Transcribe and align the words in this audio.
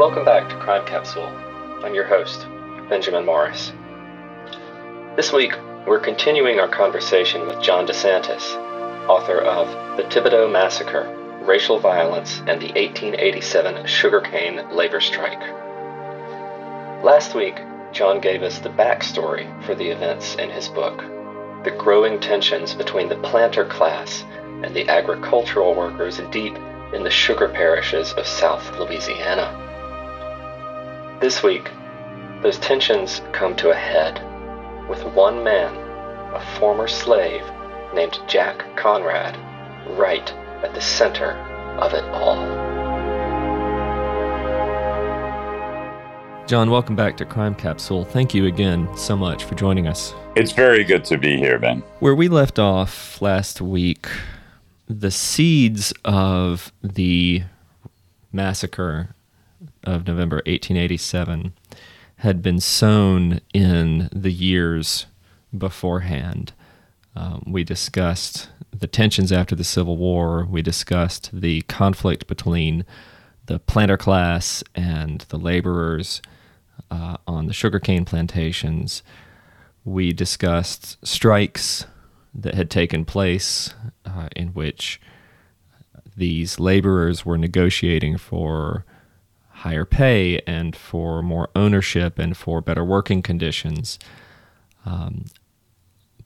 Welcome 0.00 0.24
back 0.24 0.48
to 0.48 0.56
Crime 0.56 0.86
Capsule. 0.86 1.26
I'm 1.84 1.94
your 1.94 2.06
host, 2.06 2.46
Benjamin 2.88 3.26
Morris. 3.26 3.70
This 5.14 5.30
week, 5.30 5.52
we're 5.86 6.00
continuing 6.00 6.58
our 6.58 6.68
conversation 6.68 7.46
with 7.46 7.60
John 7.60 7.86
DeSantis, 7.86 8.56
author 9.10 9.40
of 9.40 9.98
The 9.98 10.04
Thibodaux 10.04 10.50
Massacre 10.50 11.04
Racial 11.42 11.78
Violence 11.78 12.38
and 12.46 12.62
the 12.62 12.68
1887 12.68 13.86
Sugarcane 13.86 14.74
Labor 14.74 15.02
Strike. 15.02 15.38
Last 17.04 17.34
week, 17.34 17.60
John 17.92 18.22
gave 18.22 18.42
us 18.42 18.58
the 18.58 18.70
backstory 18.70 19.52
for 19.66 19.74
the 19.74 19.90
events 19.90 20.34
in 20.36 20.48
his 20.48 20.68
book, 20.68 21.04
the 21.62 21.76
growing 21.76 22.18
tensions 22.20 22.72
between 22.72 23.10
the 23.10 23.16
planter 23.16 23.66
class 23.66 24.24
and 24.64 24.74
the 24.74 24.88
agricultural 24.88 25.74
workers 25.74 26.22
deep 26.30 26.56
in 26.94 27.02
the 27.02 27.10
sugar 27.10 27.50
parishes 27.50 28.14
of 28.14 28.26
South 28.26 28.78
Louisiana. 28.78 29.66
This 31.20 31.42
week, 31.42 31.70
those 32.40 32.58
tensions 32.60 33.20
come 33.32 33.54
to 33.56 33.68
a 33.68 33.74
head 33.74 34.18
with 34.88 35.04
one 35.12 35.44
man, 35.44 35.76
a 36.34 36.40
former 36.58 36.88
slave 36.88 37.42
named 37.94 38.18
Jack 38.26 38.74
Conrad, 38.74 39.36
right 39.98 40.32
at 40.62 40.72
the 40.72 40.80
center 40.80 41.32
of 41.78 41.92
it 41.92 42.04
all. 42.04 42.36
John, 46.46 46.70
welcome 46.70 46.96
back 46.96 47.18
to 47.18 47.26
Crime 47.26 47.54
Capsule. 47.54 48.06
Thank 48.06 48.32
you 48.32 48.46
again 48.46 48.88
so 48.96 49.14
much 49.14 49.44
for 49.44 49.54
joining 49.56 49.86
us. 49.86 50.14
It's 50.36 50.52
very 50.52 50.84
good 50.84 51.04
to 51.04 51.18
be 51.18 51.36
here, 51.36 51.58
Ben. 51.58 51.82
Where 51.98 52.14
we 52.14 52.28
left 52.28 52.58
off 52.58 53.20
last 53.20 53.60
week, 53.60 54.06
the 54.88 55.10
seeds 55.10 55.92
of 56.02 56.72
the 56.82 57.42
massacre 58.32 59.14
of 59.84 60.06
November 60.06 60.36
1887 60.46 61.52
had 62.16 62.42
been 62.42 62.60
sown 62.60 63.40
in 63.54 64.08
the 64.12 64.32
years 64.32 65.06
beforehand. 65.56 66.52
Um, 67.16 67.42
we 67.46 67.64
discussed 67.64 68.50
the 68.72 68.86
tensions 68.86 69.32
after 69.32 69.54
the 69.54 69.64
Civil 69.64 69.96
War. 69.96 70.46
We 70.48 70.62
discussed 70.62 71.30
the 71.32 71.62
conflict 71.62 72.26
between 72.26 72.84
the 73.46 73.58
planter 73.58 73.96
class 73.96 74.62
and 74.74 75.22
the 75.28 75.38
laborers 75.38 76.22
uh, 76.90 77.16
on 77.26 77.46
the 77.46 77.52
sugarcane 77.52 78.04
plantations. 78.04 79.02
We 79.84 80.12
discussed 80.12 81.04
strikes 81.06 81.86
that 82.34 82.54
had 82.54 82.70
taken 82.70 83.04
place 83.04 83.74
uh, 84.04 84.28
in 84.36 84.48
which 84.48 85.00
these 86.16 86.60
laborers 86.60 87.24
were 87.24 87.38
negotiating 87.38 88.18
for 88.18 88.84
higher 89.60 89.84
pay 89.84 90.40
and 90.46 90.74
for 90.74 91.22
more 91.22 91.50
ownership 91.54 92.18
and 92.18 92.36
for 92.36 92.60
better 92.60 92.84
working 92.84 93.22
conditions. 93.22 93.98
Um, 94.86 95.26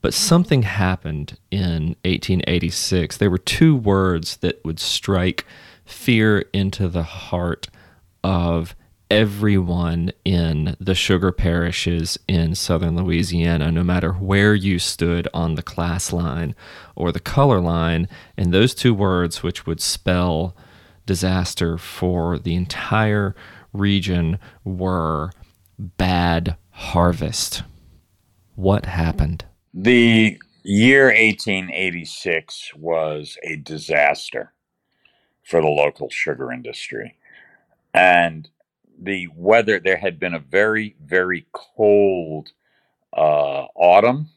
but 0.01 0.15
something 0.15 0.63
happened 0.63 1.37
in 1.51 1.97
1886. 2.05 3.17
There 3.17 3.31
were 3.31 3.39
two 3.39 3.75
words 3.75 4.37
that 4.37 4.65
would 4.65 4.79
strike 4.79 5.45
fear 5.85 6.45
into 6.53 6.89
the 6.89 7.03
heart 7.03 7.69
of 8.23 8.77
everyone 9.11 10.13
in 10.25 10.77
the 10.79 10.95
sugar 10.95 11.33
parishes 11.33 12.19
in 12.29 12.55
southern 12.55 12.97
Louisiana, 12.97 13.73
no 13.73 13.83
matter 13.83 14.13
where 14.13 14.55
you 14.55 14.79
stood 14.79 15.27
on 15.35 15.57
the 15.57 15.63
class 15.63 16.13
line 16.13 16.55
or 16.95 17.11
the 17.11 17.21
color 17.21 17.61
line. 17.61 18.09
And 18.37 18.53
those 18.53 18.75
two 18.75 18.95
words, 18.95 19.43
which 19.43 19.67
would 19.67 19.81
spell 19.81 20.55
disaster 21.07 21.79
for 21.79 22.39
the 22.39 22.55
entire 22.55 23.35
region, 23.73 24.39
were 24.65 25.31
bad 25.79 26.57
harvest. 26.71 27.63
What 28.55 28.87
happened? 28.87 29.45
The 29.73 30.39
year 30.63 31.07
1886 31.07 32.73
was 32.77 33.37
a 33.43 33.57
disaster 33.57 34.53
for 35.43 35.61
the 35.61 35.69
local 35.69 36.09
sugar 36.11 36.51
industry. 36.51 37.17
And 37.93 38.49
the 38.99 39.29
weather, 39.37 39.79
there 39.79 39.99
had 39.99 40.19
been 40.19 40.35
a 40.35 40.39
very, 40.39 40.97
very 41.05 41.47
cold 41.53 42.53
uh, 43.13 43.67
autumn. 43.75 44.31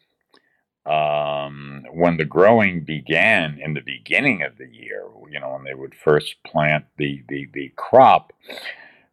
Um, 0.87 1.85
when 1.91 2.17
the 2.17 2.25
growing 2.25 2.81
began 2.85 3.59
in 3.61 3.73
the 3.73 3.81
beginning 3.81 4.41
of 4.43 4.57
the 4.57 4.67
year, 4.67 5.03
you 5.29 5.39
know, 5.39 5.53
when 5.53 5.65
they 5.65 5.73
would 5.73 5.95
first 5.95 6.35
plant 6.45 6.85
the, 6.97 7.23
the, 7.27 7.47
the 7.53 7.73
crop, 7.75 8.31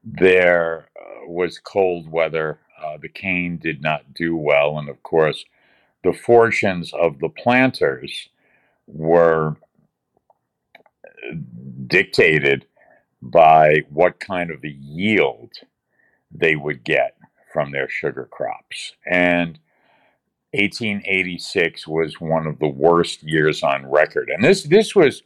there 0.05 0.89
uh, 0.97 1.27
was 1.27 1.59
cold 1.59 2.11
weather. 2.11 2.61
Uh, 2.83 2.99
the 3.01 3.09
cane 3.09 3.59
did 3.59 3.83
not 3.83 4.15
do 4.15 4.37
well. 4.37 4.79
And 4.79 4.89
of 4.89 5.03
course, 5.03 5.45
the 6.05 6.13
fortunes 6.13 6.93
of 6.93 7.19
the 7.19 7.29
planters 7.31 8.29
were 8.87 9.57
dictated 11.87 12.67
by 13.23 13.83
what 13.91 14.21
kind 14.21 14.51
of 14.51 14.63
a 14.65 14.69
yield 14.69 15.53
they 16.31 16.57
would 16.57 16.85
get 16.85 17.17
from 17.53 17.73
their 17.73 17.89
sugar 17.89 18.29
crops. 18.31 18.93
And 19.07 19.59
1886 20.55 21.87
was 21.89 22.21
one 22.21 22.47
of 22.47 22.59
the 22.59 22.69
worst 22.69 23.23
years 23.23 23.63
on 23.63 23.91
record. 23.91 24.31
And 24.31 24.45
this 24.45 24.63
this 24.63 24.95
was 24.95 25.23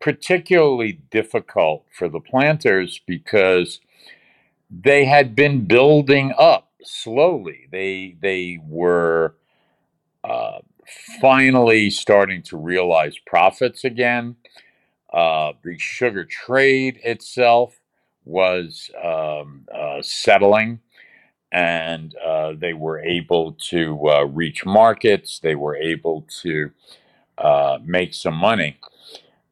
particularly 0.00 1.00
difficult 1.10 1.86
for 1.90 2.08
the 2.08 2.20
planters 2.20 3.00
because 3.06 3.80
they 4.70 5.04
had 5.04 5.34
been 5.34 5.64
building 5.64 6.34
up 6.38 6.70
slowly. 6.82 7.68
They 7.70 8.16
they 8.20 8.58
were 8.66 9.34
uh, 10.22 10.58
finally 11.20 11.90
starting 11.90 12.42
to 12.42 12.56
realize 12.56 13.16
profits 13.26 13.84
again. 13.84 14.36
Uh, 15.12 15.52
the 15.62 15.78
sugar 15.78 16.24
trade 16.24 16.98
itself 17.04 17.80
was 18.24 18.90
um, 19.02 19.66
uh, 19.72 20.02
settling, 20.02 20.80
and 21.54 22.16
uh, 22.16 22.52
they 22.58 22.74
were 22.74 22.98
able 22.98 23.52
to 23.52 24.08
uh, 24.08 24.24
reach 24.24 24.66
markets. 24.66 25.38
They 25.38 25.54
were 25.54 25.76
able 25.76 26.26
to 26.42 26.72
uh, 27.38 27.78
make 27.84 28.12
some 28.12 28.34
money. 28.34 28.76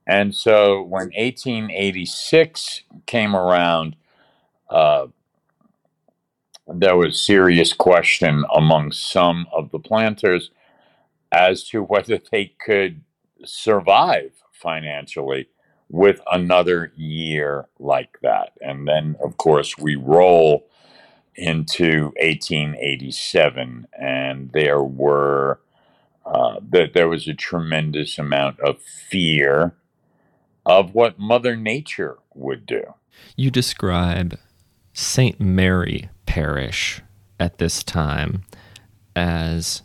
And 0.04 0.34
so 0.34 0.82
when 0.82 1.12
1886 1.16 2.82
came 3.06 3.36
around, 3.36 3.94
uh, 4.68 5.06
there 6.66 6.96
was 6.96 7.24
serious 7.24 7.72
question 7.72 8.44
among 8.52 8.90
some 8.90 9.46
of 9.52 9.70
the 9.70 9.78
planters 9.78 10.50
as 11.30 11.62
to 11.68 11.82
whether 11.84 12.18
they 12.32 12.52
could 12.64 13.02
survive 13.44 14.32
financially 14.50 15.48
with 15.88 16.20
another 16.32 16.92
year 16.96 17.68
like 17.78 18.18
that. 18.22 18.54
And 18.60 18.88
then, 18.88 19.14
of 19.22 19.36
course, 19.36 19.78
we 19.78 19.94
roll 19.94 20.66
into 21.34 22.12
1887, 22.20 23.86
and 23.98 24.50
there 24.52 24.82
were 24.82 25.60
uh, 26.24 26.60
that 26.70 26.92
there 26.94 27.08
was 27.08 27.26
a 27.26 27.34
tremendous 27.34 28.18
amount 28.18 28.60
of 28.60 28.80
fear 28.80 29.74
of 30.64 30.94
what 30.94 31.18
Mother 31.18 31.56
Nature 31.56 32.18
would 32.34 32.64
do. 32.64 32.94
You 33.36 33.50
describe 33.50 34.38
St. 34.92 35.40
Mary 35.40 36.10
Parish 36.26 37.02
at 37.40 37.58
this 37.58 37.82
time 37.82 38.42
as, 39.16 39.82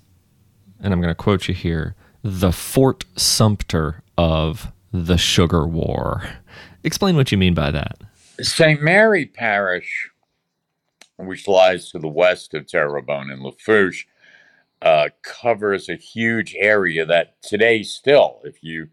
and 0.80 0.94
I'm 0.94 1.02
going 1.02 1.12
to 1.12 1.16
quote 1.16 1.48
you 1.48 1.54
here, 1.54 1.96
the 2.22 2.52
Fort 2.52 3.06
Sumter 3.16 4.04
of 4.18 4.72
the 4.92 5.18
Sugar 5.18 5.66
War. 5.68 6.24
Explain 6.84 7.16
what 7.16 7.32
you 7.32 7.38
mean 7.38 7.54
by 7.54 7.72
that. 7.72 8.02
St. 8.40 8.82
Mary 8.82 9.26
Parish, 9.26 10.10
which 11.18 11.48
lies 11.48 11.90
to 11.92 12.00
the 12.00 12.08
west 12.08 12.54
of 12.54 12.68
Terrebonne 12.68 13.32
and 13.32 13.42
Lafourche, 13.42 14.08
uh, 14.82 15.10
covers 15.24 15.90
a 15.90 15.96
huge 15.96 16.56
area 16.58 17.06
that 17.06 17.42
today 17.42 17.82
still, 17.84 18.42
if 18.44 18.64
you 18.64 18.88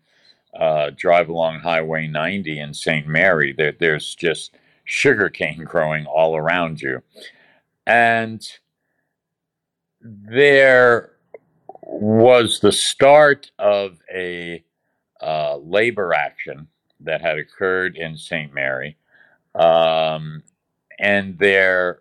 uh, 0.59 0.91
drive 0.97 1.29
along 1.29 1.61
Highway 1.61 2.07
90 2.07 2.59
in 2.59 2.73
St. 2.73 3.07
Mary, 3.07 3.53
there, 3.53 3.75
there's 3.79 4.15
just 4.15 4.55
sugarcane 4.85 5.65
growing 5.65 6.07
all 6.07 6.37
around 6.37 6.81
you. 6.81 7.03
And 7.87 8.47
there 10.01 11.13
was 11.83 12.61
the 12.61 12.73
start 12.73 13.51
of 13.59 13.99
a 14.15 14.65
uh, 15.21 15.57
labor 15.57 16.15
action 16.15 16.69
that 17.01 17.21
had 17.21 17.39
occurred 17.39 17.97
in 17.97 18.17
St. 18.17 18.53
Mary. 18.55 18.97
Um, 19.55 20.43
and 20.99 21.39
there 21.39 22.01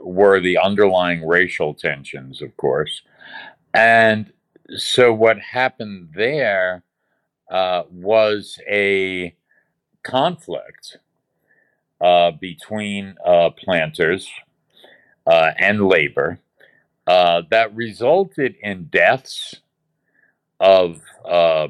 were 0.00 0.40
the 0.40 0.58
underlying 0.58 1.26
racial 1.26 1.74
tensions, 1.74 2.42
of 2.42 2.56
course. 2.56 3.02
And 3.74 4.32
so 4.76 5.12
what 5.12 5.38
happened 5.38 6.10
there 6.14 6.82
uh, 7.50 7.84
was 7.90 8.58
a 8.68 9.34
conflict 10.02 10.98
uh, 12.00 12.32
between 12.32 13.14
uh, 13.24 13.50
planters 13.50 14.28
uh, 15.26 15.52
and 15.58 15.86
labor 15.86 16.38
uh, 17.06 17.42
that 17.50 17.74
resulted 17.74 18.56
in 18.62 18.84
deaths 18.84 19.56
of 20.60 21.00
uh, 21.24 21.68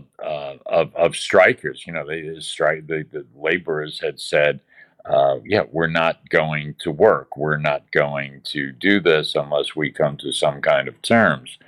of, 0.67 0.95
of 0.95 1.17
strikers. 1.17 1.85
You 1.87 1.93
know, 1.93 2.07
they 2.07 2.39
strike 2.41 2.87
the, 2.87 3.05
the 3.11 3.27
laborers 3.37 4.01
had 4.01 4.21
said, 4.21 4.61
uh, 5.09 5.37
"Yeah, 5.45 5.65
we're 5.71 5.89
not 5.89 6.29
going 6.31 6.75
to 6.81 6.91
work. 6.91 7.37
We're 7.37 7.59
not 7.59 7.91
going 7.93 8.43
to 8.47 8.73
do 8.73 9.01
this 9.01 9.35
unless 9.35 9.77
we 9.77 9.91
come 9.91 10.17
to 10.19 10.33
some 10.33 10.61
kind 10.63 10.89
of 10.89 11.01
terms." 11.03 11.59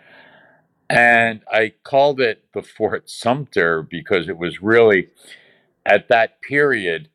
And 0.90 1.42
I 1.52 1.74
called 1.84 2.20
it 2.20 2.44
the 2.54 2.62
Fort 2.62 3.10
Sumter 3.10 3.82
because 3.82 4.28
it 4.28 4.38
was 4.38 4.62
really 4.62 5.08
at 5.86 6.08
that 6.08 6.40
period 6.42 7.10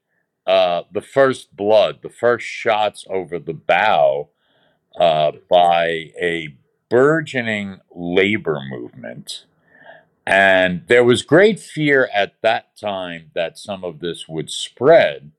uh, 0.48 0.84
the 0.92 1.02
first 1.02 1.56
blood, 1.56 2.00
the 2.04 2.10
first 2.10 2.46
shots 2.46 3.06
over 3.10 3.40
the 3.40 3.54
bow 3.54 4.30
uh, 5.00 5.32
by 5.50 6.12
a 6.22 6.56
burgeoning 6.90 7.80
labor 7.96 8.60
movement 8.70 9.46
and 10.26 10.84
there 10.88 11.04
was 11.04 11.22
great 11.22 11.60
fear 11.60 12.10
at 12.14 12.42
that 12.42 12.78
time 12.78 13.32
that 13.36 13.58
some 13.58 13.84
of 13.84 14.00
this 14.00 14.28
would 14.28 14.50
spread 14.50 15.32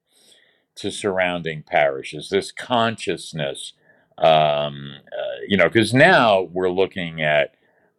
to 0.76 0.90
surrounding 0.90 1.62
parishes, 1.62 2.28
this 2.28 2.50
consciousness, 2.52 3.72
um, 4.18 4.96
uh, 5.12 5.40
you 5.48 5.56
know, 5.56 5.68
because 5.68 5.94
now 5.94 6.42
we're 6.42 6.70
looking 6.70 7.22
at, 7.22 7.54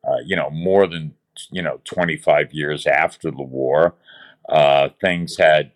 uh, 0.07 0.17
you 0.25 0.35
know, 0.35 0.49
more 0.49 0.87
than, 0.87 1.13
you 1.51 1.61
know, 1.61 1.79
25 1.85 2.53
years 2.53 2.85
after 2.85 3.31
the 3.31 3.43
war, 3.43 3.95
uh, 4.49 4.89
things 5.01 5.37
had 5.37 5.71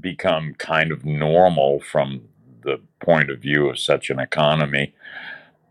become 0.00 0.54
kind 0.54 0.92
of 0.92 1.04
normal 1.04 1.80
from 1.80 2.22
the 2.62 2.80
point 3.00 3.30
of 3.30 3.40
view 3.40 3.68
of 3.68 3.78
such 3.78 4.10
an 4.10 4.18
economy. 4.18 4.94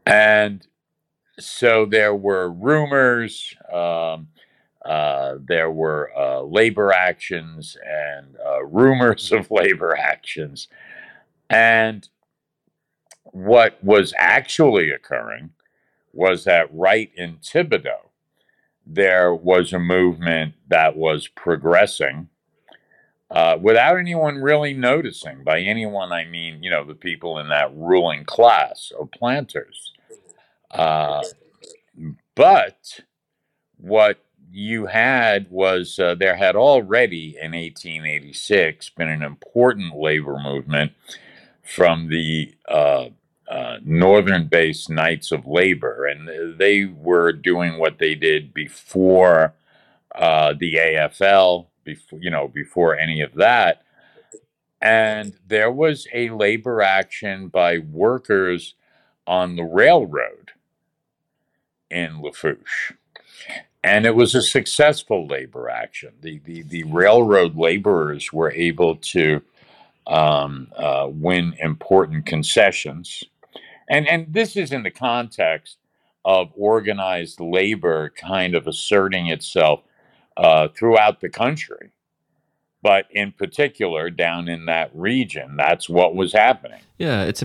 And 0.06 0.65
so 1.39 1.85
there 1.85 2.15
were 2.15 2.50
rumors. 2.50 3.56
Um, 3.71 4.27
uh, 4.85 5.35
there 5.39 5.71
were 5.71 6.12
uh, 6.18 6.41
labor 6.41 6.91
actions 6.91 7.77
and 7.85 8.35
uh, 8.45 8.63
rumors 8.65 9.31
of 9.31 9.50
labor 9.51 9.95
actions. 9.95 10.68
And 11.50 12.07
what 13.25 13.83
was 13.83 14.13
actually 14.18 14.89
occurring 14.91 15.51
was 16.12 16.44
that 16.44 16.68
right 16.74 17.12
in 17.15 17.38
Thibodaux, 17.38 18.09
there 18.85 19.33
was 19.33 19.74
a 19.74 19.80
movement 19.80 20.53
that 20.68 20.95
was 20.95 21.27
progressing 21.27 22.30
uh, 23.31 23.57
without 23.59 23.97
anyone 23.97 24.35
really 24.35 24.74
noticing. 24.74 25.44
By 25.44 25.62
anyone, 25.62 26.12
I 26.12 26.25
mean, 26.25 26.62
you 26.62 26.69
know, 26.69 26.83
the 26.83 26.94
people 26.94 27.39
in 27.39 27.50
that 27.50 27.75
ruling 27.75 28.25
class 28.25 28.91
of 29.00 29.09
planters. 29.12 29.91
Uh, 30.69 31.24
but 32.35 33.00
what 33.77 34.24
you 34.53 34.85
had 34.85 35.50
was 35.50 35.97
uh, 35.97 36.13
there 36.13 36.35
had 36.35 36.55
already 36.55 37.35
in 37.41 37.53
1886 37.53 38.91
been 38.91 39.09
an 39.09 39.23
important 39.23 39.95
labor 39.95 40.38
movement 40.39 40.91
from 41.63 42.07
the 42.07 42.53
uh, 42.67 43.07
uh, 43.47 43.77
northern 43.83 44.47
based 44.47 44.91
Knights 44.91 45.31
of 45.31 45.47
Labor, 45.47 46.05
and 46.05 46.59
they 46.59 46.85
were 46.85 47.31
doing 47.33 47.79
what 47.79 47.97
they 47.97 48.13
did 48.13 48.53
before 48.53 49.55
uh, 50.13 50.53
the 50.57 50.75
AFL, 50.75 51.67
before 51.83 52.19
you 52.21 52.29
know, 52.29 52.47
before 52.47 52.95
any 52.95 53.21
of 53.21 53.33
that. 53.33 53.81
And 54.79 55.33
there 55.47 55.71
was 55.71 56.07
a 56.13 56.29
labor 56.29 56.81
action 56.81 57.47
by 57.47 57.79
workers 57.79 58.75
on 59.25 59.56
the 59.56 59.63
railroad 59.63 60.51
in 61.89 62.21
Lafourche 62.21 62.94
and 63.83 64.06
it 64.06 64.15
was 64.15 64.33
a 64.33 64.41
successful 64.41 65.27
labor 65.27 65.69
action. 65.69 66.13
The 66.21 66.39
the, 66.45 66.63
the 66.63 66.83
railroad 66.83 67.56
laborers 67.56 68.31
were 68.31 68.51
able 68.51 68.95
to 68.95 69.41
um, 70.07 70.68
uh, 70.75 71.09
win 71.12 71.56
important 71.59 72.25
concessions, 72.25 73.24
and 73.89 74.07
and 74.07 74.33
this 74.33 74.56
is 74.56 74.71
in 74.71 74.83
the 74.83 74.91
context 74.91 75.77
of 76.25 76.51
organized 76.56 77.39
labor 77.41 78.13
kind 78.15 78.56
of 78.56 78.65
asserting 78.65 79.27
itself 79.27 79.81
uh, 80.38 80.69
throughout 80.69 81.19
the 81.19 81.30
country, 81.30 81.91
but 82.81 83.07
in 83.12 83.31
particular 83.33 84.09
down 84.09 84.47
in 84.47 84.65
that 84.65 84.89
region, 84.94 85.57
that's 85.57 85.89
what 85.89 86.15
was 86.15 86.31
happening. 86.31 86.80
Yeah, 86.97 87.24
it's 87.24 87.44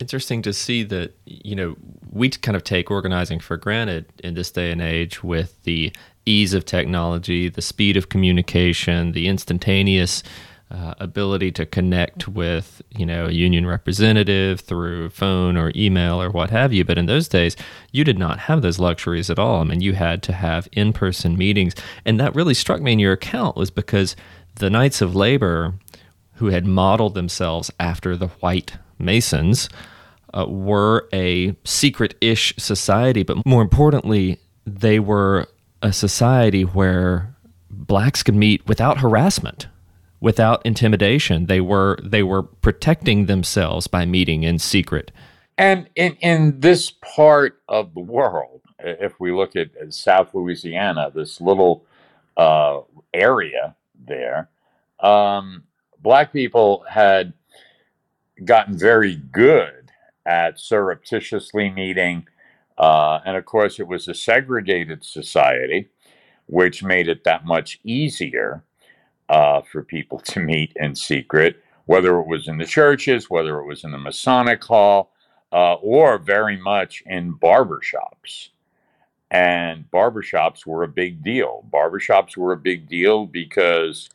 interesting 0.00 0.42
to 0.42 0.52
see 0.52 0.82
that 0.84 1.14
you 1.26 1.54
know 1.54 1.76
we 2.16 2.30
kind 2.30 2.56
of 2.56 2.64
take 2.64 2.90
organizing 2.90 3.38
for 3.40 3.56
granted 3.56 4.06
in 4.24 4.34
this 4.34 4.50
day 4.50 4.72
and 4.72 4.80
age 4.80 5.22
with 5.22 5.62
the 5.64 5.92
ease 6.24 6.54
of 6.54 6.64
technology, 6.64 7.48
the 7.48 7.62
speed 7.62 7.96
of 7.96 8.08
communication, 8.08 9.12
the 9.12 9.28
instantaneous 9.28 10.22
uh, 10.68 10.94
ability 10.98 11.52
to 11.52 11.64
connect 11.64 12.26
with 12.26 12.82
you 12.90 13.06
know 13.06 13.26
a 13.26 13.30
union 13.30 13.64
representative 13.64 14.58
through 14.58 15.08
phone 15.10 15.56
or 15.56 15.70
email 15.76 16.20
or 16.20 16.28
what 16.30 16.50
have 16.50 16.72
you. 16.72 16.84
But 16.84 16.98
in 16.98 17.06
those 17.06 17.28
days 17.28 17.54
you 17.92 18.02
did 18.02 18.18
not 18.18 18.40
have 18.40 18.62
those 18.62 18.80
luxuries 18.80 19.30
at 19.30 19.38
all. 19.38 19.60
I 19.60 19.64
mean 19.64 19.80
you 19.80 19.92
had 19.92 20.24
to 20.24 20.32
have 20.32 20.68
in-person 20.72 21.38
meetings. 21.38 21.74
And 22.04 22.18
that 22.18 22.34
really 22.34 22.54
struck 22.54 22.80
me 22.80 22.92
in 22.92 22.98
your 22.98 23.12
account 23.12 23.56
was 23.56 23.70
because 23.70 24.16
the 24.56 24.70
knights 24.70 25.00
of 25.00 25.14
labor 25.14 25.74
who 26.34 26.46
had 26.46 26.66
modeled 26.66 27.14
themselves 27.14 27.70
after 27.78 28.16
the 28.16 28.28
white 28.28 28.72
Masons 28.98 29.68
uh, 30.36 30.46
were 30.46 31.08
a 31.12 31.56
secret 31.64 32.14
ish 32.20 32.54
society, 32.56 33.22
but 33.22 33.44
more 33.46 33.62
importantly, 33.62 34.38
they 34.66 34.98
were 34.98 35.46
a 35.82 35.92
society 35.92 36.62
where 36.62 37.34
blacks 37.70 38.22
could 38.22 38.34
meet 38.34 38.66
without 38.66 38.98
harassment 38.98 39.68
without 40.20 40.64
intimidation. 40.64 41.46
They 41.46 41.60
were 41.60 41.98
they 42.02 42.22
were 42.22 42.42
protecting 42.42 43.26
themselves 43.26 43.86
by 43.86 44.06
meeting 44.06 44.42
in 44.42 44.58
secret. 44.58 45.12
And 45.58 45.88
in 45.94 46.16
in 46.20 46.60
this 46.60 46.90
part 46.90 47.60
of 47.68 47.94
the 47.94 48.00
world 48.00 48.62
if 48.78 49.18
we 49.18 49.32
look 49.32 49.56
at, 49.56 49.70
south 49.90 50.34
louisiana 50.34 51.10
this 51.14 51.40
little 51.40 51.84
uh, 52.36 52.80
area 53.14 53.74
there 54.06 54.48
um, 55.00 55.64
black 56.02 56.32
people 56.32 56.84
had 56.88 57.32
gotten 58.44 58.76
very 58.76 59.16
good 59.16 59.85
at 60.26 60.58
surreptitiously 60.58 61.70
meeting. 61.70 62.26
Uh, 62.78 63.20
and 63.24 63.36
of 63.36 63.44
course, 63.44 63.80
it 63.80 63.86
was 63.86 64.08
a 64.08 64.14
segregated 64.14 65.04
society, 65.04 65.88
which 66.46 66.82
made 66.82 67.08
it 67.08 67.24
that 67.24 67.44
much 67.46 67.80
easier 67.84 68.62
uh, 69.28 69.62
for 69.62 69.82
people 69.82 70.18
to 70.20 70.40
meet 70.40 70.72
in 70.76 70.94
secret, 70.94 71.62
whether 71.86 72.18
it 72.18 72.26
was 72.26 72.48
in 72.48 72.58
the 72.58 72.66
churches, 72.66 73.30
whether 73.30 73.58
it 73.58 73.66
was 73.66 73.84
in 73.84 73.92
the 73.92 73.98
Masonic 73.98 74.62
Hall, 74.62 75.12
uh, 75.52 75.74
or 75.74 76.18
very 76.18 76.56
much 76.56 77.02
in 77.06 77.32
barbershops. 77.34 78.50
And 79.30 79.84
barbershops 79.90 80.66
were 80.66 80.84
a 80.84 80.88
big 80.88 81.22
deal. 81.24 81.66
Barbershops 81.72 82.36
were 82.36 82.52
a 82.52 82.56
big 82.56 82.88
deal 82.88 83.26
because 83.26 84.08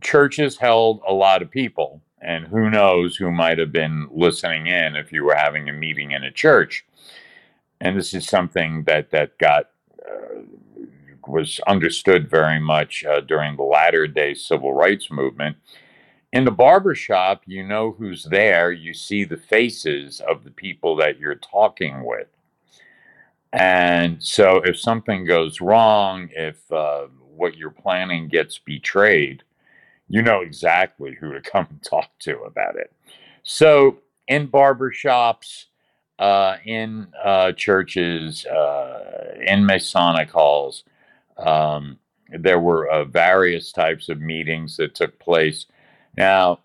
churches 0.00 0.56
held 0.56 1.00
a 1.06 1.12
lot 1.12 1.42
of 1.42 1.50
people 1.50 2.00
and 2.20 2.46
who 2.46 2.70
knows 2.70 3.16
who 3.16 3.30
might 3.30 3.58
have 3.58 3.72
been 3.72 4.08
listening 4.12 4.66
in 4.66 4.96
if 4.96 5.12
you 5.12 5.24
were 5.24 5.34
having 5.34 5.68
a 5.68 5.72
meeting 5.72 6.12
in 6.12 6.22
a 6.22 6.30
church. 6.30 6.84
And 7.80 7.96
this 7.96 8.12
is 8.12 8.26
something 8.26 8.84
that 8.84 9.10
that 9.10 9.38
got 9.38 9.70
uh, 10.06 10.42
was 11.26 11.60
understood 11.66 12.28
very 12.28 12.60
much 12.60 13.04
uh, 13.04 13.20
during 13.20 13.56
the 13.56 13.62
latter 13.62 14.06
day 14.06 14.34
civil 14.34 14.74
rights 14.74 15.10
movement. 15.10 15.56
In 16.32 16.44
the 16.44 16.50
barber 16.50 16.94
shop, 16.94 17.42
you 17.46 17.66
know 17.66 17.92
who's 17.92 18.24
there. 18.24 18.70
You 18.70 18.94
see 18.94 19.24
the 19.24 19.36
faces 19.36 20.20
of 20.20 20.44
the 20.44 20.50
people 20.50 20.94
that 20.96 21.18
you're 21.18 21.34
talking 21.34 22.04
with. 22.04 22.28
And 23.52 24.22
so, 24.22 24.58
if 24.58 24.78
something 24.78 25.24
goes 25.24 25.60
wrong, 25.60 26.28
if 26.32 26.70
uh, 26.70 27.06
what 27.34 27.56
you're 27.56 27.70
planning 27.70 28.28
gets 28.28 28.58
betrayed, 28.58 29.42
you 30.10 30.22
know 30.22 30.40
exactly 30.40 31.16
who 31.18 31.32
to 31.32 31.40
come 31.40 31.68
and 31.70 31.82
talk 31.82 32.10
to 32.18 32.40
about 32.40 32.74
it. 32.74 32.92
So, 33.44 33.98
in 34.26 34.48
barbershops, 34.48 35.66
uh, 36.18 36.56
in 36.64 37.06
uh, 37.24 37.52
churches, 37.52 38.44
uh, 38.44 39.36
in 39.40 39.64
Masonic 39.64 40.28
halls, 40.30 40.82
um, 41.38 41.96
there 42.28 42.58
were 42.58 42.88
uh, 42.88 43.04
various 43.04 43.70
types 43.70 44.08
of 44.08 44.20
meetings 44.20 44.76
that 44.76 44.96
took 44.96 45.16
place. 45.20 45.66
Now, 46.16 46.58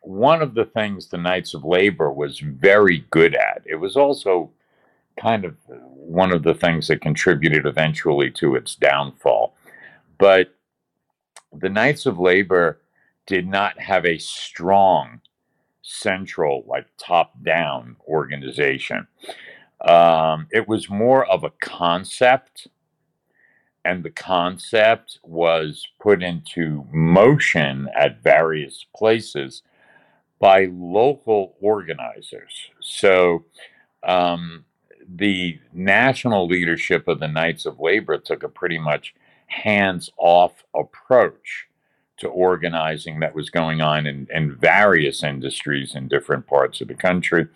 one 0.00 0.40
of 0.40 0.54
the 0.54 0.64
things 0.64 1.08
the 1.08 1.18
Knights 1.18 1.52
of 1.52 1.64
Labor 1.64 2.10
was 2.10 2.38
very 2.38 3.04
good 3.10 3.34
at, 3.34 3.62
it 3.66 3.76
was 3.76 3.96
also 3.96 4.50
kind 5.20 5.44
of 5.44 5.54
one 5.66 6.32
of 6.32 6.42
the 6.42 6.54
things 6.54 6.88
that 6.88 7.02
contributed 7.02 7.66
eventually 7.66 8.30
to 8.30 8.54
its 8.54 8.74
downfall. 8.74 9.54
But 10.18 10.54
the 11.52 11.68
Knights 11.68 12.06
of 12.06 12.18
Labor 12.18 12.80
did 13.26 13.46
not 13.46 13.78
have 13.80 14.06
a 14.06 14.18
strong 14.18 15.20
central, 15.82 16.64
like 16.66 16.86
top 16.98 17.32
down 17.42 17.96
organization. 18.06 19.06
Um, 19.86 20.48
it 20.50 20.66
was 20.66 20.88
more 20.88 21.26
of 21.26 21.44
a 21.44 21.52
concept, 21.60 22.68
and 23.84 24.02
the 24.02 24.10
concept 24.10 25.20
was 25.22 25.86
put 26.00 26.22
into 26.22 26.86
motion 26.90 27.88
at 27.94 28.22
various 28.22 28.84
places 28.96 29.62
by 30.40 30.68
local 30.72 31.56
organizers. 31.60 32.70
So, 32.80 33.44
um, 34.02 34.64
the 35.08 35.60
national 35.72 36.48
leadership 36.48 37.06
of 37.06 37.20
the 37.20 37.28
Knights 37.28 37.64
of 37.64 37.78
Labor 37.78 38.18
took 38.18 38.42
a 38.42 38.48
pretty 38.48 38.78
much 38.78 39.14
hands 39.46 40.10
off 40.16 40.64
approach 40.74 41.68
to 42.18 42.28
organizing 42.28 43.20
that 43.20 43.34
was 43.34 43.50
going 43.50 43.80
on 43.80 44.06
in, 44.06 44.26
in 44.32 44.54
various 44.56 45.22
industries 45.22 45.94
in 45.94 46.08
different 46.08 46.46
parts 46.46 46.80
of 46.80 46.88
the 46.88 46.94
country. 46.94 47.46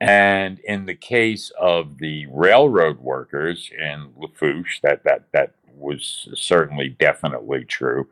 And 0.00 0.58
in 0.60 0.86
the 0.86 0.94
case 0.94 1.52
of 1.60 1.98
the 1.98 2.26
railroad 2.26 2.98
workers 2.98 3.70
in 3.76 4.10
Lafourche, 4.16 4.80
that, 4.82 5.04
that, 5.04 5.24
that 5.32 5.54
was 5.76 6.28
certainly 6.34 6.88
definitely 6.88 7.64
true. 7.64 8.08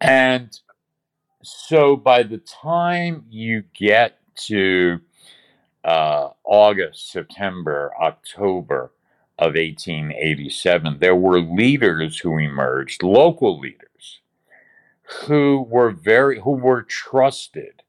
And 0.00 0.56
so 1.42 1.96
by 1.96 2.22
the 2.22 2.38
time 2.38 3.24
you 3.30 3.64
get 3.74 4.18
to 4.46 5.00
uh, 5.84 6.28
August, 6.44 7.10
September, 7.10 7.92
October 8.00 8.92
of 9.38 9.54
1887, 9.54 10.98
there 11.00 11.16
were 11.16 11.40
leaders 11.40 12.18
who 12.18 12.38
emerged, 12.38 13.02
local 13.02 13.58
leaders, 13.58 13.88
who 15.24 15.66
were 15.68 15.90
very, 15.90 16.40
who 16.40 16.52
were 16.52 16.82
trusted 16.82 17.82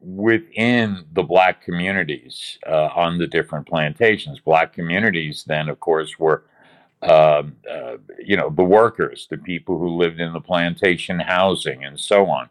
within 0.00 1.04
the 1.12 1.22
black 1.22 1.62
communities 1.62 2.58
uh, 2.66 2.88
on 2.94 3.18
the 3.18 3.26
different 3.26 3.66
plantations. 3.66 4.38
Black 4.40 4.72
communities, 4.72 5.44
then, 5.46 5.68
of 5.68 5.80
course, 5.80 6.18
were. 6.18 6.44
Uh, 7.02 7.42
uh, 7.70 7.98
you 8.18 8.34
know, 8.34 8.48
the 8.48 8.64
workers, 8.64 9.26
the 9.28 9.36
people 9.36 9.78
who 9.78 9.88
lived 9.88 10.20
in 10.20 10.32
the 10.32 10.40
plantation 10.40 11.18
housing, 11.18 11.84
and 11.84 12.00
so 12.00 12.24
on. 12.30 12.48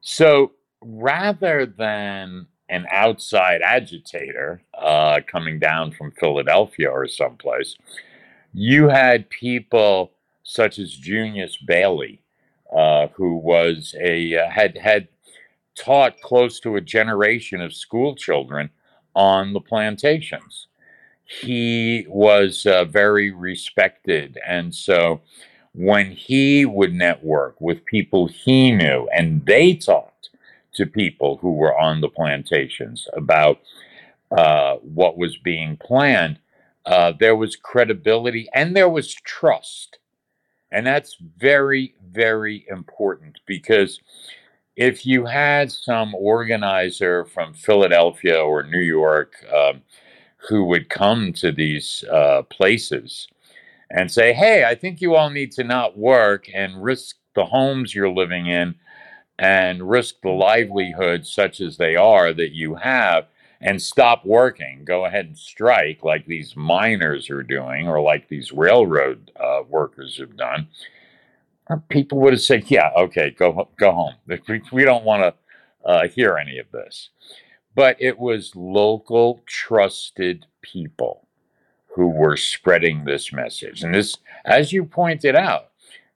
So 0.00 0.52
rather 0.80 1.66
than 1.66 2.46
an 2.68 2.86
outside 2.90 3.60
agitator 3.62 4.62
uh, 4.78 5.20
coming 5.26 5.58
down 5.58 5.92
from 5.92 6.12
Philadelphia 6.12 6.88
or 6.90 7.06
someplace, 7.06 7.76
you 8.52 8.88
had 8.88 9.28
people 9.30 10.12
such 10.42 10.78
as 10.78 10.92
Junius 10.92 11.56
Bailey, 11.56 12.20
uh, 12.74 13.08
who 13.14 13.36
was 13.36 13.94
a 14.00 14.36
uh, 14.36 14.50
had 14.50 14.76
had 14.78 15.08
taught 15.74 16.20
close 16.20 16.60
to 16.60 16.76
a 16.76 16.80
generation 16.80 17.60
of 17.60 17.74
school 17.74 18.14
children 18.14 18.70
on 19.14 19.52
the 19.52 19.60
plantations. 19.60 20.68
He 21.24 22.06
was 22.08 22.66
uh, 22.66 22.84
very 22.84 23.30
respected, 23.30 24.38
and 24.46 24.74
so 24.74 25.20
when 25.74 26.12
he 26.12 26.66
would 26.66 26.92
network 26.92 27.60
with 27.60 27.84
people 27.86 28.26
he 28.28 28.70
knew, 28.72 29.08
and 29.14 29.44
they 29.46 29.74
talked 29.74 30.30
to 30.74 30.86
people 30.86 31.38
who 31.38 31.54
were 31.54 31.78
on 31.78 32.00
the 32.00 32.08
plantations 32.08 33.08
about 33.14 33.58
uh, 34.30 34.76
what 34.76 35.18
was 35.18 35.36
being 35.38 35.76
planned, 35.76 36.38
uh, 36.86 37.12
there 37.18 37.36
was 37.36 37.56
credibility 37.56 38.48
and 38.54 38.74
there 38.74 38.88
was 38.88 39.14
trust. 39.14 39.98
And 40.72 40.86
that's 40.86 41.16
very, 41.38 41.94
very 42.10 42.64
important 42.68 43.38
because 43.46 44.00
if 44.76 45.04
you 45.04 45.26
had 45.26 45.70
some 45.70 46.14
organizer 46.14 47.26
from 47.26 47.52
Philadelphia 47.52 48.42
or 48.42 48.62
New 48.62 48.80
York 48.80 49.34
um, 49.54 49.82
who 50.48 50.64
would 50.64 50.88
come 50.88 51.32
to 51.34 51.52
these 51.52 52.04
uh, 52.10 52.42
places 52.50 53.28
and 53.90 54.10
say, 54.10 54.32
hey, 54.32 54.64
I 54.64 54.74
think 54.74 55.00
you 55.00 55.14
all 55.14 55.30
need 55.30 55.52
to 55.52 55.64
not 55.64 55.98
work 55.98 56.46
and 56.52 56.82
risk 56.82 57.16
the 57.34 57.44
homes 57.44 57.94
you're 57.94 58.10
living 58.10 58.46
in 58.46 58.74
and 59.38 59.88
risk 59.88 60.16
the 60.22 60.30
livelihoods 60.30 61.30
such 61.30 61.60
as 61.60 61.76
they 61.76 61.96
are 61.96 62.32
that 62.32 62.52
you 62.52 62.74
have 62.74 63.26
and 63.62 63.80
stop 63.80 64.26
working. 64.26 64.84
Go 64.84 65.04
ahead 65.04 65.26
and 65.26 65.38
strike 65.38 66.02
like 66.02 66.26
these 66.26 66.56
miners 66.56 67.30
are 67.30 67.42
doing 67.42 67.88
or 67.88 68.00
like 68.00 68.28
these 68.28 68.52
railroad 68.52 69.30
uh, 69.38 69.60
workers 69.68 70.18
have 70.18 70.36
done. 70.36 70.68
Uh, 71.70 71.76
people 71.88 72.18
would 72.18 72.32
have 72.32 72.42
said, 72.42 72.70
"Yeah, 72.70 72.90
okay, 72.96 73.30
go 73.30 73.68
go 73.78 73.92
home. 73.92 74.14
We 74.72 74.84
don't 74.84 75.04
want 75.04 75.22
to 75.22 75.88
uh, 75.88 76.08
hear 76.08 76.36
any 76.36 76.58
of 76.58 76.70
this." 76.72 77.10
But 77.74 77.96
it 78.00 78.18
was 78.18 78.54
local, 78.54 79.42
trusted 79.46 80.44
people 80.60 81.26
who 81.94 82.08
were 82.08 82.36
spreading 82.36 83.04
this 83.04 83.32
message, 83.32 83.82
and 83.82 83.94
this, 83.94 84.16
as 84.44 84.72
you 84.72 84.84
pointed 84.84 85.36
out, 85.36 85.70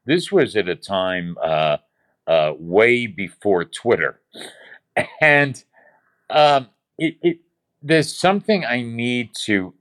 this 0.05 0.33
was 0.33 0.57
at 0.57 0.69
a 0.69 0.75
time 0.75 1.37
uh, 1.43 1.77
uh, 2.27 2.53
way 2.59 3.07
before 3.07 3.65
Twitter. 3.65 4.21
And 5.21 5.63
um, 6.31 6.69
it, 6.99 7.17
it, 7.23 7.39
there's 7.83 8.15
something 8.15 8.65
I 8.65 8.83
need 8.83 9.31
to 9.45 9.75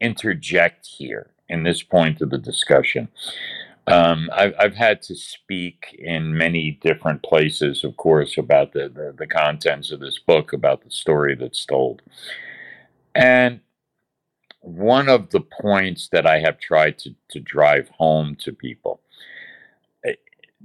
interject 0.00 0.86
here 0.86 1.30
in 1.48 1.64
this 1.64 1.82
point 1.82 2.20
of 2.20 2.30
the 2.30 2.38
discussion. 2.38 3.08
Um, 3.86 4.30
I've, 4.32 4.54
I've, 4.58 4.74
had 4.76 5.02
to 5.02 5.16
speak 5.16 5.96
in 5.98 6.36
many 6.36 6.78
different 6.82 7.24
places, 7.24 7.82
of 7.82 7.96
course, 7.96 8.38
about 8.38 8.72
the, 8.72 8.88
the, 8.88 9.12
the 9.18 9.26
contents 9.26 9.90
of 9.90 9.98
this 9.98 10.20
book, 10.20 10.52
about 10.52 10.84
the 10.84 10.90
story 10.90 11.34
that's 11.34 11.66
told. 11.66 12.00
And 13.12 13.60
one 14.60 15.08
of 15.08 15.30
the 15.30 15.40
points 15.40 16.08
that 16.12 16.28
I 16.28 16.38
have 16.38 16.60
tried 16.60 16.96
to, 17.00 17.16
to 17.30 17.40
drive 17.40 17.88
home 17.88 18.36
to 18.36 18.52
people 18.52 19.00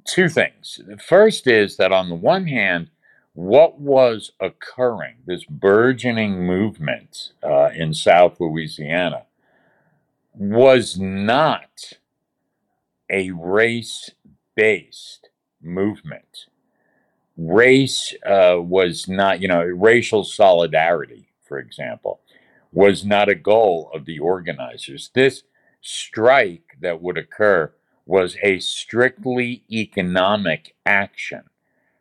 two 0.08 0.30
things. 0.30 0.80
The 0.88 0.98
first 0.98 1.48
is 1.48 1.78
that 1.78 1.92
on 1.92 2.10
the 2.10 2.16
one 2.16 2.48
hand, 2.48 2.90
what 3.38 3.80
was 3.80 4.32
occurring, 4.40 5.18
this 5.28 5.46
burgeoning 5.46 6.48
movement 6.48 7.34
uh, 7.44 7.70
in 7.72 7.94
South 7.94 8.40
Louisiana, 8.40 9.28
was 10.34 10.98
not 10.98 11.94
a 13.12 13.30
race 13.30 14.10
based 14.56 15.30
movement. 15.62 16.48
Race 17.38 18.16
uh, 18.26 18.56
was 18.58 19.08
not, 19.08 19.40
you 19.40 19.48
know, 19.48 19.62
racial 19.62 20.24
solidarity, 20.24 21.30
for 21.44 21.60
example, 21.60 22.22
was 22.72 23.06
not 23.06 23.30
a 23.30 23.36
goal 23.36 23.92
of 23.94 24.06
the 24.06 24.18
organizers. 24.18 25.12
This 25.14 25.44
strike 25.80 26.76
that 26.82 27.04
would 27.04 27.20
occur 27.20 27.72
was 28.04 28.36
a 28.42 28.58
strictly 28.58 29.64
economic 29.70 30.74
action. 30.88 31.44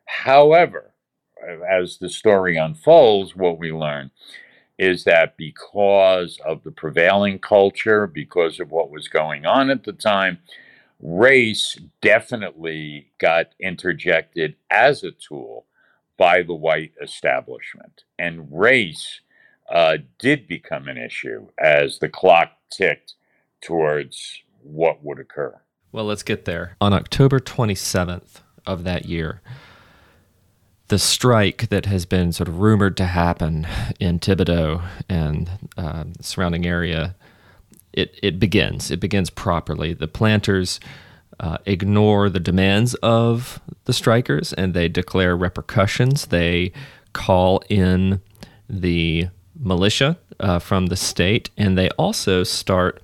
However, 0.05 0.95
as 1.69 1.97
the 1.97 2.09
story 2.09 2.57
unfolds, 2.57 3.35
what 3.35 3.57
we 3.57 3.71
learn 3.71 4.11
is 4.77 5.05
that 5.05 5.37
because 5.37 6.39
of 6.45 6.63
the 6.63 6.71
prevailing 6.71 7.39
culture, 7.39 8.05
because 8.05 8.59
of 8.59 8.71
what 8.71 8.91
was 8.91 9.07
going 9.07 9.45
on 9.45 9.69
at 9.69 9.83
the 9.83 9.93
time, 9.93 10.37
race 10.99 11.77
definitely 12.01 13.11
got 13.19 13.47
interjected 13.59 14.55
as 14.69 15.03
a 15.03 15.11
tool 15.11 15.65
by 16.17 16.41
the 16.43 16.53
white 16.53 16.93
establishment. 17.01 18.03
And 18.19 18.47
race 18.51 19.21
uh, 19.69 19.97
did 20.19 20.47
become 20.47 20.87
an 20.87 20.97
issue 20.97 21.47
as 21.57 21.99
the 21.99 22.09
clock 22.09 22.51
ticked 22.71 23.15
towards 23.61 24.41
what 24.61 25.03
would 25.03 25.19
occur. 25.19 25.59
Well, 25.91 26.05
let's 26.05 26.23
get 26.23 26.45
there. 26.45 26.75
On 26.81 26.93
October 26.93 27.39
27th 27.39 28.41
of 28.65 28.83
that 28.83 29.05
year, 29.05 29.41
the 30.87 30.99
strike 30.99 31.69
that 31.69 31.85
has 31.85 32.05
been 32.05 32.31
sort 32.31 32.47
of 32.47 32.59
rumored 32.59 32.95
to 32.97 33.05
happen 33.05 33.67
in 33.99 34.19
Thibodaux 34.19 34.83
and 35.09 35.49
uh, 35.77 36.05
surrounding 36.21 36.65
area, 36.65 37.15
it, 37.91 38.17
it 38.23 38.39
begins. 38.39 38.89
It 38.89 38.99
begins 38.99 39.29
properly. 39.29 39.93
The 39.93 40.07
planters 40.07 40.79
uh, 41.39 41.57
ignore 41.65 42.29
the 42.29 42.39
demands 42.39 42.95
of 42.95 43.59
the 43.85 43.93
strikers 43.93 44.53
and 44.53 44.73
they 44.73 44.87
declare 44.87 45.35
repercussions. 45.35 46.27
They 46.27 46.71
call 47.13 47.61
in 47.69 48.21
the 48.69 49.27
militia 49.59 50.17
uh, 50.39 50.59
from 50.59 50.87
the 50.87 50.95
state 50.95 51.49
and 51.57 51.77
they 51.77 51.89
also 51.91 52.43
start 52.43 53.01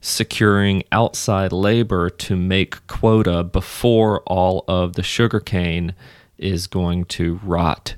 securing 0.00 0.82
outside 0.90 1.52
labor 1.52 2.10
to 2.10 2.36
make 2.36 2.84
quota 2.88 3.44
before 3.44 4.20
all 4.22 4.64
of 4.66 4.94
the 4.94 5.02
sugarcane 5.02 5.94
is 6.42 6.66
going 6.66 7.04
to 7.06 7.40
rot 7.42 7.96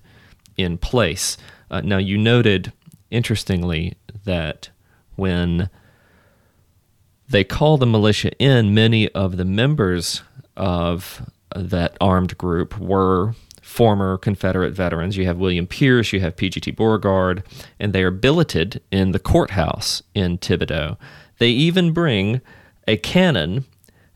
in 0.57 0.79
place. 0.79 1.37
Uh, 1.71 1.81
now, 1.81 1.99
you 1.99 2.19
noted, 2.19 2.73
interestingly, 3.11 3.95
that 4.25 4.71
when 5.17 5.69
they 7.29 7.45
call 7.45 7.79
the 7.79 7.87
militia 7.87 8.31
in, 8.39 8.75
many 8.75 9.09
of 9.11 9.37
the 9.37 9.45
members 9.45 10.23
of 10.57 11.29
that 11.55 11.97
armed 12.01 12.37
group 12.39 12.79
were 12.79 13.35
former 13.63 14.19
Confederate 14.19 14.75
veterans. 14.75 15.17
You 15.17 15.27
have 15.27 15.39
William 15.39 15.67
Pierce, 15.67 16.13
you 16.13 16.21
have 16.21 16.37
P.G.T. 16.37 16.71
Beauregard, 16.73 17.43
and 17.81 17.93
they 17.93 18.03
are 18.03 18.11
billeted 18.11 18.83
in 18.93 19.13
the 19.13 19.19
courthouse 19.19 20.03
in 20.15 20.39
Thibodaux. 20.39 20.97
They 21.39 21.49
even 21.49 21.93
bring 21.93 22.41
a 22.87 22.97
cannon 22.97 23.65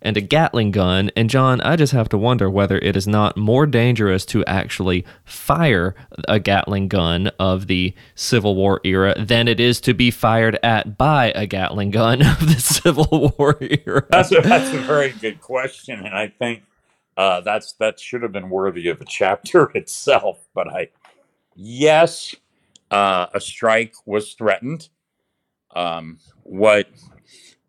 and 0.03 0.17
a 0.17 0.21
Gatling 0.21 0.71
gun. 0.71 1.11
And 1.17 1.31
John, 1.31 1.61
I 1.63 1.77
just 1.77 1.93
have 1.93 2.09
to 2.11 2.19
wonder 2.19 2.49
whether 2.49 2.79
it 2.79 2.97
is 2.97 3.07
not 3.07 3.37
more 3.37 3.67
dangerous 3.67 4.25
to 4.27 4.45
actually 4.45 5.05
fire 5.25 5.95
a 6.29 6.39
Gatling 6.39 6.89
gun 6.89 7.29
of 7.39 7.67
the 7.67 7.95
Civil 8.15 8.55
War 8.55 8.81
era 8.85 9.15
than 9.19 9.49
it 9.49 9.61
is 9.61 9.81
to 9.83 9.95
be 9.95 10.11
fired 10.11 10.59
at 10.63 10.97
by 10.97 11.33
a 11.35 11.47
Gatling 11.47 11.91
gun 11.91 12.23
of 12.27 12.41
the 12.41 12.61
Civil 12.61 13.35
War 13.39 13.59
era. 13.61 14.07
That's 14.11 14.33
a, 14.33 14.41
that's 14.41 14.73
a 14.75 14.79
very 14.81 15.11
good 15.13 15.41
question, 15.41 16.01
and 16.01 16.15
I 16.15 16.29
think 16.29 16.63
uh, 17.17 17.41
that's 17.41 17.73
that 17.75 17.99
should 17.99 18.23
have 18.23 18.33
been 18.33 18.49
worthy 18.51 18.89
of 18.89 19.01
a 19.01 19.05
chapter 19.05 19.71
itself. 19.75 20.47
But 20.55 20.69
I, 20.69 20.89
yes, 21.55 22.35
uh, 22.91 23.27
a 23.35 23.41
strike 23.41 23.95
was 24.07 24.35
threatened. 24.35 24.89
Um, 25.75 26.19
what 26.45 26.89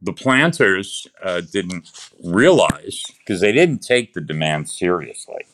the 0.01 0.13
planters 0.13 1.07
uh, 1.23 1.41
didn't 1.41 1.91
realize 2.23 3.03
because 3.19 3.41
they 3.41 3.51
didn't 3.51 3.79
take 3.79 4.13
the 4.13 4.21
demands 4.21 4.77
seriously. 4.77 5.45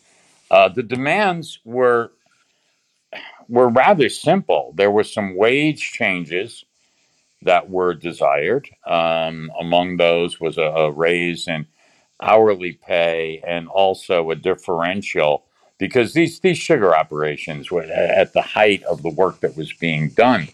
Uh, 0.52 0.70
the 0.70 0.84
demands 0.84 1.60
were 1.66 2.12
were 3.48 3.70
rather 3.70 4.10
simple. 4.10 4.74
There 4.76 4.92
were 4.92 5.04
some 5.04 5.36
wage 5.36 5.92
changes 5.92 6.64
that 7.44 7.70
were 7.70 7.94
desired. 7.94 8.70
Um, 8.86 9.52
among 9.60 9.98
those 9.98 10.40
was 10.40 10.58
a, 10.58 10.64
a 10.64 10.92
raise 10.92 11.48
in 11.48 11.68
hourly 12.22 12.74
pay 12.74 13.42
and 13.46 13.68
also 13.68 14.32
a 14.32 14.36
differential 14.36 15.46
because 15.78 16.14
these 16.14 16.40
these 16.40 16.58
sugar 16.58 16.96
operations 16.96 17.70
were 17.70 17.84
at 17.84 18.34
the 18.34 18.42
height 18.42 18.84
of 18.84 19.04
the 19.04 19.10
work 19.10 19.42
that 19.42 19.58
was 19.58 19.74
being 19.74 20.10
done. 20.10 20.48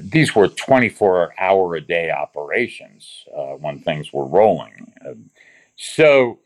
These 0.00 0.34
were 0.34 0.48
24 0.48 1.34
hour 1.38 1.76
a 1.76 1.80
day 1.80 2.10
operations 2.10 3.24
uh, 3.36 3.54
when 3.54 3.80
things 3.80 4.12
were 4.12 4.26
rolling. 4.26 4.92
so 5.76 6.40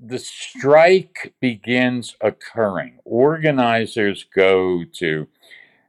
the 0.00 0.18
strike 0.18 1.34
begins 1.40 2.16
occurring. 2.20 2.98
Organizers 3.04 4.24
go 4.34 4.84
to, 4.94 5.26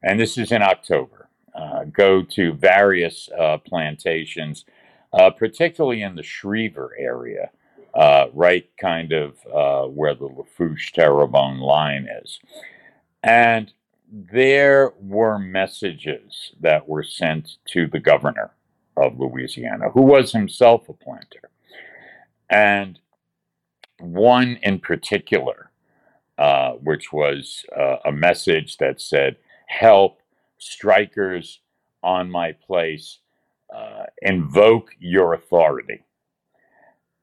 and 0.04 0.20
this 0.20 0.38
is 0.38 0.52
in 0.52 0.62
October, 0.62 1.30
uh, 1.56 1.86
go 1.86 2.24
to 2.24 2.54
various 2.54 3.30
uh, 3.38 3.58
plantations 3.58 4.66
uh, 5.14 5.30
particularly 5.30 6.02
in 6.02 6.16
the 6.16 6.24
Schriever 6.24 6.92
area, 6.98 7.50
uh, 7.94 8.28
right 8.34 8.70
kind 8.80 9.12
of 9.12 9.38
uh, 9.54 9.88
where 9.88 10.14
the 10.14 10.26
Lafourche 10.26 10.92
Terrebonne 10.94 11.60
line 11.60 12.08
is. 12.24 12.40
And 13.24 13.74
there 14.12 14.94
were 15.00 15.38
messages 15.38 16.52
that 16.62 16.88
were 16.88 17.04
sent 17.04 17.58
to 17.70 17.88
the 17.88 18.00
governor 18.00 18.52
of 18.96 19.20
Louisiana, 19.20 19.90
who 19.90 20.02
was 20.02 20.32
himself 20.32 20.90
a 20.90 20.94
planter. 20.94 21.50
And 22.50 23.00
one 24.00 24.60
in 24.64 24.80
particular, 24.80 25.72
uh, 26.38 26.74
which 26.74 27.12
was 27.12 27.66
uh, 27.76 27.98
a 28.06 28.12
message 28.12 28.78
that 28.78 29.02
said, 29.02 29.38
Help 29.68 30.20
strikers 30.58 31.60
on 32.02 32.32
my 32.32 32.54
place 32.54 33.20
uh, 33.76 34.06
invoke 34.22 34.92
your 35.00 35.34
authority. 35.34 36.04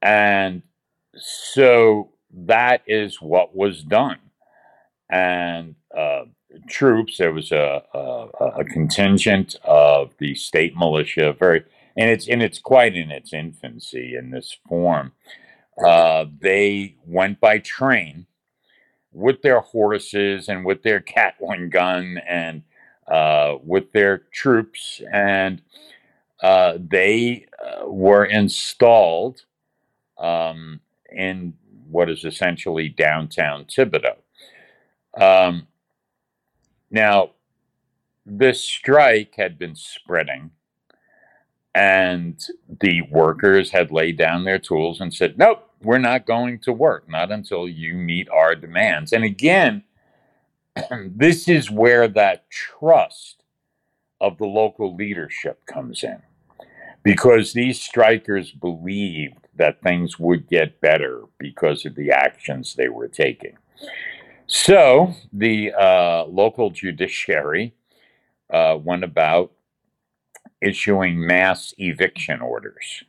And 0.01 0.61
so 1.17 2.11
that 2.31 2.83
is 2.85 3.21
what 3.21 3.55
was 3.55 3.83
done. 3.83 4.19
And 5.09 5.75
uh, 5.95 6.25
troops, 6.67 7.17
there 7.17 7.33
was 7.33 7.51
a, 7.51 7.83
a, 7.93 8.27
a, 8.59 8.65
contingent 8.65 9.55
of 9.63 10.13
the 10.19 10.35
state 10.35 10.75
militia, 10.75 11.33
very, 11.33 11.63
and 11.97 12.09
it's 12.09 12.27
and 12.27 12.41
it's 12.41 12.59
quite 12.59 12.95
in 12.95 13.11
its 13.11 13.33
infancy 13.33 14.15
in 14.15 14.31
this 14.31 14.57
form. 14.67 15.13
Uh, 15.83 16.25
they 16.39 16.95
went 17.05 17.39
by 17.39 17.59
train 17.59 18.25
with 19.11 19.41
their 19.41 19.61
horses 19.61 20.49
and 20.49 20.65
with 20.65 20.83
their 20.83 20.99
Gatling 20.99 21.69
gun 21.69 22.19
and 22.27 22.63
uh, 23.07 23.55
with 23.63 23.91
their 23.91 24.19
troops 24.31 25.01
and 25.11 25.61
uh, 26.41 26.77
they 26.79 27.45
uh, 27.63 27.87
were 27.87 28.25
installed 28.25 29.45
um, 30.17 30.79
in 31.11 31.53
what 31.89 32.09
is 32.09 32.25
essentially 32.25 32.89
downtown 32.89 33.65
Thibodaux. 33.65 34.17
Um, 35.19 35.67
now, 36.95 37.31
this 38.25 38.63
strike 38.63 39.35
had 39.35 39.59
been 39.59 39.75
spreading, 39.75 40.51
and 41.75 42.41
the 42.81 43.01
workers 43.11 43.71
had 43.71 43.91
laid 43.91 44.17
down 44.17 44.45
their 44.45 44.57
tools 44.57 45.01
and 45.01 45.13
said, 45.13 45.37
Nope, 45.37 45.69
we're 45.83 45.97
not 45.97 46.25
going 46.25 46.57
to 46.59 46.71
work, 46.71 47.09
not 47.09 47.31
until 47.31 47.67
you 47.67 47.93
meet 47.95 48.29
our 48.29 48.55
demands. 48.55 49.11
And 49.11 49.25
again, 49.25 49.83
this 51.01 51.49
is 51.49 51.69
where 51.69 52.07
that 52.07 52.49
trust 52.49 53.43
of 54.21 54.37
the 54.37 54.47
local 54.47 54.95
leadership 54.95 55.65
comes 55.65 56.01
in 56.01 56.21
because 57.03 57.51
these 57.51 57.81
strikers 57.81 58.51
believed 58.51 59.47
that 59.53 59.81
things 59.81 60.17
would 60.17 60.47
get 60.47 60.79
better 60.79 61.23
because 61.37 61.85
of 61.85 61.95
the 61.95 62.09
actions 62.09 62.73
they 62.73 62.87
were 62.87 63.09
taking. 63.09 63.57
So 64.47 65.13
the 65.33 65.73
uh, 65.73 66.25
local 66.25 66.69
judiciary 66.69 67.73
uh, 68.51 68.77
went 68.81 69.03
about 69.03 69.51
issuing 70.61 71.25
mass 71.25 71.73
eviction 71.77 72.41
orders. 72.41 73.03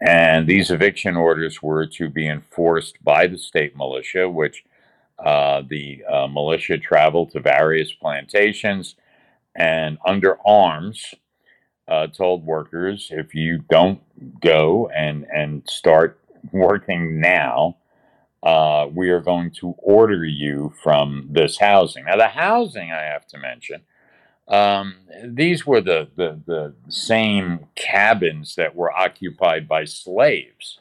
And 0.00 0.46
these 0.46 0.70
eviction 0.70 1.16
orders 1.16 1.62
were 1.62 1.86
to 1.86 2.08
be 2.08 2.28
enforced 2.28 3.02
by 3.04 3.26
the 3.26 3.36
state 3.38 3.76
militia, 3.76 4.28
which 4.28 4.64
uh, 5.18 5.62
the 5.68 6.02
uh, 6.10 6.26
militia 6.28 6.78
traveled 6.78 7.32
to 7.32 7.40
various 7.40 7.92
plantations 7.92 8.96
and 9.56 9.98
under 10.06 10.38
arms 10.46 11.14
uh, 11.88 12.06
told 12.06 12.44
workers 12.46 13.08
if 13.10 13.34
you 13.34 13.58
don't 13.68 14.00
go 14.40 14.88
and 14.94 15.26
and 15.34 15.62
start 15.68 16.20
working 16.52 17.20
now, 17.20 17.76
uh, 18.42 18.88
we 18.92 19.10
are 19.10 19.20
going 19.20 19.50
to 19.50 19.74
order 19.78 20.24
you 20.24 20.72
from 20.82 21.28
this 21.30 21.58
housing. 21.58 22.04
Now, 22.04 22.16
the 22.16 22.28
housing 22.28 22.92
I 22.92 23.02
have 23.02 23.26
to 23.28 23.38
mention. 23.38 23.82
Um, 24.48 24.96
these 25.24 25.64
were 25.64 25.80
the, 25.80 26.08
the, 26.16 26.40
the 26.44 26.74
same 26.88 27.66
cabins 27.76 28.56
that 28.56 28.74
were 28.74 28.90
occupied 28.90 29.68
by 29.68 29.84
slaves 29.84 30.80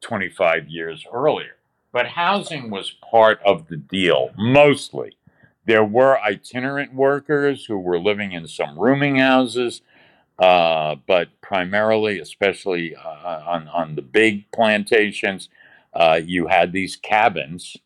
25 0.00 0.68
years 0.68 1.06
earlier. 1.12 1.56
But 1.92 2.08
housing 2.08 2.70
was 2.70 2.90
part 3.10 3.40
of 3.44 3.68
the 3.68 3.76
deal, 3.76 4.30
mostly. 4.38 5.16
There 5.66 5.84
were 5.84 6.18
itinerant 6.20 6.94
workers 6.94 7.66
who 7.66 7.78
were 7.78 7.98
living 7.98 8.32
in 8.32 8.46
some 8.48 8.78
rooming 8.78 9.16
houses. 9.16 9.82
Uh, 10.38 10.96
but 11.06 11.28
primarily, 11.40 12.18
especially 12.18 12.96
uh, 12.96 13.42
on, 13.46 13.68
on 13.68 13.94
the 13.94 14.02
big 14.02 14.50
plantations, 14.50 15.48
uh, 15.94 16.20
you 16.24 16.46
had 16.46 16.72
these 16.72 16.96
cabins, 16.96 17.76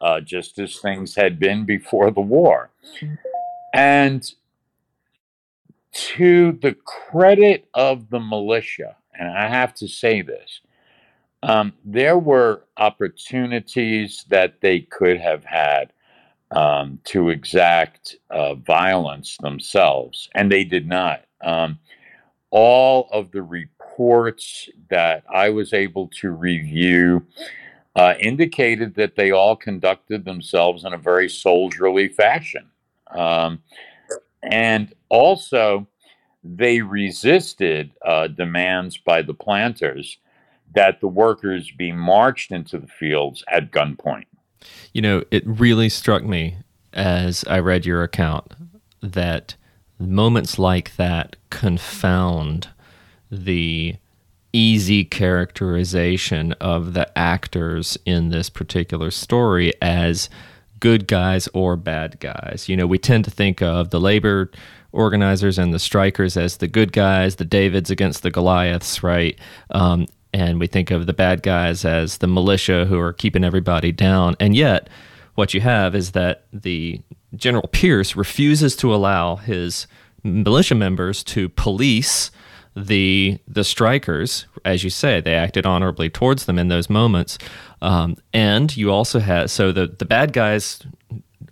uh, 0.00 0.20
just 0.20 0.58
as 0.58 0.78
things 0.78 1.14
had 1.14 1.38
been 1.38 1.64
before 1.64 2.10
the 2.10 2.20
war. 2.20 2.70
And 3.72 4.28
to 5.92 6.52
the 6.60 6.74
credit 6.84 7.68
of 7.74 8.10
the 8.10 8.20
militia, 8.20 8.96
and 9.14 9.28
I 9.28 9.48
have 9.48 9.74
to 9.74 9.88
say 9.88 10.22
this, 10.22 10.60
um, 11.42 11.72
there 11.84 12.18
were 12.18 12.64
opportunities 12.76 14.24
that 14.28 14.60
they 14.60 14.80
could 14.80 15.20
have 15.20 15.44
had 15.44 15.92
um, 16.50 16.98
to 17.04 17.28
exact 17.28 18.16
uh, 18.30 18.54
violence 18.54 19.36
themselves, 19.38 20.28
and 20.34 20.50
they 20.50 20.64
did 20.64 20.88
not. 20.88 21.24
Um, 21.42 21.78
all 22.50 23.08
of 23.12 23.30
the 23.32 23.42
reports 23.94 24.68
that 24.90 25.22
I 25.32 25.50
was 25.50 25.72
able 25.72 26.08
to 26.20 26.30
review 26.30 27.26
uh, 27.96 28.14
indicated 28.18 28.96
that 28.96 29.14
they 29.14 29.30
all 29.30 29.54
conducted 29.54 30.24
themselves 30.24 30.84
in 30.84 30.92
a 30.92 30.98
very 30.98 31.28
soldierly 31.28 32.08
fashion. 32.08 32.70
Um, 33.14 33.62
and 34.42 34.92
also, 35.08 35.86
they 36.42 36.80
resisted 36.80 37.92
uh, 38.04 38.28
demands 38.28 38.98
by 38.98 39.22
the 39.22 39.32
planters 39.32 40.18
that 40.74 41.00
the 41.00 41.08
workers 41.08 41.70
be 41.70 41.92
marched 41.92 42.50
into 42.50 42.78
the 42.78 42.88
fields 42.88 43.44
at 43.48 43.70
gunpoint. 43.70 44.24
You 44.92 45.02
know, 45.02 45.24
it 45.30 45.46
really 45.46 45.88
struck 45.88 46.24
me 46.24 46.56
as 46.92 47.44
I 47.44 47.60
read 47.60 47.86
your 47.86 48.02
account 48.02 48.54
that 49.00 49.54
moments 50.00 50.58
like 50.58 50.96
that 50.96 51.36
confound 51.50 52.68
the 53.34 53.96
easy 54.52 55.04
characterization 55.04 56.52
of 56.54 56.94
the 56.94 57.18
actors 57.18 57.98
in 58.06 58.28
this 58.28 58.48
particular 58.48 59.10
story 59.10 59.72
as 59.82 60.30
good 60.78 61.08
guys 61.08 61.48
or 61.54 61.76
bad 61.76 62.20
guys. 62.20 62.68
You 62.68 62.76
know, 62.76 62.86
we 62.86 62.98
tend 62.98 63.24
to 63.24 63.30
think 63.30 63.60
of 63.62 63.90
the 63.90 64.00
labor 64.00 64.50
organizers 64.92 65.58
and 65.58 65.74
the 65.74 65.78
strikers 65.78 66.36
as 66.36 66.58
the 66.58 66.68
good 66.68 66.92
guys, 66.92 67.36
the 67.36 67.44
Davids 67.44 67.90
against 67.90 68.22
the 68.22 68.30
Goliaths, 68.30 69.02
right? 69.02 69.38
Um, 69.70 70.06
and 70.32 70.60
we 70.60 70.66
think 70.66 70.90
of 70.90 71.06
the 71.06 71.12
bad 71.12 71.42
guys 71.42 71.84
as 71.84 72.18
the 72.18 72.26
militia 72.26 72.84
who 72.86 72.98
are 72.98 73.12
keeping 73.12 73.44
everybody 73.44 73.92
down. 73.92 74.36
And 74.38 74.54
yet, 74.54 74.88
what 75.34 75.52
you 75.52 75.60
have 75.60 75.94
is 75.94 76.12
that 76.12 76.44
the 76.52 77.00
General 77.34 77.68
Pierce 77.68 78.14
refuses 78.14 78.76
to 78.76 78.94
allow 78.94 79.36
his 79.36 79.86
militia 80.22 80.74
members 80.74 81.24
to 81.24 81.48
police 81.50 82.30
the 82.76 83.38
the 83.46 83.64
strikers, 83.64 84.46
as 84.64 84.82
you 84.82 84.90
say, 84.90 85.20
they 85.20 85.34
acted 85.34 85.66
honorably 85.66 86.10
towards 86.10 86.46
them 86.46 86.58
in 86.58 86.68
those 86.68 86.90
moments. 86.90 87.38
Um, 87.82 88.16
and 88.32 88.76
you 88.76 88.90
also 88.90 89.20
have 89.20 89.50
so 89.50 89.72
the 89.72 89.86
the 89.86 90.04
bad 90.04 90.32
guys 90.32 90.80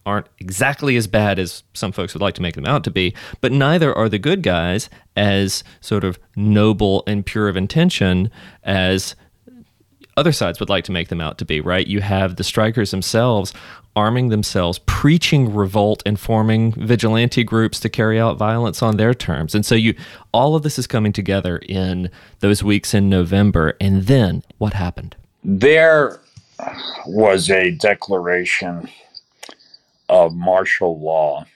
aren't 0.05 0.27
exactly 0.41 0.97
as 0.97 1.07
bad 1.07 1.39
as 1.39 1.63
some 1.75 1.93
folks 1.93 2.13
would 2.13 2.21
like 2.21 2.35
to 2.35 2.43
make 2.43 2.57
them 2.57 2.67
out 2.67 2.83
to 2.85 2.91
be, 2.91 3.15
but 3.41 3.53
neither 3.53 3.97
are 3.97 4.09
the 4.09 4.19
good 4.19 4.43
guys 4.43 4.91
as 5.17 5.63
sort 5.81 6.03
of 6.03 6.19
noble 6.35 7.05
and 7.07 7.25
pure 7.25 7.49
of 7.49 7.57
intention 7.57 8.29
as 8.65 9.15
other 10.17 10.33
sides 10.33 10.61
would 10.61 10.69
like 10.69 10.85
to 10.85 10.93
make 10.93 11.09
them 11.09 11.21
out 11.21 11.39
to 11.39 11.45
be, 11.45 11.61
right? 11.61 11.87
You 11.87 12.01
have 12.01 12.37
the 12.37 12.45
strikers 12.45 12.91
themselves 12.91 13.53
arming 13.95 14.29
themselves, 14.29 14.81
preaching 14.87 15.55
revolt 15.55 16.03
and 16.07 16.19
forming 16.19 16.73
vigilante 16.73 17.45
groups 17.45 17.81
to 17.81 17.89
carry 17.89 18.19
out 18.19 18.39
violence 18.39 18.83
on 18.83 18.97
their 18.97 19.15
terms. 19.15 19.55
And 19.55 19.65
so 19.67 19.75
you 19.75 19.95
all 20.33 20.55
of 20.55 20.63
this 20.63 20.79
is 20.79 20.87
coming 20.87 21.13
together 21.13 21.59
in 21.59 22.11
those 22.41 22.63
weeks 22.63 22.95
in 22.95 23.09
November. 23.09 23.75
And 23.81 24.03
then 24.05 24.43
what 24.59 24.73
happened? 24.73 25.17
There 25.45 26.21
was 27.07 27.51
a 27.51 27.73
declaration 27.73 28.89
of 30.09 30.35
martial 30.35 31.01
law 31.01 31.47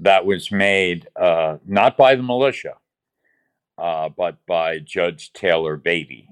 that 0.00 0.26
was 0.26 0.50
made 0.50 1.08
uh, 1.16 1.58
not 1.66 1.96
by 1.96 2.14
the 2.14 2.22
militia, 2.22 2.74
uh, 3.78 4.08
but 4.08 4.44
by 4.46 4.78
Judge 4.78 5.32
Taylor 5.32 5.76
Beattie. 5.76 6.28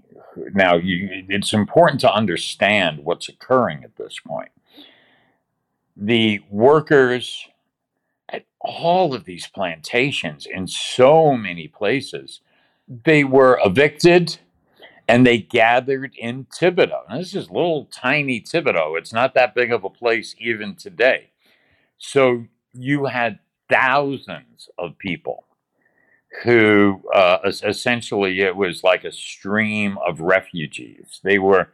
Now, 0.54 0.76
you, 0.76 1.24
it's 1.28 1.52
important 1.52 2.00
to 2.02 2.12
understand 2.12 3.04
what's 3.04 3.28
occurring 3.28 3.84
at 3.84 3.96
this 3.96 4.18
point. 4.24 4.50
The 5.96 6.40
workers 6.50 7.48
at 8.28 8.46
all 8.60 9.14
of 9.14 9.24
these 9.24 9.46
plantations 9.46 10.46
in 10.46 10.66
so 10.66 11.36
many 11.36 11.68
places, 11.68 12.40
they 12.88 13.24
were 13.24 13.60
evicted 13.64 14.38
and 15.08 15.26
they 15.26 15.38
gathered 15.38 16.14
in 16.16 16.46
Thibodaux. 16.46 17.08
Now, 17.08 17.18
this 17.18 17.34
is 17.34 17.50
little 17.50 17.86
tiny 17.86 18.40
Thibodaux. 18.40 18.96
It's 18.98 19.12
not 19.12 19.34
that 19.34 19.54
big 19.54 19.72
of 19.72 19.84
a 19.84 19.90
place 19.90 20.34
even 20.38 20.76
today. 20.76 21.30
So 21.98 22.46
you 22.72 23.06
had 23.06 23.38
thousands 23.68 24.68
of 24.78 24.98
people 24.98 25.44
who 26.44 27.02
uh, 27.14 27.38
essentially 27.44 28.40
it 28.40 28.56
was 28.56 28.82
like 28.82 29.04
a 29.04 29.12
stream 29.12 29.98
of 30.06 30.20
refugees. 30.20 31.20
They 31.22 31.38
were 31.38 31.68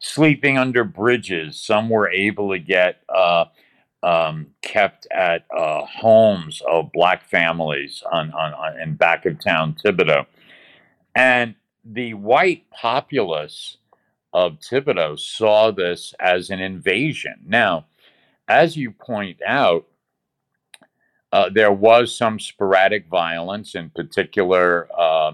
sleeping 0.00 0.58
under 0.58 0.82
bridges. 0.82 1.60
Some 1.60 1.88
were 1.88 2.10
able 2.10 2.50
to 2.50 2.58
get 2.58 3.02
uh, 3.08 3.44
um, 4.02 4.48
kept 4.62 5.06
at 5.12 5.44
uh, 5.56 5.84
homes 5.84 6.62
of 6.68 6.90
black 6.92 7.24
families 7.28 8.02
on, 8.10 8.32
on, 8.32 8.54
on 8.54 8.80
in 8.80 8.94
back 8.94 9.26
of 9.26 9.42
town 9.42 9.76
Thibodaux. 9.84 10.26
And 11.14 11.54
the 11.84 12.14
white 12.14 12.68
populace 12.70 13.76
of 14.32 14.58
Thibodaux 14.60 15.18
saw 15.18 15.70
this 15.70 16.14
as 16.18 16.50
an 16.50 16.60
invasion. 16.60 17.34
Now, 17.46 17.86
as 18.48 18.76
you 18.76 18.90
point 18.90 19.38
out, 19.46 19.86
uh, 21.32 21.48
there 21.48 21.72
was 21.72 22.16
some 22.16 22.40
sporadic 22.40 23.06
violence, 23.08 23.74
in 23.74 23.90
particular 23.90 24.88
uh, 24.96 25.32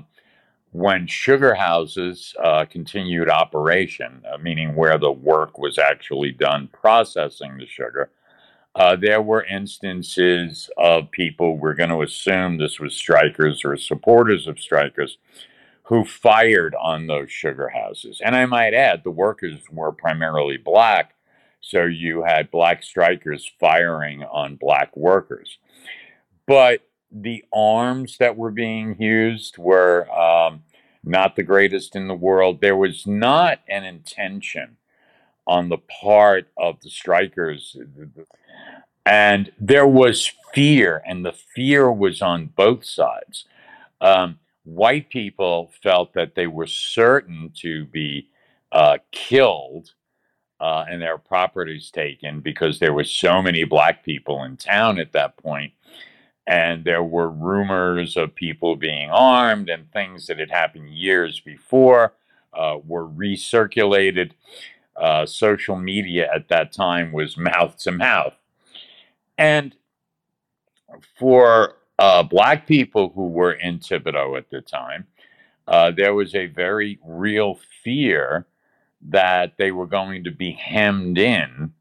when 0.76 1.06
sugar 1.06 1.54
houses 1.54 2.34
uh, 2.44 2.66
continued 2.66 3.30
operation, 3.30 4.22
uh, 4.30 4.36
meaning 4.36 4.74
where 4.74 4.98
the 4.98 5.10
work 5.10 5.56
was 5.56 5.78
actually 5.78 6.30
done 6.30 6.68
processing 6.70 7.56
the 7.56 7.64
sugar. 7.64 8.10
Uh, 8.74 8.94
there 8.94 9.22
were 9.22 9.42
instances 9.44 10.68
of 10.76 11.10
people, 11.10 11.56
we're 11.56 11.72
going 11.72 11.88
to 11.88 12.02
assume 12.02 12.58
this 12.58 12.78
was 12.78 12.94
strikers 12.94 13.64
or 13.64 13.74
supporters 13.78 14.46
of 14.46 14.60
strikers, 14.60 15.16
who 15.84 16.04
fired 16.04 16.74
on 16.74 17.06
those 17.06 17.32
sugar 17.32 17.70
houses. 17.70 18.20
And 18.22 18.36
I 18.36 18.44
might 18.44 18.74
add, 18.74 19.02
the 19.02 19.10
workers 19.10 19.54
were 19.72 19.92
primarily 19.92 20.58
black, 20.58 21.14
so 21.62 21.84
you 21.84 22.22
had 22.22 22.50
black 22.50 22.82
strikers 22.82 23.50
firing 23.58 24.24
on 24.24 24.56
black 24.56 24.94
workers. 24.94 25.56
But 26.46 26.82
the 27.10 27.44
arms 27.52 28.18
that 28.18 28.36
were 28.36 28.50
being 28.50 29.00
used 29.00 29.56
were 29.58 30.10
um, 30.10 30.62
not 31.06 31.36
the 31.36 31.42
greatest 31.42 31.96
in 31.96 32.08
the 32.08 32.14
world. 32.14 32.60
There 32.60 32.76
was 32.76 33.06
not 33.06 33.60
an 33.68 33.84
intention 33.84 34.76
on 35.46 35.68
the 35.68 35.78
part 35.78 36.48
of 36.56 36.80
the 36.80 36.90
strikers. 36.90 37.76
And 39.04 39.52
there 39.60 39.86
was 39.86 40.32
fear, 40.52 41.02
and 41.06 41.24
the 41.24 41.32
fear 41.54 41.90
was 41.90 42.20
on 42.20 42.46
both 42.56 42.84
sides. 42.84 43.44
Um, 44.00 44.40
white 44.64 45.08
people 45.08 45.72
felt 45.82 46.12
that 46.14 46.34
they 46.34 46.48
were 46.48 46.66
certain 46.66 47.52
to 47.60 47.84
be 47.86 48.28
uh, 48.72 48.98
killed 49.12 49.92
uh, 50.58 50.84
and 50.88 51.00
their 51.00 51.18
properties 51.18 51.90
taken 51.90 52.40
because 52.40 52.78
there 52.78 52.92
were 52.92 53.04
so 53.04 53.40
many 53.40 53.62
black 53.64 54.04
people 54.04 54.42
in 54.42 54.56
town 54.56 54.98
at 54.98 55.12
that 55.12 55.36
point 55.36 55.72
and 56.46 56.84
there 56.84 57.02
were 57.02 57.28
rumors 57.28 58.16
of 58.16 58.34
people 58.34 58.76
being 58.76 59.10
armed 59.10 59.68
and 59.68 59.90
things 59.92 60.26
that 60.26 60.38
had 60.38 60.50
happened 60.50 60.90
years 60.90 61.40
before 61.40 62.14
uh, 62.52 62.78
were 62.86 63.08
recirculated. 63.08 64.32
Uh, 64.96 65.26
social 65.26 65.76
media 65.76 66.26
at 66.34 66.48
that 66.48 66.72
time 66.72 67.12
was 67.12 67.36
mouth 67.36 67.76
to 67.76 67.92
mouth. 67.92 68.34
And 69.36 69.74
for 71.18 71.76
uh, 71.98 72.22
black 72.22 72.66
people 72.66 73.10
who 73.14 73.28
were 73.28 73.52
in 73.52 73.78
Thibodaux 73.78 74.38
at 74.38 74.48
the 74.50 74.62
time, 74.62 75.06
uh, 75.68 75.90
there 75.90 76.14
was 76.14 76.34
a 76.34 76.46
very 76.46 76.98
real 77.04 77.58
fear 77.82 78.46
that 79.02 79.56
they 79.58 79.72
were 79.72 79.86
going 79.86 80.24
to 80.24 80.30
be 80.30 80.52
hemmed 80.52 81.18
in 81.18 81.72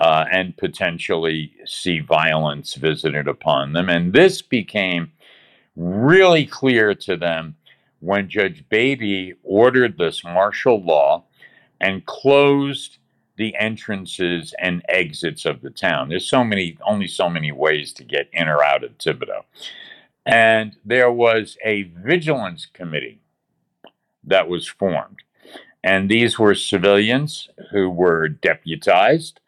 uh, 0.00 0.24
and 0.32 0.56
potentially 0.56 1.52
see 1.66 2.00
violence 2.00 2.74
visited 2.74 3.28
upon 3.28 3.74
them. 3.74 3.88
And 3.88 4.12
this 4.12 4.40
became 4.42 5.12
really 5.76 6.46
clear 6.46 6.94
to 6.94 7.16
them 7.16 7.54
when 8.00 8.28
Judge 8.28 8.64
Beattie 8.70 9.34
ordered 9.42 9.98
this 9.98 10.24
martial 10.24 10.82
law 10.82 11.24
and 11.80 12.04
closed 12.06 12.96
the 13.36 13.54
entrances 13.56 14.54
and 14.58 14.82
exits 14.88 15.44
of 15.44 15.60
the 15.60 15.70
town. 15.70 16.08
There's 16.08 16.28
so 16.28 16.44
many, 16.44 16.76
only 16.86 17.06
so 17.06 17.28
many 17.28 17.52
ways 17.52 17.92
to 17.94 18.04
get 18.04 18.28
in 18.32 18.48
or 18.48 18.62
out 18.64 18.84
of 18.84 18.96
Thibodaux. 18.98 19.44
And 20.26 20.76
there 20.84 21.10
was 21.10 21.56
a 21.64 21.84
vigilance 21.96 22.66
committee 22.66 23.20
that 24.24 24.48
was 24.48 24.68
formed. 24.68 25.20
And 25.82 26.10
these 26.10 26.38
were 26.38 26.54
civilians 26.54 27.48
who 27.70 27.88
were 27.88 28.28
deputized, 28.28 29.40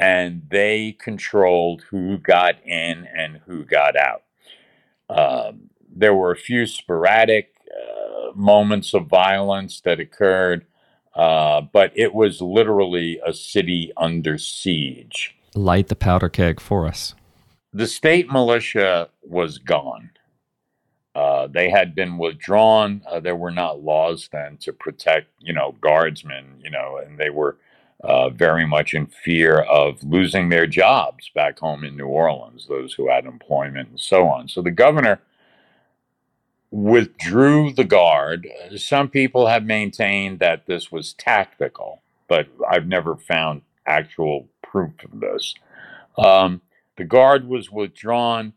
and 0.00 0.42
they 0.50 0.96
controlled 0.98 1.82
who 1.90 2.16
got 2.16 2.54
in 2.66 3.06
and 3.14 3.40
who 3.46 3.64
got 3.64 3.96
out. 3.96 4.22
Um, 5.10 5.70
there 5.94 6.14
were 6.14 6.32
a 6.32 6.36
few 6.36 6.66
sporadic 6.66 7.54
uh, 7.70 8.32
moments 8.34 8.94
of 8.94 9.06
violence 9.06 9.80
that 9.82 10.00
occurred, 10.00 10.64
uh, 11.14 11.60
but 11.60 11.92
it 11.94 12.14
was 12.14 12.40
literally 12.40 13.20
a 13.26 13.34
city 13.34 13.92
under 13.96 14.38
siege. 14.38 15.36
Light 15.54 15.88
the 15.88 15.96
powder 15.96 16.28
keg 16.28 16.60
for 16.60 16.86
us. 16.86 17.14
The 17.72 17.86
state 17.86 18.30
militia 18.30 19.10
was 19.22 19.58
gone. 19.58 20.10
Uh, 21.14 21.48
they 21.48 21.68
had 21.68 21.94
been 21.94 22.18
withdrawn. 22.18 23.02
Uh, 23.06 23.20
there 23.20 23.36
were 23.36 23.50
not 23.50 23.82
laws 23.82 24.28
then 24.32 24.56
to 24.58 24.72
protect, 24.72 25.26
you 25.40 25.52
know, 25.52 25.74
guardsmen, 25.80 26.60
you 26.62 26.70
know, 26.70 27.00
and 27.04 27.18
they 27.18 27.30
were 27.30 27.58
uh, 28.04 28.30
very 28.30 28.66
much 28.66 28.94
in 28.94 29.06
fear 29.06 29.60
of 29.60 30.02
losing 30.04 30.48
their 30.50 30.66
jobs 30.66 31.30
back 31.34 31.58
home 31.60 31.84
in 31.84 31.96
New 31.96 32.06
Orleans, 32.06 32.66
those 32.68 32.94
who 32.94 33.10
had 33.10 33.26
employment 33.26 33.90
and 33.90 34.00
so 34.00 34.28
on. 34.28 34.48
So 34.48 34.62
the 34.62 34.70
governor 34.72 35.20
withdrew 36.70 37.72
the 37.72 37.84
guard. 37.84 38.48
Some 38.76 39.08
people 39.08 39.46
have 39.48 39.64
maintained 39.64 40.40
that 40.40 40.66
this 40.66 40.92
was 40.92 41.14
tactical, 41.14 42.02
but 42.28 42.48
I've 42.70 42.86
never 42.86 43.16
found 43.16 43.62
actual 43.86 44.48
proof 44.62 44.92
of 45.04 45.20
this. 45.20 45.54
Um, 46.18 46.62
the 46.96 47.04
guard 47.04 47.48
was 47.48 47.70
withdrawn. 47.70 48.54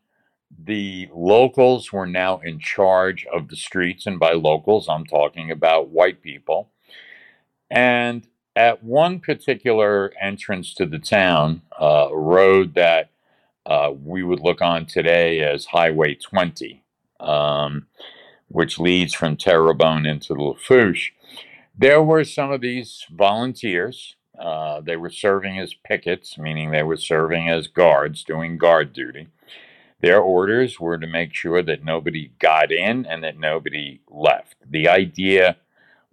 the 0.58 1.10
locals 1.14 1.92
were 1.92 2.06
now 2.08 2.40
in 2.40 2.60
charge 2.60 3.26
of 3.34 3.50
the 3.50 3.56
streets, 3.56 4.06
and 4.06 4.20
by 4.20 4.34
locals, 4.34 4.88
I'm 4.90 5.06
talking 5.06 5.52
about 5.52 5.90
white 5.90 6.22
people. 6.22 6.72
And 7.70 8.28
at 8.56 8.84
one 8.84 9.20
particular 9.20 10.14
entrance 10.22 10.74
to 10.76 10.86
the 10.86 11.00
town, 11.00 11.62
uh, 11.80 12.08
a 12.12 12.18
road 12.18 12.76
that 12.76 13.10
uh, 13.66 13.92
we 14.04 14.24
would 14.24 14.40
look 14.40 14.62
on 14.62 14.86
today 14.86 15.40
as 15.40 15.66
Highway 15.66 16.16
20, 16.16 16.84
um, 17.20 17.88
which 18.50 18.80
leads 18.80 19.14
from 19.14 19.38
Terrebonne 19.38 20.06
into 20.06 20.34
Lafourche, 20.34 21.14
there 21.78 22.04
were 22.04 22.24
some 22.24 22.52
of 22.52 22.62
these 22.62 23.06
volunteers. 23.12 24.16
Uh, 24.38 24.82
they 24.82 24.98
were 24.98 25.10
serving 25.10 25.60
as 25.60 25.74
pickets, 25.74 26.38
meaning 26.38 26.70
they 26.72 26.84
were 26.84 26.98
serving 26.98 27.50
as 27.50 27.68
guards, 27.68 28.24
doing 28.24 28.58
guard 28.58 28.94
duty. 28.94 29.28
Their 30.02 30.20
orders 30.20 30.80
were 30.80 30.98
to 30.98 31.08
make 31.08 31.34
sure 31.34 31.64
that 31.64 31.84
nobody 31.84 32.32
got 32.38 32.72
in 32.72 33.06
and 33.06 33.24
that 33.24 33.40
nobody 33.40 34.02
left. 34.10 34.56
The 34.70 34.88
idea 34.88 35.58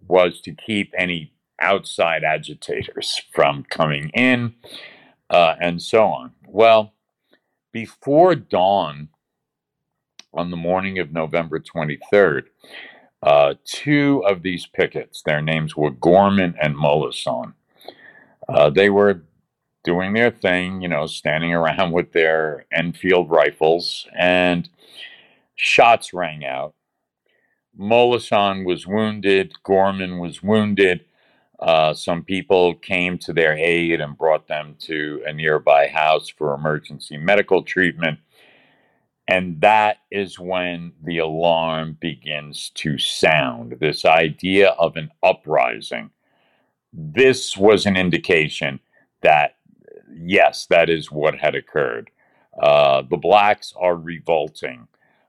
was 0.06 0.40
to 0.42 0.52
keep 0.52 0.94
any 0.96 1.32
outside 1.60 2.24
agitators 2.24 3.20
from 3.32 3.64
coming 3.64 4.10
in 4.10 4.54
uh, 5.30 5.54
and 5.60 5.80
so 5.80 6.04
on. 6.04 6.32
Well, 6.46 6.92
before 7.72 8.34
dawn 8.34 9.08
on 10.32 10.50
the 10.50 10.56
morning 10.56 10.98
of 10.98 11.12
November 11.12 11.60
23rd, 11.60 12.44
uh, 13.22 13.54
two 13.64 14.22
of 14.26 14.42
these 14.42 14.66
pickets, 14.66 15.22
their 15.22 15.42
names 15.42 15.76
were 15.76 15.90
Gorman 15.90 16.54
and 16.60 16.74
Molaison. 16.74 17.54
Uh, 18.48 18.70
they 18.70 18.90
were 18.90 19.22
doing 19.84 20.12
their 20.12 20.30
thing, 20.30 20.80
you 20.80 20.88
know, 20.88 21.06
standing 21.06 21.52
around 21.52 21.92
with 21.92 22.12
their 22.12 22.66
Enfield 22.72 23.30
rifles, 23.30 24.06
and 24.16 24.68
shots 25.54 26.12
rang 26.12 26.44
out. 26.44 26.74
Molaison 27.78 28.64
was 28.64 28.86
wounded, 28.86 29.52
Gorman 29.62 30.18
was 30.18 30.42
wounded. 30.42 31.04
Uh, 31.60 31.92
some 31.92 32.24
people 32.24 32.74
came 32.74 33.18
to 33.18 33.32
their 33.32 33.54
aid 33.54 34.00
and 34.00 34.16
brought 34.16 34.48
them 34.48 34.74
to 34.78 35.22
a 35.26 35.32
nearby 35.32 35.86
house 35.88 36.28
for 36.28 36.54
emergency 36.54 37.18
medical 37.18 37.62
treatment. 37.62 38.18
And 39.28 39.60
that 39.60 39.98
is 40.10 40.40
when 40.40 40.92
the 41.04 41.18
alarm 41.18 41.98
begins 42.00 42.70
to 42.76 42.98
sound. 42.98 43.76
This 43.78 44.04
idea 44.04 44.70
of 44.70 44.96
an 44.96 45.10
uprising. 45.22 46.10
This 46.92 47.56
was 47.56 47.86
an 47.86 47.96
indication 47.96 48.80
that, 49.20 49.56
yes, 50.12 50.66
that 50.70 50.90
is 50.90 51.12
what 51.12 51.36
had 51.36 51.54
occurred. 51.54 52.10
Uh, 52.60 53.02
the 53.02 53.16
blacks 53.16 53.72
are 53.78 53.94
revolting. 53.94 54.88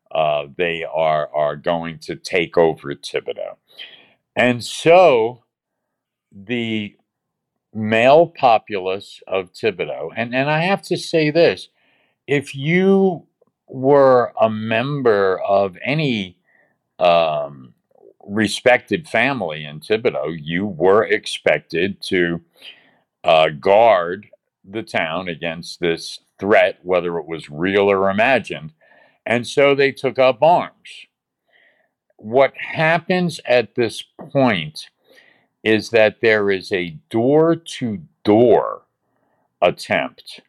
Uh, 0.09 0.47
they 0.57 0.83
are, 0.83 1.29
are 1.35 1.55
going 1.55 1.99
to 1.99 2.15
take 2.15 2.57
over 2.57 2.95
Thibodaux. 2.95 3.57
And 4.35 4.63
so 4.63 5.43
the 6.31 6.95
male 7.73 8.27
populace 8.27 9.21
of 9.27 9.53
Thibodaux, 9.53 10.11
and, 10.15 10.35
and 10.35 10.49
I 10.49 10.61
have 10.61 10.81
to 10.83 10.97
say 10.97 11.31
this 11.31 11.69
if 12.27 12.55
you 12.55 13.27
were 13.67 14.33
a 14.39 14.49
member 14.49 15.39
of 15.39 15.77
any 15.83 16.37
um, 16.99 17.73
respected 18.25 19.07
family 19.07 19.65
in 19.65 19.79
Thibodaux, 19.79 20.37
you 20.39 20.65
were 20.65 21.03
expected 21.03 22.01
to 22.03 22.41
uh, 23.23 23.49
guard 23.49 24.27
the 24.63 24.83
town 24.83 25.27
against 25.27 25.79
this 25.79 26.19
threat, 26.39 26.79
whether 26.83 27.17
it 27.17 27.27
was 27.27 27.49
real 27.49 27.89
or 27.89 28.09
imagined. 28.09 28.73
And 29.25 29.47
so 29.47 29.75
they 29.75 29.91
took 29.91 30.19
up 30.19 30.41
arms. 30.41 31.07
What 32.17 32.53
happens 32.55 33.39
at 33.45 33.75
this 33.75 34.03
point 34.31 34.89
is 35.63 35.89
that 35.91 36.21
there 36.21 36.49
is 36.49 36.71
a 36.71 36.97
door 37.09 37.55
to 37.55 38.01
door 38.23 38.83
attempt 39.61 40.41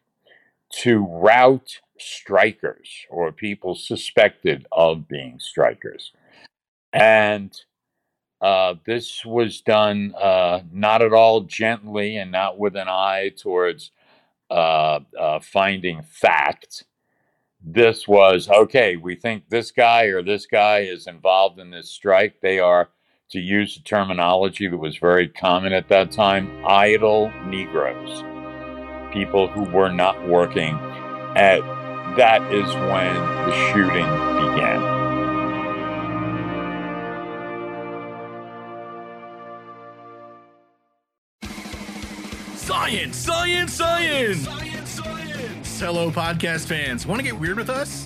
to 0.71 1.05
rout 1.05 1.79
strikers 1.99 3.05
or 3.09 3.31
people 3.31 3.75
suspected 3.75 4.65
of 4.71 5.07
being 5.07 5.39
strikers. 5.39 6.11
And 6.91 7.55
uh, 8.41 8.75
this 8.85 9.23
was 9.23 9.61
done 9.61 10.13
uh, 10.19 10.61
not 10.71 11.01
at 11.01 11.13
all 11.13 11.41
gently 11.41 12.17
and 12.17 12.31
not 12.31 12.59
with 12.59 12.75
an 12.75 12.89
eye 12.89 13.31
towards 13.37 13.91
uh, 14.49 14.99
uh 15.17 15.39
finding 15.39 16.03
fact. 16.03 16.83
This 17.65 18.07
was 18.07 18.49
okay, 18.49 18.97
we 18.97 19.15
think 19.15 19.47
this 19.49 19.71
guy 19.71 20.05
or 20.05 20.21
this 20.21 20.45
guy 20.45 20.79
is 20.79 21.07
involved 21.07 21.59
in 21.59 21.71
this 21.71 21.89
strike. 21.89 22.41
They 22.41 22.59
are, 22.59 22.89
to 23.31 23.39
use 23.39 23.75
the 23.75 23.81
terminology 23.83 24.67
that 24.67 24.77
was 24.77 24.97
very 24.97 25.27
common 25.27 25.73
at 25.73 25.89
that 25.89 26.11
time, 26.11 26.63
idle 26.65 27.31
Negroes, 27.45 28.23
people 29.11 29.47
who 29.47 29.63
were 29.63 29.89
not 29.89 30.27
working 30.27 30.75
at 31.35 31.61
that 32.15 32.41
is 32.53 32.65
when 32.73 33.15
the 33.15 33.71
shooting 33.71 34.05
began. 34.37 35.03
Science, 42.55 43.17
science, 43.17 43.73
science! 43.73 44.41
Science, 44.41 44.89
science! 44.89 45.79
Hello, 45.79 46.11
podcast 46.11 46.67
fans. 46.67 47.07
Want 47.07 47.19
to 47.19 47.23
get 47.23 47.39
weird 47.39 47.57
with 47.57 47.69
us? 47.69 48.05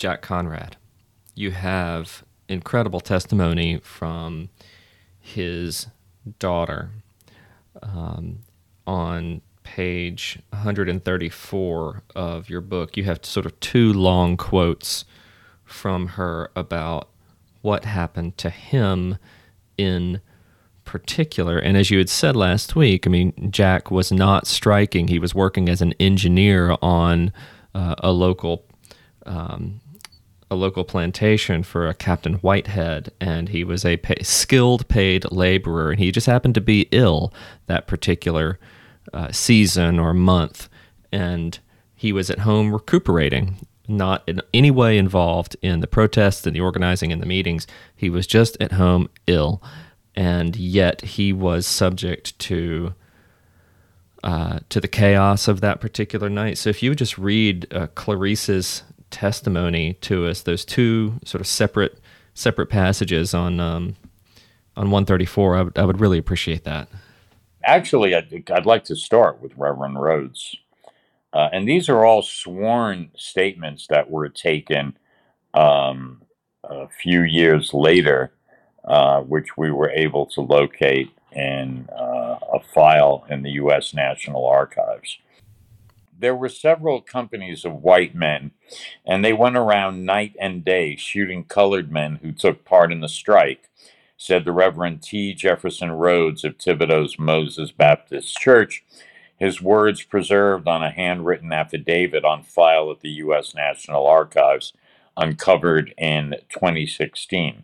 Jack 0.00 0.22
Conrad. 0.22 0.76
You 1.36 1.52
have 1.52 2.24
incredible 2.48 3.00
testimony 3.00 3.78
from 3.78 4.48
his 5.20 5.86
daughter 6.40 6.90
um, 7.82 8.40
on 8.86 9.42
page 9.62 10.40
134 10.50 12.02
of 12.16 12.50
your 12.50 12.60
book, 12.60 12.96
you 12.96 13.04
have 13.04 13.24
sort 13.24 13.46
of 13.46 13.58
two 13.60 13.92
long 13.92 14.36
quotes 14.36 15.04
from 15.64 16.08
her 16.08 16.50
about 16.56 17.08
what 17.62 17.84
happened 17.84 18.36
to 18.38 18.50
him 18.50 19.16
in 19.78 20.20
particular. 20.84 21.58
And 21.58 21.76
as 21.76 21.90
you 21.90 21.98
had 21.98 22.08
said 22.08 22.34
last 22.34 22.74
week, 22.74 23.06
I 23.06 23.10
mean, 23.10 23.50
Jack 23.52 23.90
was 23.90 24.10
not 24.10 24.46
striking. 24.46 25.08
He 25.08 25.20
was 25.20 25.34
working 25.34 25.68
as 25.68 25.80
an 25.80 25.94
engineer 26.00 26.76
on 26.82 27.32
uh, 27.74 27.94
a 27.98 28.10
local. 28.10 28.64
Um, 29.24 29.80
a 30.50 30.56
local 30.56 30.84
plantation 30.84 31.62
for 31.62 31.88
a 31.88 31.94
Captain 31.94 32.34
Whitehead, 32.34 33.12
and 33.20 33.50
he 33.50 33.62
was 33.62 33.84
a 33.84 33.96
pay, 33.98 34.22
skilled 34.22 34.88
paid 34.88 35.30
laborer, 35.30 35.90
and 35.90 36.00
he 36.00 36.10
just 36.10 36.26
happened 36.26 36.54
to 36.56 36.60
be 36.60 36.88
ill 36.90 37.32
that 37.66 37.86
particular 37.86 38.58
uh, 39.12 39.30
season 39.30 39.98
or 39.98 40.12
month, 40.12 40.68
and 41.12 41.60
he 41.94 42.12
was 42.12 42.30
at 42.30 42.40
home 42.40 42.72
recuperating, 42.72 43.64
not 43.86 44.24
in 44.26 44.40
any 44.52 44.70
way 44.70 44.98
involved 44.98 45.56
in 45.62 45.80
the 45.80 45.86
protests 45.86 46.46
and 46.46 46.56
the 46.56 46.60
organizing 46.60 47.12
and 47.12 47.22
the 47.22 47.26
meetings. 47.26 47.66
He 47.94 48.10
was 48.10 48.26
just 48.26 48.56
at 48.60 48.72
home 48.72 49.08
ill, 49.28 49.62
and 50.16 50.56
yet 50.56 51.00
he 51.02 51.32
was 51.32 51.66
subject 51.66 52.38
to. 52.40 52.94
Uh, 54.22 54.58
to 54.68 54.82
the 54.82 54.86
chaos 54.86 55.48
of 55.48 55.62
that 55.62 55.80
particular 55.80 56.28
night. 56.28 56.58
So, 56.58 56.68
if 56.68 56.82
you 56.82 56.94
just 56.94 57.16
read 57.16 57.66
uh, 57.72 57.86
Clarice's 57.94 58.82
testimony 59.10 59.94
to 59.94 60.26
us, 60.26 60.42
those 60.42 60.64
two 60.64 61.14
sort 61.24 61.40
of 61.40 61.46
separate 61.46 61.98
separate 62.34 62.68
passages 62.68 63.34
on 63.34 63.60
um, 63.60 63.96
on 64.76 64.90
134, 64.90 65.56
I 65.56 65.62
would, 65.62 65.78
I 65.78 65.84
would 65.84 66.00
really 66.00 66.18
appreciate 66.18 66.64
that. 66.64 66.88
Actually, 67.64 68.14
I'd, 68.14 68.50
I'd 68.50 68.66
like 68.66 68.84
to 68.84 68.96
start 68.96 69.42
with 69.42 69.52
Reverend 69.56 70.00
Rhodes. 70.00 70.56
Uh, 71.32 71.48
and 71.52 71.68
these 71.68 71.88
are 71.88 72.04
all 72.04 72.22
sworn 72.22 73.10
statements 73.14 73.86
that 73.88 74.10
were 74.10 74.28
taken 74.28 74.96
um, 75.54 76.22
a 76.64 76.88
few 76.88 77.22
years 77.22 77.74
later, 77.74 78.32
uh, 78.84 79.20
which 79.20 79.56
we 79.56 79.70
were 79.70 79.90
able 79.90 80.26
to 80.26 80.40
locate 80.40 81.10
in 81.32 81.88
uh, 81.90 82.38
a 82.54 82.60
file 82.74 83.24
in 83.28 83.42
the 83.42 83.52
U.S. 83.52 83.92
National 83.94 84.46
Archives. 84.46 85.18
There 86.20 86.36
were 86.36 86.50
several 86.50 87.00
companies 87.00 87.64
of 87.64 87.82
white 87.82 88.14
men, 88.14 88.50
and 89.06 89.24
they 89.24 89.32
went 89.32 89.56
around 89.56 90.04
night 90.04 90.36
and 90.38 90.62
day 90.62 90.94
shooting 90.94 91.44
colored 91.44 91.90
men 91.90 92.16
who 92.16 92.30
took 92.30 92.62
part 92.62 92.92
in 92.92 93.00
the 93.00 93.08
strike, 93.08 93.70
said 94.18 94.44
the 94.44 94.52
Reverend 94.52 95.02
T. 95.02 95.32
Jefferson 95.32 95.92
Rhodes 95.92 96.44
of 96.44 96.58
Thibodaux's 96.58 97.18
Moses 97.18 97.72
Baptist 97.72 98.36
Church, 98.36 98.84
his 99.38 99.62
words 99.62 100.02
preserved 100.02 100.68
on 100.68 100.82
a 100.82 100.90
handwritten 100.90 101.54
affidavit 101.54 102.22
on 102.22 102.42
file 102.42 102.90
at 102.90 103.00
the 103.00 103.08
U.S. 103.24 103.54
National 103.54 104.06
Archives, 104.06 104.74
uncovered 105.16 105.94
in 105.96 106.34
2016. 106.50 107.62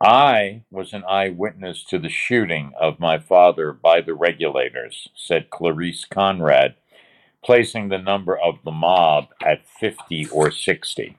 I 0.00 0.62
was 0.68 0.92
an 0.92 1.04
eyewitness 1.08 1.84
to 1.84 1.98
the 2.00 2.08
shooting 2.08 2.72
of 2.80 2.98
my 2.98 3.18
father 3.18 3.72
by 3.72 4.00
the 4.00 4.14
regulators, 4.14 5.10
said 5.14 5.50
Clarice 5.50 6.04
Conrad, 6.04 6.74
placing 7.44 7.88
the 7.88 7.98
number 7.98 8.38
of 8.38 8.56
the 8.64 8.70
mob 8.70 9.28
at 9.42 9.66
50 9.80 10.28
or 10.30 10.50
60. 10.50 11.16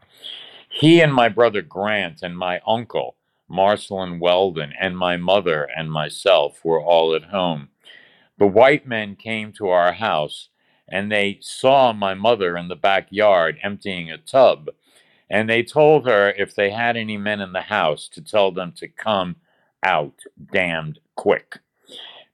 He 0.70 1.02
and 1.02 1.14
my 1.14 1.30
brother 1.30 1.62
Grant 1.62 2.22
and 2.22 2.38
my 2.38 2.62
uncle, 2.66 3.16
Marcelin 3.48 4.20
Weldon, 4.20 4.74
and 4.80 4.98
my 4.98 5.18
mother 5.18 5.68
and 5.76 5.92
myself 5.92 6.64
were 6.64 6.82
all 6.82 7.14
at 7.16 7.26
home. 7.26 7.70
The 8.38 8.48
white 8.48 8.88
men 8.88 9.16
came 9.16 9.52
to 9.54 9.70
our 9.70 9.94
house 9.94 10.50
and 10.88 11.12
they 11.12 11.40
saw 11.42 11.94
my 11.94 12.14
mother 12.14 12.58
in 12.58 12.68
the 12.68 12.76
backyard 12.76 13.58
emptying 13.64 14.10
a 14.12 14.18
tub 14.18 14.70
and 15.32 15.50
they 15.50 15.64
told 15.64 16.06
her 16.06 16.30
if 16.32 16.54
they 16.54 16.70
had 16.70 16.98
any 16.98 17.18
men 17.18 17.40
in 17.40 17.54
the 17.54 17.62
house 17.62 18.10
to 18.10 18.22
tell 18.22 18.52
them 18.52 18.74
to 18.74 18.88
come 18.90 19.38
out 19.82 20.20
damned 20.52 21.00
quick. 21.16 21.60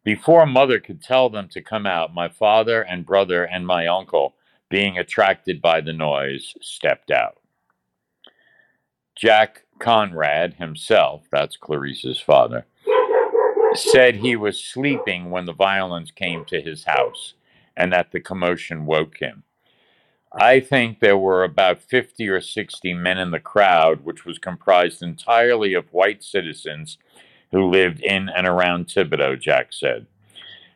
Before 0.08 0.46
mother 0.46 0.80
could 0.80 1.04
tell 1.04 1.30
them 1.30 1.50
to 1.50 1.62
come 1.62 1.86
out, 1.86 2.14
my 2.14 2.30
father 2.30 2.82
and 2.82 3.06
brother 3.06 3.44
and 3.44 3.68
my 3.68 3.88
uncle, 3.88 4.36
being 4.70 4.98
attracted 4.98 5.62
by 5.62 5.82
the 5.82 5.92
noise, 5.92 6.54
stepped 6.62 7.12
out. 7.12 7.42
Jack 9.18 9.64
Conrad 9.80 10.54
himself, 10.54 11.24
that's 11.30 11.58
Clarice's 11.58 12.22
father, 12.22 12.66
said 13.74 14.16
he 14.16 14.38
was 14.38 14.64
sleeping 14.64 15.30
when 15.30 15.44
the 15.44 15.52
violence 15.52 16.10
came 16.10 16.46
to 16.46 16.62
his 16.62 16.86
house 16.86 17.34
and 17.76 17.92
that 17.92 18.14
the 18.14 18.22
commotion 18.22 18.86
woke 18.86 19.18
him. 19.18 19.44
I 20.32 20.62
think 20.62 21.02
there 21.02 21.18
were 21.18 21.44
about 21.44 21.82
50 21.82 22.30
or 22.30 22.40
60 22.40 22.94
men 22.94 23.18
in 23.18 23.32
the 23.32 23.42
crowd, 23.42 24.06
which 24.06 24.24
was 24.24 24.40
comprised 24.40 25.04
entirely 25.04 25.74
of 25.74 25.92
white 25.92 26.24
citizens 26.24 26.98
who 27.52 27.70
lived 27.70 28.02
in 28.02 28.30
and 28.30 28.48
around 28.48 28.88
Thibodaux, 28.88 29.40
Jack 29.40 29.72
said. 29.72 30.08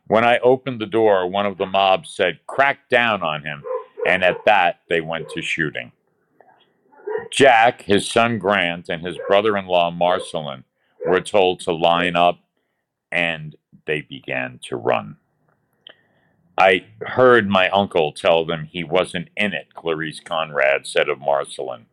When 0.08 0.26
I 0.26 0.40
opened 0.40 0.82
the 0.82 0.86
door, 0.86 1.28
one 1.28 1.46
of 1.46 1.58
the 1.58 1.66
mob 1.66 2.06
said, 2.06 2.40
crack 2.48 2.90
down 2.90 3.24
on 3.24 3.44
him, 3.44 3.64
and 4.08 4.24
at 4.24 4.44
that 4.46 4.82
they 4.90 5.02
went 5.02 5.30
to 5.30 5.42
shooting. 5.42 5.92
Jack, 7.32 7.84
his 7.84 8.10
son 8.10 8.38
Grant, 8.38 8.90
and 8.90 9.06
his 9.06 9.18
brother 9.28 9.56
in 9.58 9.68
law 9.68 9.90
Marcelin 9.90 10.66
were 11.06 11.22
told 11.22 11.62
to 11.62 11.72
line 11.72 12.16
up, 12.16 12.40
and 13.12 13.56
they 13.86 14.02
began 14.02 14.60
to 14.64 14.76
run. 14.76 15.18
I 16.58 16.86
heard 17.02 17.50
my 17.50 17.70
uncle 17.70 18.12
tell 18.12 18.46
them 18.46 18.66
he 18.66 18.84
wasn't 18.84 19.30
in 19.38 19.54
it, 19.54 19.74
Clarice 19.74 20.20
Conrad 20.20 20.86
said 20.86 21.10
of 21.10 21.20
Marcelin. 21.20 21.86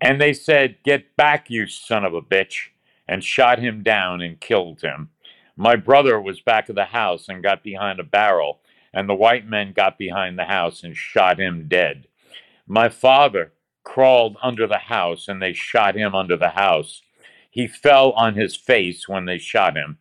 And 0.00 0.20
they 0.20 0.32
said, 0.32 0.76
Get 0.84 1.16
back, 1.16 1.50
you 1.50 1.66
son 1.66 2.04
of 2.04 2.14
a 2.14 2.22
bitch, 2.22 2.68
and 3.08 3.22
shot 3.24 3.58
him 3.58 3.82
down 3.82 4.20
and 4.20 4.40
killed 4.40 4.80
him. 4.80 5.10
My 5.56 5.76
brother 5.76 6.20
was 6.20 6.40
back 6.40 6.68
of 6.68 6.76
the 6.76 6.86
house 6.86 7.28
and 7.28 7.42
got 7.42 7.62
behind 7.62 8.00
a 8.00 8.04
barrel, 8.04 8.60
and 8.92 9.08
the 9.08 9.14
white 9.14 9.46
men 9.46 9.72
got 9.72 9.98
behind 9.98 10.38
the 10.38 10.44
house 10.44 10.82
and 10.82 10.96
shot 10.96 11.38
him 11.38 11.66
dead. 11.68 12.06
My 12.66 12.88
father 12.88 13.52
crawled 13.84 14.36
under 14.42 14.66
the 14.66 14.78
house 14.78 15.28
and 15.28 15.42
they 15.42 15.52
shot 15.52 15.94
him 15.96 16.14
under 16.14 16.36
the 16.36 16.50
house. 16.50 17.02
He 17.50 17.66
fell 17.66 18.12
on 18.12 18.34
his 18.34 18.56
face 18.56 19.08
when 19.08 19.26
they 19.26 19.38
shot 19.38 19.76
him. 19.76 19.98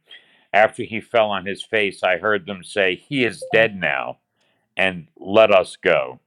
After 0.53 0.83
he 0.83 1.01
fell 1.01 1.29
on 1.29 1.45
his 1.45 1.63
face, 1.63 2.03
I 2.03 2.17
heard 2.17 2.45
them 2.45 2.63
say, 2.63 2.95
He 2.95 3.23
is 3.23 3.43
dead 3.53 3.75
now, 3.75 4.19
and 4.75 5.07
let 5.17 5.51
us 5.51 5.75
go. 5.75 6.19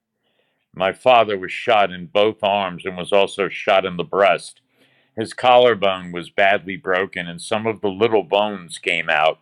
My 0.74 0.92
father 0.92 1.38
was 1.38 1.52
shot 1.52 1.92
in 1.92 2.06
both 2.06 2.42
arms 2.42 2.84
and 2.84 2.96
was 2.96 3.12
also 3.12 3.48
shot 3.48 3.84
in 3.84 3.96
the 3.96 4.04
breast. 4.04 4.60
His 5.16 5.32
collarbone 5.32 6.12
was 6.12 6.30
badly 6.30 6.76
broken, 6.76 7.28
and 7.28 7.40
some 7.40 7.66
of 7.66 7.80
the 7.80 7.88
little 7.88 8.24
bones 8.24 8.78
came 8.78 9.08
out. 9.08 9.40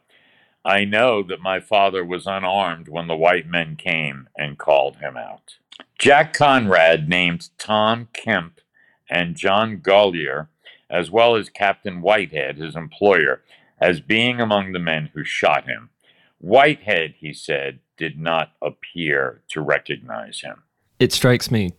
I 0.65 0.85
know 0.85 1.23
that 1.25 1.41
my 1.41 1.61
father 1.61 2.05
was 2.05 2.27
unarmed 2.27 2.89
when 2.89 3.09
the 3.09 3.17
white 3.17 3.47
men 3.47 3.77
came 3.77 4.29
and 4.37 4.59
called 4.59 4.97
him 4.97 5.17
out. 5.17 5.57
Jack 5.99 6.33
Conrad 6.33 7.09
named 7.09 7.49
Tom 7.59 8.09
Kemp 8.13 8.61
and 9.11 9.37
John 9.37 9.79
Gollier, 9.79 10.49
as 10.91 11.11
well 11.11 11.35
as 11.37 11.49
Captain 11.49 12.03
Whitehead, 12.03 12.59
his 12.59 12.77
employer, 12.77 13.43
as 13.81 14.01
being 14.01 14.41
among 14.41 14.73
the 14.73 14.79
men 14.79 15.11
who 15.15 15.25
shot 15.25 15.65
him. 15.65 15.91
Whitehead, 16.39 17.15
he 17.19 17.33
said, 17.33 17.81
did 17.97 18.19
not 18.19 18.53
appear 18.61 19.43
to 19.49 19.61
recognize 19.61 20.41
him. 20.41 20.63
It 20.99 21.13
strikes 21.13 21.51
me, 21.51 21.73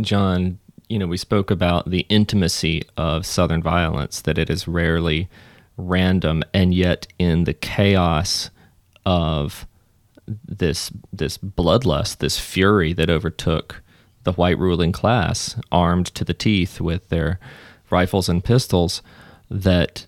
John, 0.00 0.58
you 0.90 0.98
know, 0.98 1.06
we 1.06 1.16
spoke 1.16 1.52
about 1.52 1.88
the 1.88 2.04
intimacy 2.08 2.82
of 2.96 3.24
Southern 3.24 3.62
violence, 3.62 4.20
that 4.22 4.36
it 4.36 4.50
is 4.50 4.66
rarely 4.66 5.28
random, 5.76 6.42
and 6.52 6.74
yet 6.74 7.06
in 7.16 7.44
the 7.44 7.54
chaos 7.54 8.50
of 9.06 9.66
this 10.46 10.90
this 11.12 11.38
bloodlust, 11.38 12.18
this 12.18 12.40
fury 12.40 12.92
that 12.92 13.08
overtook 13.08 13.82
the 14.24 14.32
white 14.32 14.58
ruling 14.58 14.90
class, 14.90 15.56
armed 15.70 16.06
to 16.06 16.24
the 16.24 16.34
teeth 16.34 16.80
with 16.80 17.08
their 17.08 17.38
rifles 17.88 18.28
and 18.28 18.44
pistols, 18.44 19.00
that 19.48 20.06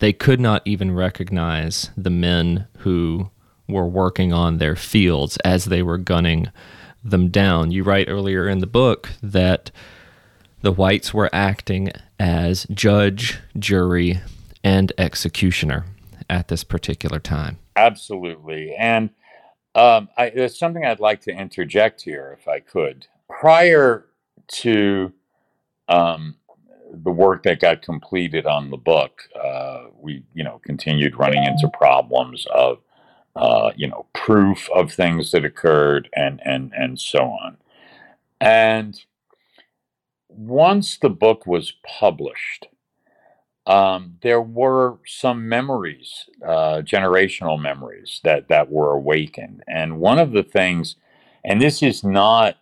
they 0.00 0.14
could 0.14 0.40
not 0.40 0.62
even 0.64 0.94
recognize 0.94 1.90
the 1.94 2.10
men 2.10 2.66
who 2.78 3.30
were 3.68 3.86
working 3.86 4.32
on 4.32 4.56
their 4.56 4.76
fields 4.76 5.36
as 5.44 5.66
they 5.66 5.82
were 5.82 5.98
gunning 5.98 6.48
them 7.04 7.28
down. 7.28 7.70
You 7.70 7.82
write 7.84 8.08
earlier 8.08 8.48
in 8.48 8.60
the 8.60 8.66
book 8.66 9.10
that 9.22 9.70
the 10.62 10.72
whites 10.72 11.12
were 11.12 11.30
acting 11.32 11.90
as 12.18 12.66
judge, 12.72 13.38
jury, 13.58 14.20
and 14.64 14.92
executioner 14.96 15.84
at 16.30 16.48
this 16.48 16.64
particular 16.64 17.18
time. 17.18 17.58
Absolutely. 17.76 18.74
And 18.74 19.10
um, 19.74 20.08
I, 20.16 20.30
there's 20.30 20.58
something 20.58 20.84
I'd 20.84 21.00
like 21.00 21.20
to 21.22 21.32
interject 21.32 22.02
here, 22.02 22.36
if 22.38 22.46
I 22.46 22.60
could. 22.60 23.06
Prior 23.28 24.06
to 24.48 25.12
um, 25.88 26.36
the 26.92 27.10
work 27.10 27.42
that 27.44 27.60
got 27.60 27.82
completed 27.82 28.46
on 28.46 28.70
the 28.70 28.76
book, 28.76 29.22
uh, 29.42 29.84
we 29.98 30.24
you 30.34 30.44
know 30.44 30.60
continued 30.64 31.16
running 31.16 31.42
into 31.44 31.68
problems 31.68 32.46
of 32.54 32.78
uh, 33.34 33.72
you 33.76 33.88
know 33.88 34.06
proof 34.14 34.68
of 34.74 34.92
things 34.92 35.30
that 35.30 35.44
occurred 35.44 36.08
and 36.14 36.40
and 36.44 36.72
and 36.76 37.00
so 37.00 37.20
on. 37.20 37.56
And 38.40 39.02
once 40.36 40.98
the 40.98 41.10
book 41.10 41.46
was 41.46 41.74
published, 41.86 42.66
um, 43.66 44.16
there 44.22 44.42
were 44.42 44.98
some 45.06 45.48
memories, 45.48 46.28
uh, 46.44 46.82
generational 46.82 47.60
memories 47.60 48.20
that 48.24 48.48
that 48.48 48.70
were 48.70 48.92
awakened. 48.92 49.62
And 49.68 49.98
one 49.98 50.18
of 50.18 50.32
the 50.32 50.42
things, 50.42 50.96
and 51.44 51.60
this 51.60 51.82
is 51.82 52.02
not 52.02 52.56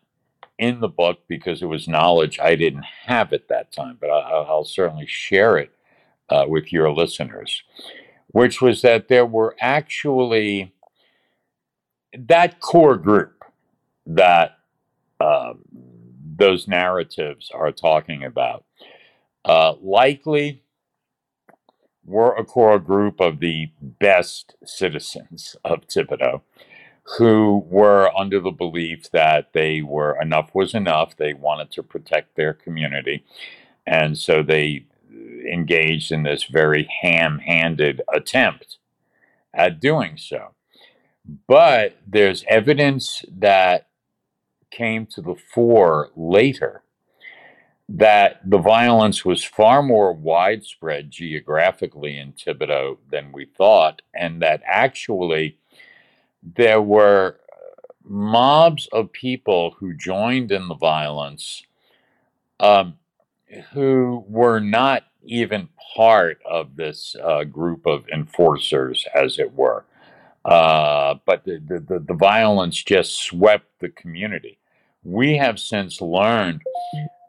in 0.58 0.80
the 0.80 0.88
book 0.88 1.20
because 1.26 1.62
it 1.62 1.66
was 1.66 1.88
knowledge 1.88 2.38
I 2.38 2.54
didn't 2.54 2.84
have 3.06 3.32
at 3.32 3.48
that 3.48 3.72
time, 3.72 3.96
but 3.98 4.10
I, 4.10 4.40
will 4.40 4.64
certainly 4.64 5.06
share 5.06 5.56
it 5.56 5.72
uh, 6.28 6.44
with 6.46 6.70
your 6.70 6.92
listeners, 6.92 7.62
which 8.28 8.60
was 8.60 8.82
that 8.82 9.08
there 9.08 9.24
were 9.24 9.56
actually 9.58 10.74
that 12.12 12.60
core 12.60 12.96
group 12.96 13.42
that 14.04 14.58
uh, 15.18 15.54
those 16.40 16.66
narratives 16.66 17.50
are 17.54 17.70
talking 17.70 18.24
about. 18.24 18.64
Uh, 19.44 19.74
likely 19.80 20.62
were 22.04 22.34
a 22.34 22.44
core 22.44 22.78
group 22.78 23.20
of 23.20 23.40
the 23.40 23.70
best 23.80 24.56
citizens 24.64 25.54
of 25.64 25.86
Thibodaux 25.86 26.40
who 27.18 27.64
were 27.68 28.10
under 28.16 28.40
the 28.40 28.50
belief 28.50 29.10
that 29.10 29.52
they 29.52 29.82
were 29.82 30.18
enough 30.20 30.50
was 30.54 30.74
enough. 30.74 31.16
They 31.16 31.34
wanted 31.34 31.70
to 31.72 31.82
protect 31.82 32.36
their 32.36 32.54
community. 32.54 33.24
And 33.86 34.16
so 34.16 34.42
they 34.42 34.86
engaged 35.52 36.10
in 36.10 36.22
this 36.22 36.44
very 36.44 36.88
ham 37.02 37.40
handed 37.40 38.00
attempt 38.12 38.78
at 39.52 39.80
doing 39.80 40.16
so. 40.16 40.54
But 41.46 41.98
there's 42.06 42.44
evidence 42.48 43.24
that 43.30 43.89
came 44.70 45.06
to 45.06 45.20
the 45.20 45.34
fore 45.34 46.10
later 46.16 46.82
that 47.92 48.40
the 48.48 48.58
violence 48.58 49.24
was 49.24 49.42
far 49.42 49.82
more 49.82 50.12
widespread 50.12 51.10
geographically 51.10 52.16
in 52.16 52.32
Thibodaux 52.32 52.98
than 53.10 53.32
we 53.32 53.46
thought, 53.46 54.00
and 54.14 54.40
that 54.42 54.62
actually 54.64 55.58
there 56.42 56.80
were 56.80 57.40
mobs 58.04 58.88
of 58.92 59.12
people 59.12 59.72
who 59.78 59.92
joined 59.94 60.52
in 60.52 60.68
the 60.68 60.76
violence 60.76 61.64
um, 62.60 62.94
who 63.72 64.24
were 64.28 64.60
not 64.60 65.04
even 65.24 65.68
part 65.96 66.40
of 66.48 66.76
this 66.76 67.16
uh, 67.22 67.42
group 67.42 67.86
of 67.86 68.08
enforcers, 68.08 69.04
as 69.14 69.38
it 69.38 69.52
were. 69.52 69.84
Uh, 70.44 71.16
but 71.26 71.44
the, 71.44 71.60
the, 71.66 71.98
the 71.98 72.14
violence 72.14 72.82
just 72.82 73.20
swept 73.20 73.66
the 73.80 73.88
community. 73.88 74.59
We 75.02 75.36
have 75.36 75.58
since 75.58 76.00
learned 76.00 76.62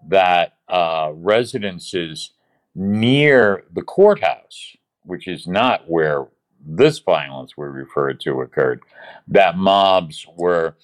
that 0.07 0.53
uh, 0.67 1.11
residences 1.13 2.31
near 2.75 3.63
the 3.73 3.81
courthouse, 3.81 4.75
which 5.03 5.27
is 5.27 5.47
not 5.47 5.89
where 5.89 6.27
this 6.65 6.99
violence 6.99 7.57
we 7.57 7.65
referred 7.65 8.19
to 8.21 8.41
occurred, 8.41 8.81
that 9.27 9.57
mobs 9.57 10.25
were 10.35 10.75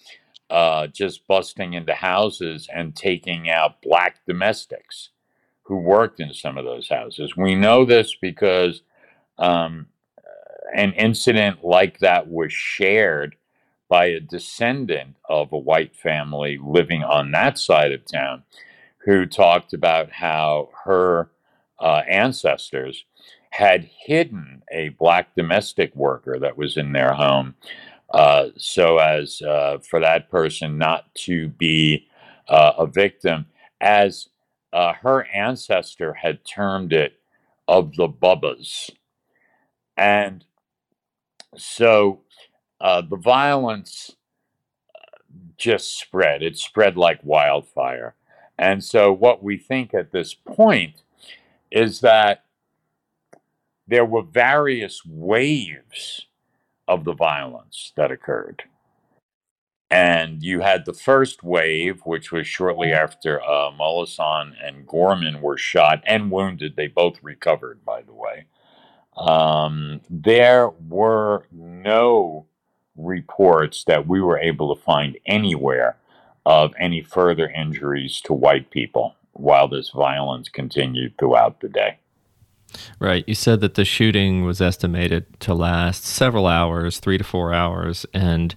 uh, 0.49 0.87
just 0.87 1.27
busting 1.27 1.73
into 1.73 1.93
houses 1.93 2.67
and 2.73 2.95
taking 2.95 3.49
out 3.49 3.81
black 3.81 4.19
domestics 4.25 5.09
who 5.63 5.77
worked 5.77 6.19
in 6.19 6.33
some 6.33 6.57
of 6.57 6.65
those 6.65 6.87
houses. 6.87 7.35
We 7.35 7.55
know 7.55 7.83
this 7.83 8.15
because 8.15 8.81
um, 9.37 9.87
an 10.73 10.93
incident 10.93 11.63
like 11.63 11.99
that 11.99 12.27
was 12.29 12.53
shared 12.53 13.35
by 13.89 14.05
a 14.07 14.19
descendant 14.19 15.15
of 15.29 15.51
a 15.53 15.57
white 15.57 15.95
family 15.95 16.59
living 16.63 17.03
on 17.03 17.31
that 17.31 17.57
side 17.59 17.91
of 17.91 18.05
town 18.05 18.43
who 19.05 19.25
talked 19.25 19.73
about 19.73 20.11
how 20.11 20.69
her 20.85 21.29
uh, 21.79 22.01
ancestors 22.09 23.05
had 23.51 23.89
hidden 24.05 24.63
a 24.71 24.89
black 24.89 25.35
domestic 25.35 25.95
worker 25.95 26.39
that 26.39 26.57
was 26.57 26.77
in 26.77 26.91
their 26.93 27.13
home 27.13 27.55
uh, 28.11 28.49
so 28.57 28.97
as 28.99 29.41
uh, 29.41 29.79
for 29.79 29.99
that 29.99 30.29
person 30.29 30.77
not 30.77 31.13
to 31.15 31.49
be 31.49 32.07
uh, 32.47 32.73
a 32.77 32.87
victim, 32.87 33.47
as 33.81 34.29
uh, 34.73 34.93
her 34.93 35.27
ancestor 35.33 36.13
had 36.13 36.45
termed 36.45 36.93
it, 36.93 37.13
of 37.67 37.95
the 37.97 38.07
bubbas. 38.07 38.89
And 39.97 40.45
so 41.57 42.21
uh, 42.79 43.01
the 43.01 43.17
violence 43.17 44.15
just 45.57 45.99
spread. 45.99 46.43
It 46.43 46.57
spread 46.57 46.97
like 46.97 47.19
wildfire. 47.23 48.15
And 48.57 48.83
so, 48.83 49.11
what 49.11 49.43
we 49.43 49.57
think 49.57 49.93
at 49.93 50.11
this 50.11 50.33
point 50.33 51.03
is 51.71 51.99
that 52.01 52.43
there 53.87 54.05
were 54.05 54.23
various 54.23 55.05
waves 55.05 56.27
of 56.87 57.03
the 57.03 57.13
violence 57.13 57.93
that 57.95 58.11
occurred. 58.11 58.63
And 59.89 60.43
you 60.43 60.59
had 60.61 60.85
the 60.85 60.93
first 60.93 61.43
wave, 61.43 62.01
which 62.03 62.31
was 62.31 62.45
shortly 62.45 62.91
after 62.91 63.41
uh, 63.41 63.71
Molaison 63.71 64.53
and 64.61 64.85
Gorman 64.85 65.41
were 65.41 65.57
shot 65.57 66.03
and 66.05 66.29
wounded. 66.29 66.75
They 66.75 66.87
both 66.87 67.23
recovered, 67.23 67.85
by 67.85 68.01
the 68.01 68.13
way. 68.13 68.47
Um, 69.15 70.01
there 70.09 70.69
were 70.69 71.45
no 71.51 72.47
reports 72.97 73.83
that 73.85 74.07
we 74.07 74.21
were 74.21 74.39
able 74.39 74.75
to 74.75 74.81
find 74.81 75.17
anywhere 75.25 75.97
of 76.45 76.73
any 76.79 77.01
further 77.01 77.49
injuries 77.49 78.21
to 78.21 78.33
white 78.33 78.71
people 78.71 79.15
while 79.33 79.67
this 79.67 79.89
violence 79.89 80.49
continued 80.49 81.17
throughout 81.17 81.59
the 81.59 81.69
day. 81.69 81.97
Right. 82.99 83.23
You 83.27 83.35
said 83.35 83.61
that 83.61 83.75
the 83.75 83.85
shooting 83.85 84.43
was 84.43 84.61
estimated 84.61 85.39
to 85.41 85.53
last 85.53 86.03
several 86.03 86.47
hours, 86.47 86.99
three 86.99 87.17
to 87.17 87.23
four 87.23 87.53
hours. 87.53 88.05
And 88.13 88.55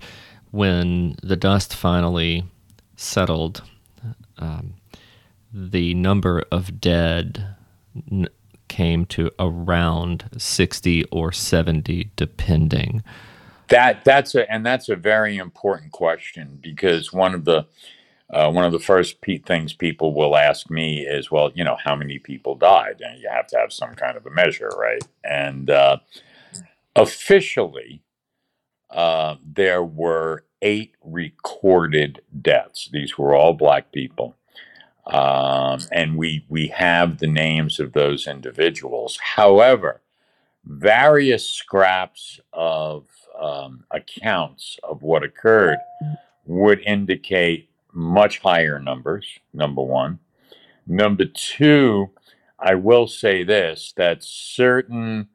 when 0.51 1.17
the 1.23 1.37
dust 1.37 1.75
finally 1.75 2.45
settled, 2.97 3.63
um, 4.39 4.75
the 5.53 5.95
number 5.95 6.45
of 6.51 6.81
dead 6.81 7.55
n- 8.11 8.29
came 8.69 9.05
to 9.05 9.31
around 9.39 10.29
60 10.37 11.05
or 11.07 11.33
70, 11.33 12.11
depending. 12.17 13.03
That 13.71 14.05
that's 14.05 14.35
a 14.37 14.51
and 14.53 14.67
that's 14.67 14.89
a 14.91 14.97
very 14.97 15.39
important 15.39 15.93
question 15.93 16.59
because 16.63 17.13
one 17.13 17.35
of 17.35 17.45
the 17.47 17.67
uh, 18.31 18.51
one 18.51 18.65
of 18.65 18.73
the 18.73 18.81
first 18.81 19.21
pe- 19.23 19.39
things 19.39 19.73
people 19.73 20.15
will 20.15 20.37
ask 20.37 20.71
me 20.71 21.01
is, 21.07 21.31
well, 21.31 21.51
you 21.55 21.65
know, 21.65 21.77
how 21.83 21.97
many 21.97 22.19
people 22.19 22.55
died? 22.57 23.01
And 23.01 23.21
you 23.21 23.29
have 23.31 23.47
to 23.49 23.59
have 23.59 23.73
some 23.73 23.95
kind 23.95 24.17
of 24.17 24.27
a 24.27 24.31
measure, 24.31 24.71
right? 24.79 25.03
And 25.25 25.71
uh, 25.71 25.99
officially, 26.97 28.03
uh, 28.91 29.37
there 29.45 29.85
were 29.85 30.45
eight 30.63 30.95
recorded 31.05 32.23
deaths. 32.41 32.89
These 32.93 33.19
were 33.19 33.35
all 33.35 33.55
black 33.55 33.93
people. 33.93 34.37
Um, 35.07 35.81
and 35.93 36.17
we, 36.17 36.45
we 36.49 36.69
have 36.69 37.19
the 37.19 37.27
names 37.27 37.81
of 37.81 37.93
those 37.93 38.27
individuals. 38.27 39.19
However, 39.37 40.03
various 40.65 41.49
scraps 41.49 42.41
of 42.53 43.07
um, 43.41 43.85
accounts 43.91 44.79
of 44.83 45.03
what 45.03 45.25
occurred 45.25 45.79
would 46.47 46.81
indicate 46.81 47.71
much 47.93 48.39
higher 48.39 48.79
numbers, 48.79 49.27
number 49.53 49.83
one. 49.83 50.19
Number 50.87 51.25
two, 51.25 52.11
I 52.59 52.75
will 52.75 53.07
say 53.07 53.43
this 53.43 53.93
that 53.97 54.23
certain 54.23 55.29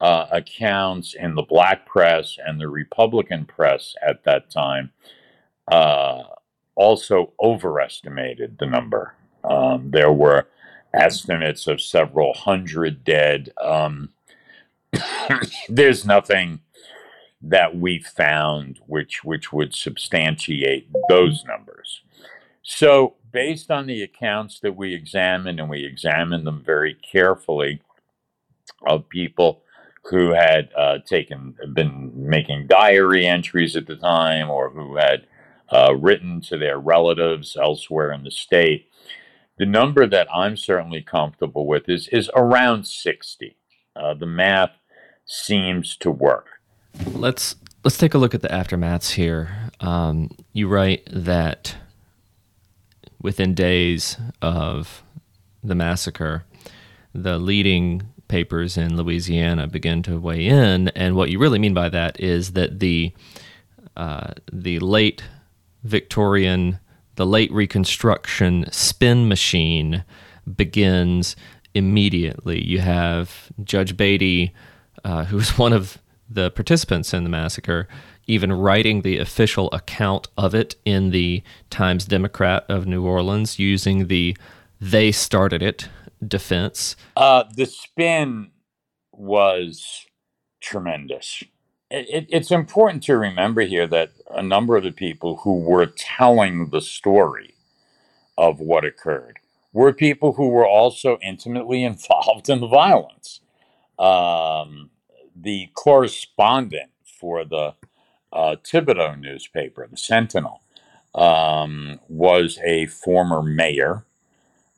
uh, 0.00 0.26
accounts 0.30 1.14
in 1.14 1.34
the 1.34 1.42
black 1.42 1.86
press 1.86 2.36
and 2.44 2.60
the 2.60 2.68
Republican 2.68 3.44
press 3.44 3.94
at 4.06 4.24
that 4.24 4.50
time 4.50 4.92
uh, 5.70 6.22
also 6.74 7.32
overestimated 7.42 8.56
the 8.58 8.66
number. 8.66 9.14
Um, 9.44 9.90
there 9.90 10.12
were 10.12 10.48
estimates 10.94 11.66
of 11.66 11.80
several 11.80 12.32
hundred 12.32 13.04
dead. 13.04 13.50
Um, 13.60 14.10
there's 15.68 16.06
nothing 16.06 16.60
that 17.40 17.76
we 17.76 18.00
found 18.00 18.80
which 18.86 19.24
which 19.24 19.52
would 19.52 19.74
substantiate 19.74 20.88
those 21.08 21.44
numbers. 21.44 22.02
So 22.62 23.14
based 23.32 23.70
on 23.70 23.86
the 23.86 24.02
accounts 24.02 24.60
that 24.60 24.76
we 24.76 24.94
examined 24.94 25.60
and 25.60 25.70
we 25.70 25.84
examined 25.84 26.46
them 26.46 26.62
very 26.64 26.94
carefully 26.94 27.80
of 28.86 29.08
people 29.08 29.62
who 30.04 30.32
had 30.32 30.70
uh, 30.76 30.98
taken 31.06 31.54
been 31.72 32.12
making 32.14 32.66
diary 32.66 33.26
entries 33.26 33.76
at 33.76 33.86
the 33.86 33.96
time 33.96 34.50
or 34.50 34.70
who 34.70 34.96
had 34.96 35.26
uh, 35.70 35.94
written 35.94 36.40
to 36.40 36.56
their 36.56 36.78
relatives 36.78 37.56
elsewhere 37.60 38.12
in 38.12 38.24
the 38.24 38.30
state 38.30 38.88
the 39.58 39.66
number 39.66 40.06
that 40.06 40.28
i'm 40.32 40.56
certainly 40.56 41.02
comfortable 41.02 41.66
with 41.66 41.88
is 41.88 42.08
is 42.08 42.30
around 42.34 42.86
60 42.86 43.56
uh, 43.96 44.14
the 44.14 44.26
math 44.26 44.72
seems 45.26 45.96
to 45.96 46.10
work 46.10 46.57
Let's 47.12 47.56
let's 47.84 47.98
take 47.98 48.14
a 48.14 48.18
look 48.18 48.34
at 48.34 48.42
the 48.42 48.48
aftermaths 48.48 49.12
here. 49.12 49.70
Um, 49.80 50.30
you 50.52 50.68
write 50.68 51.08
that 51.10 51.76
within 53.20 53.54
days 53.54 54.16
of 54.42 55.02
the 55.62 55.74
massacre, 55.74 56.44
the 57.14 57.38
leading 57.38 58.02
papers 58.28 58.76
in 58.76 58.96
Louisiana 58.96 59.66
begin 59.66 60.02
to 60.04 60.18
weigh 60.18 60.46
in, 60.46 60.88
and 60.88 61.16
what 61.16 61.30
you 61.30 61.38
really 61.38 61.58
mean 61.58 61.74
by 61.74 61.88
that 61.88 62.20
is 62.20 62.52
that 62.52 62.80
the 62.80 63.12
uh, 63.96 64.34
the 64.52 64.78
late 64.78 65.24
Victorian, 65.82 66.78
the 67.16 67.26
late 67.26 67.50
Reconstruction 67.52 68.66
spin 68.70 69.28
machine 69.28 70.04
begins 70.56 71.36
immediately. 71.74 72.64
You 72.64 72.80
have 72.80 73.50
Judge 73.64 73.96
Beattie, 73.96 74.54
uh, 75.04 75.24
who's 75.24 75.58
one 75.58 75.72
of 75.72 75.98
the 76.28 76.50
participants 76.50 77.14
in 77.14 77.24
the 77.24 77.30
massacre 77.30 77.88
even 78.28 78.52
writing 78.52 79.00
the 79.00 79.18
official 79.18 79.70
account 79.72 80.28
of 80.36 80.54
it 80.54 80.76
in 80.84 81.10
the 81.10 81.42
Times 81.70 82.04
Democrat 82.04 82.64
of 82.68 82.86
New 82.86 83.04
Orleans 83.04 83.58
using 83.58 84.06
the 84.06 84.36
they 84.80 85.10
started 85.10 85.62
it 85.62 85.88
defense. 86.26 86.94
Uh, 87.16 87.44
the 87.56 87.66
spin 87.66 88.50
was 89.12 90.06
tremendous. 90.60 91.42
It, 91.90 92.06
it, 92.08 92.26
it's 92.28 92.50
important 92.50 93.02
to 93.04 93.16
remember 93.16 93.62
here 93.62 93.86
that 93.86 94.12
a 94.30 94.42
number 94.42 94.76
of 94.76 94.84
the 94.84 94.92
people 94.92 95.38
who 95.38 95.58
were 95.60 95.86
telling 95.86 96.68
the 96.68 96.80
story 96.80 97.54
of 98.36 98.60
what 98.60 98.84
occurred 98.84 99.38
were 99.72 99.92
people 99.92 100.34
who 100.34 100.48
were 100.48 100.66
also 100.66 101.18
intimately 101.22 101.82
involved 101.92 102.48
in 102.48 102.60
the 102.60 102.68
violence. 102.68 103.40
Um, 103.98 104.90
the 105.40 105.68
correspondent 105.74 106.90
for 107.04 107.44
the 107.44 107.74
uh, 108.32 108.56
Thibodaux 108.64 109.18
newspaper, 109.20 109.86
the 109.90 109.96
Sentinel, 109.96 110.62
um, 111.14 112.00
was 112.08 112.58
a 112.64 112.86
former 112.86 113.42
mayor 113.42 114.04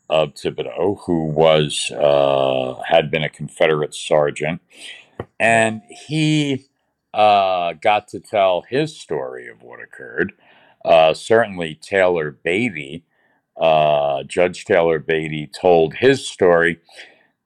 of 0.08 0.34
Thibodaux 0.34 1.00
who 1.06 1.26
was 1.26 1.90
uh, 1.92 2.82
had 2.88 3.10
been 3.10 3.22
a 3.22 3.28
Confederate 3.28 3.94
sergeant, 3.94 4.60
and 5.38 5.82
he 5.88 6.66
uh, 7.14 7.74
got 7.74 8.08
to 8.08 8.20
tell 8.20 8.62
his 8.68 8.98
story 8.98 9.48
of 9.48 9.62
what 9.62 9.80
occurred. 9.80 10.32
Uh, 10.84 11.14
certainly, 11.14 11.74
Taylor 11.74 12.30
Beattie, 12.30 13.04
uh, 13.56 14.22
Judge 14.24 14.64
Taylor 14.64 14.98
Beattie, 14.98 15.46
told 15.48 15.94
his 15.94 16.26
story, 16.26 16.80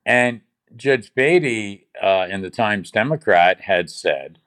and 0.07 0.41
Judge 0.77 1.15
Beattie 1.15 1.87
uh, 2.03 2.27
in 2.31 2.43
the 2.43 2.51
Times 2.51 2.91
Democrat 2.91 3.63
had 3.63 3.91
said 3.91 4.39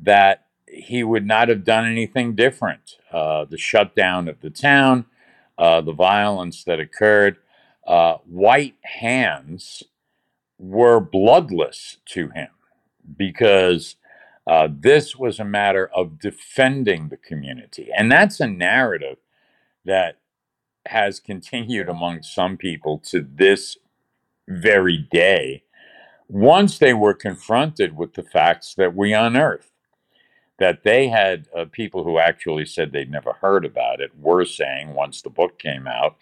that 0.00 0.46
he 0.66 1.02
would 1.02 1.26
not 1.26 1.48
have 1.48 1.64
done 1.64 1.86
anything 1.86 2.34
different. 2.34 2.96
Uh, 3.12 3.44
the 3.44 3.58
shutdown 3.58 4.28
of 4.28 4.40
the 4.40 4.50
town, 4.50 5.06
uh, 5.56 5.80
the 5.80 5.92
violence 5.92 6.64
that 6.64 6.80
occurred, 6.80 7.38
uh, 7.86 8.16
white 8.26 8.76
hands 8.82 9.82
were 10.58 11.00
bloodless 11.00 11.98
to 12.06 12.28
him 12.30 12.48
because 13.16 13.96
uh, 14.46 14.68
this 14.70 15.16
was 15.16 15.38
a 15.38 15.44
matter 15.44 15.90
of 15.94 16.18
defending 16.18 17.08
the 17.08 17.16
community. 17.16 17.88
And 17.96 18.10
that's 18.10 18.40
a 18.40 18.46
narrative 18.46 19.18
that 19.84 20.18
has 20.86 21.20
continued 21.20 21.88
among 21.88 22.22
some 22.22 22.56
people 22.56 22.98
to 22.98 23.20
this 23.20 23.76
very 24.48 24.98
day 24.98 25.62
once 26.28 26.78
they 26.78 26.94
were 26.94 27.14
confronted 27.14 27.96
with 27.96 28.14
the 28.14 28.22
facts 28.22 28.74
that 28.74 28.94
we 28.94 29.12
unearthed 29.12 29.70
that 30.58 30.82
they 30.82 31.08
had 31.08 31.46
uh, 31.56 31.64
people 31.70 32.04
who 32.04 32.18
actually 32.18 32.66
said 32.66 32.92
they'd 32.92 33.10
never 33.10 33.32
heard 33.34 33.64
about 33.64 34.00
it 34.00 34.10
were 34.18 34.44
saying 34.44 34.92
once 34.92 35.22
the 35.22 35.30
book 35.30 35.58
came 35.58 35.86
out, 35.86 36.16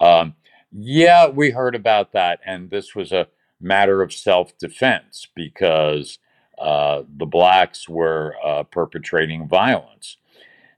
um, 0.00 0.34
yeah, 0.70 1.28
we 1.28 1.50
heard 1.50 1.74
about 1.74 2.12
that, 2.12 2.40
and 2.44 2.70
this 2.70 2.94
was 2.94 3.10
a 3.10 3.26
matter 3.60 4.02
of 4.02 4.12
self 4.12 4.56
defense 4.58 5.26
because 5.34 6.18
uh, 6.58 7.02
the 7.16 7.26
blacks 7.26 7.88
were 7.88 8.36
uh, 8.44 8.62
perpetrating 8.64 9.48
violence. 9.48 10.18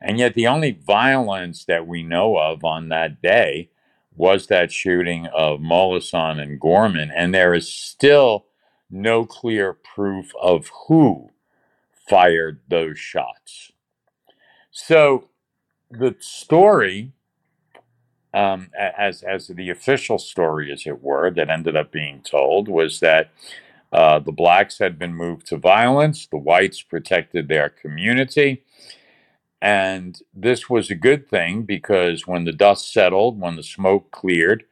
And 0.01 0.18
yet, 0.18 0.35
the 0.35 0.47
only 0.47 0.70
violence 0.70 1.64
that 1.66 1.87
we 1.87 2.03
know 2.03 2.37
of 2.39 2.64
on 2.64 2.89
that 2.89 3.20
day 3.20 3.70
was 4.14 4.47
that 4.47 4.73
shooting 4.73 5.27
of 5.27 5.61
Molaison 5.61 6.41
and 6.41 6.59
Gorman, 6.61 7.11
and 7.14 7.35
there 7.35 7.55
is 7.55 7.73
still 7.73 8.47
no 8.93 9.24
clear 9.24 9.72
proof 9.72 10.32
of 10.40 10.70
who 10.86 11.30
fired 12.09 12.61
those 12.68 12.99
shots. 12.99 13.72
So 14.70 15.28
the 15.90 16.16
story, 16.20 17.12
um, 18.34 18.70
as 18.78 19.22
as 19.22 19.49
the 19.49 19.70
official 19.70 20.18
story, 20.18 20.72
as 20.72 20.86
it 20.86 21.03
were, 21.03 21.30
that 21.30 21.51
ended 21.51 21.76
up 21.76 21.93
being 21.93 22.22
told 22.22 22.68
was 22.68 23.01
that 23.01 23.30
uh, 23.93 24.18
the 24.18 24.32
blacks 24.32 24.78
had 24.78 24.99
been 24.99 25.14
moved 25.14 25.47
to 25.49 25.57
violence, 25.57 26.26
the 26.26 26.38
whites 26.38 26.82
protected 26.82 27.49
their 27.49 27.68
community. 27.68 28.64
And 29.61 30.18
this 30.34 30.68
was 30.70 30.90
a 30.90 30.97
good 30.97 31.28
thing 31.28 31.62
because 31.62 32.26
when 32.26 32.45
the 32.45 32.53
dust 32.53 32.93
settled, 32.93 33.40
when 33.40 33.57
the 33.57 33.62
smoke 33.62 34.11
cleared, 34.11 34.64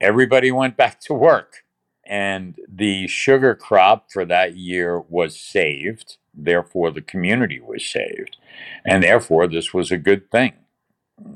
everybody 0.00 0.52
went 0.52 0.76
back 0.78 1.00
to 1.02 1.14
work. 1.14 1.63
And 2.06 2.56
the 2.68 3.06
sugar 3.06 3.54
crop 3.54 4.10
for 4.12 4.24
that 4.26 4.56
year 4.56 5.00
was 5.00 5.38
saved. 5.38 6.18
Therefore, 6.34 6.90
the 6.90 7.00
community 7.00 7.60
was 7.60 7.86
saved. 7.86 8.36
And 8.84 9.02
therefore, 9.02 9.46
this 9.46 9.72
was 9.72 9.90
a 9.90 9.96
good 9.96 10.30
thing. 10.30 10.52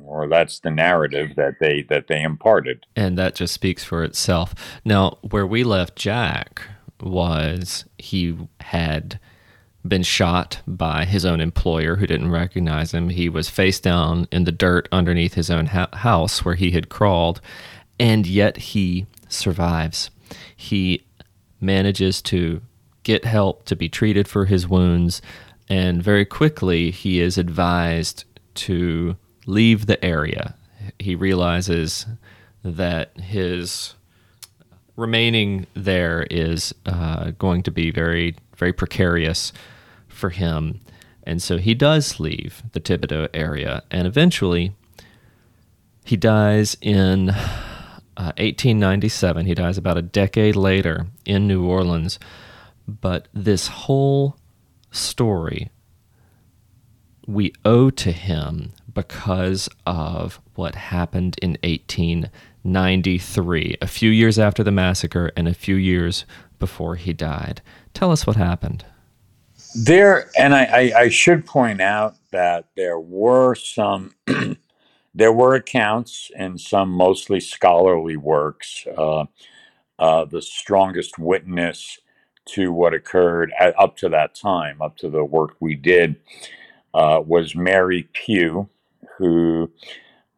Or 0.04 0.28
that's 0.28 0.58
the 0.58 0.70
narrative 0.70 1.36
that 1.36 1.54
they 1.60 1.82
that 1.82 2.08
they 2.08 2.22
imparted. 2.22 2.84
And 2.96 3.16
that 3.16 3.36
just 3.36 3.54
speaks 3.54 3.84
for 3.84 4.02
itself. 4.02 4.54
Now, 4.84 5.18
where 5.22 5.46
we 5.46 5.62
left 5.62 5.94
Jack 5.94 6.62
was 7.00 7.84
he 7.96 8.36
had 8.60 9.20
been 9.86 10.02
shot 10.02 10.60
by 10.66 11.04
his 11.04 11.24
own 11.24 11.40
employer 11.40 11.96
who 11.96 12.06
didn't 12.06 12.30
recognize 12.30 12.92
him. 12.92 13.10
He 13.10 13.28
was 13.28 13.48
face 13.48 13.80
down 13.80 14.26
in 14.30 14.44
the 14.44 14.52
dirt 14.52 14.88
underneath 14.90 15.34
his 15.34 15.50
own 15.50 15.66
ha- 15.66 15.88
house 15.92 16.44
where 16.44 16.56
he 16.56 16.72
had 16.72 16.88
crawled, 16.88 17.40
and 17.98 18.26
yet 18.26 18.56
he 18.56 19.06
survives. 19.28 20.10
He 20.56 21.04
manages 21.60 22.22
to 22.22 22.62
get 23.02 23.24
help 23.24 23.64
to 23.64 23.76
be 23.76 23.88
treated 23.88 24.28
for 24.28 24.44
his 24.44 24.68
wounds, 24.68 25.22
and 25.68 26.02
very 26.02 26.24
quickly 26.24 26.90
he 26.90 27.20
is 27.20 27.38
advised 27.38 28.24
to 28.54 29.16
leave 29.46 29.86
the 29.86 30.02
area. 30.04 30.54
He 30.98 31.14
realizes 31.14 32.06
that 32.62 33.16
his 33.18 33.94
remaining 34.96 35.66
there 35.74 36.26
is 36.30 36.74
uh, 36.84 37.30
going 37.38 37.62
to 37.62 37.70
be 37.70 37.90
very, 37.90 38.36
very 38.56 38.72
precarious 38.72 39.52
for 40.08 40.30
him. 40.30 40.80
And 41.22 41.40
so 41.42 41.58
he 41.58 41.74
does 41.74 42.18
leave 42.18 42.62
the 42.72 42.80
Thibodaux 42.80 43.28
area, 43.32 43.82
and 43.90 44.06
eventually 44.06 44.74
he 46.04 46.16
dies 46.16 46.76
in 46.80 47.34
uh, 48.18 48.34
1897. 48.36 49.46
He 49.46 49.54
dies 49.54 49.78
about 49.78 49.96
a 49.96 50.02
decade 50.02 50.56
later 50.56 51.06
in 51.24 51.46
New 51.46 51.64
Orleans. 51.64 52.18
But 52.86 53.28
this 53.32 53.68
whole 53.68 54.36
story 54.90 55.70
we 57.28 57.52
owe 57.64 57.90
to 57.90 58.10
him 58.10 58.72
because 58.92 59.68
of 59.86 60.40
what 60.54 60.74
happened 60.74 61.38
in 61.42 61.50
1893, 61.62 63.76
a 63.82 63.86
few 63.86 64.10
years 64.10 64.38
after 64.38 64.64
the 64.64 64.72
massacre 64.72 65.30
and 65.36 65.46
a 65.46 65.52
few 65.52 65.76
years 65.76 66.24
before 66.58 66.96
he 66.96 67.12
died. 67.12 67.60
Tell 67.92 68.10
us 68.10 68.26
what 68.26 68.36
happened. 68.36 68.86
There, 69.74 70.30
and 70.38 70.54
I, 70.54 70.64
I, 70.64 70.92
I 71.00 71.10
should 71.10 71.44
point 71.44 71.82
out 71.82 72.16
that 72.32 72.64
there 72.76 72.98
were 72.98 73.54
some 73.54 74.14
there 75.18 75.32
were 75.32 75.56
accounts 75.56 76.30
in 76.36 76.56
some 76.56 76.90
mostly 76.90 77.40
scholarly 77.40 78.16
works. 78.16 78.86
Uh, 78.96 79.24
uh, 79.98 80.24
the 80.24 80.40
strongest 80.40 81.18
witness 81.18 81.98
to 82.46 82.72
what 82.72 82.94
occurred 82.94 83.52
at, 83.58 83.74
up 83.80 83.96
to 83.96 84.08
that 84.08 84.36
time, 84.36 84.80
up 84.80 84.96
to 84.96 85.10
the 85.10 85.24
work 85.24 85.56
we 85.58 85.74
did, 85.74 86.14
uh, 86.94 87.20
was 87.26 87.56
Mary 87.56 88.08
Pugh, 88.12 88.68
who 89.18 89.68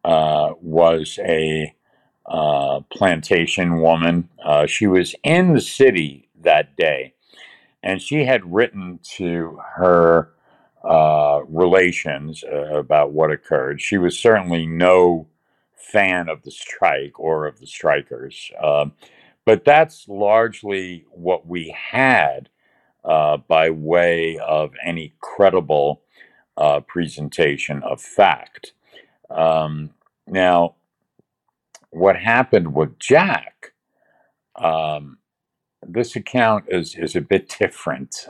uh, 0.03 0.53
was 0.59 1.19
a 1.21 1.75
uh, 2.25 2.79
plantation 2.91 3.81
woman. 3.81 4.29
Uh, 4.43 4.65
she 4.65 4.87
was 4.87 5.13
in 5.23 5.53
the 5.53 5.61
city 5.61 6.27
that 6.41 6.75
day, 6.75 7.13
and 7.83 8.01
she 8.01 8.25
had 8.25 8.51
written 8.51 8.99
to 9.17 9.59
her 9.75 10.31
uh, 10.83 11.41
relations 11.47 12.43
uh, 12.43 12.75
about 12.77 13.11
what 13.11 13.31
occurred. 13.31 13.81
She 13.81 13.97
was 13.97 14.17
certainly 14.17 14.65
no 14.65 15.27
fan 15.75 16.29
of 16.29 16.43
the 16.43 16.51
strike 16.51 17.19
or 17.19 17.45
of 17.45 17.59
the 17.59 17.67
strikers, 17.67 18.51
um, 18.63 18.93
but 19.45 19.65
that's 19.65 20.07
largely 20.07 21.05
what 21.11 21.47
we 21.47 21.75
had 21.77 22.49
uh, 23.03 23.37
by 23.37 23.69
way 23.69 24.37
of 24.39 24.71
any 24.85 25.13
credible 25.19 26.01
uh, 26.57 26.79
presentation 26.81 27.81
of 27.83 28.01
fact. 28.01 28.73
Um, 29.29 29.91
now, 30.27 30.75
what 31.89 32.15
happened 32.15 32.73
with 32.73 32.99
Jack? 32.99 33.73
Um, 34.55 35.17
this 35.87 36.15
account 36.15 36.65
is 36.67 36.95
is 36.95 37.15
a 37.15 37.21
bit 37.21 37.55
different. 37.59 38.27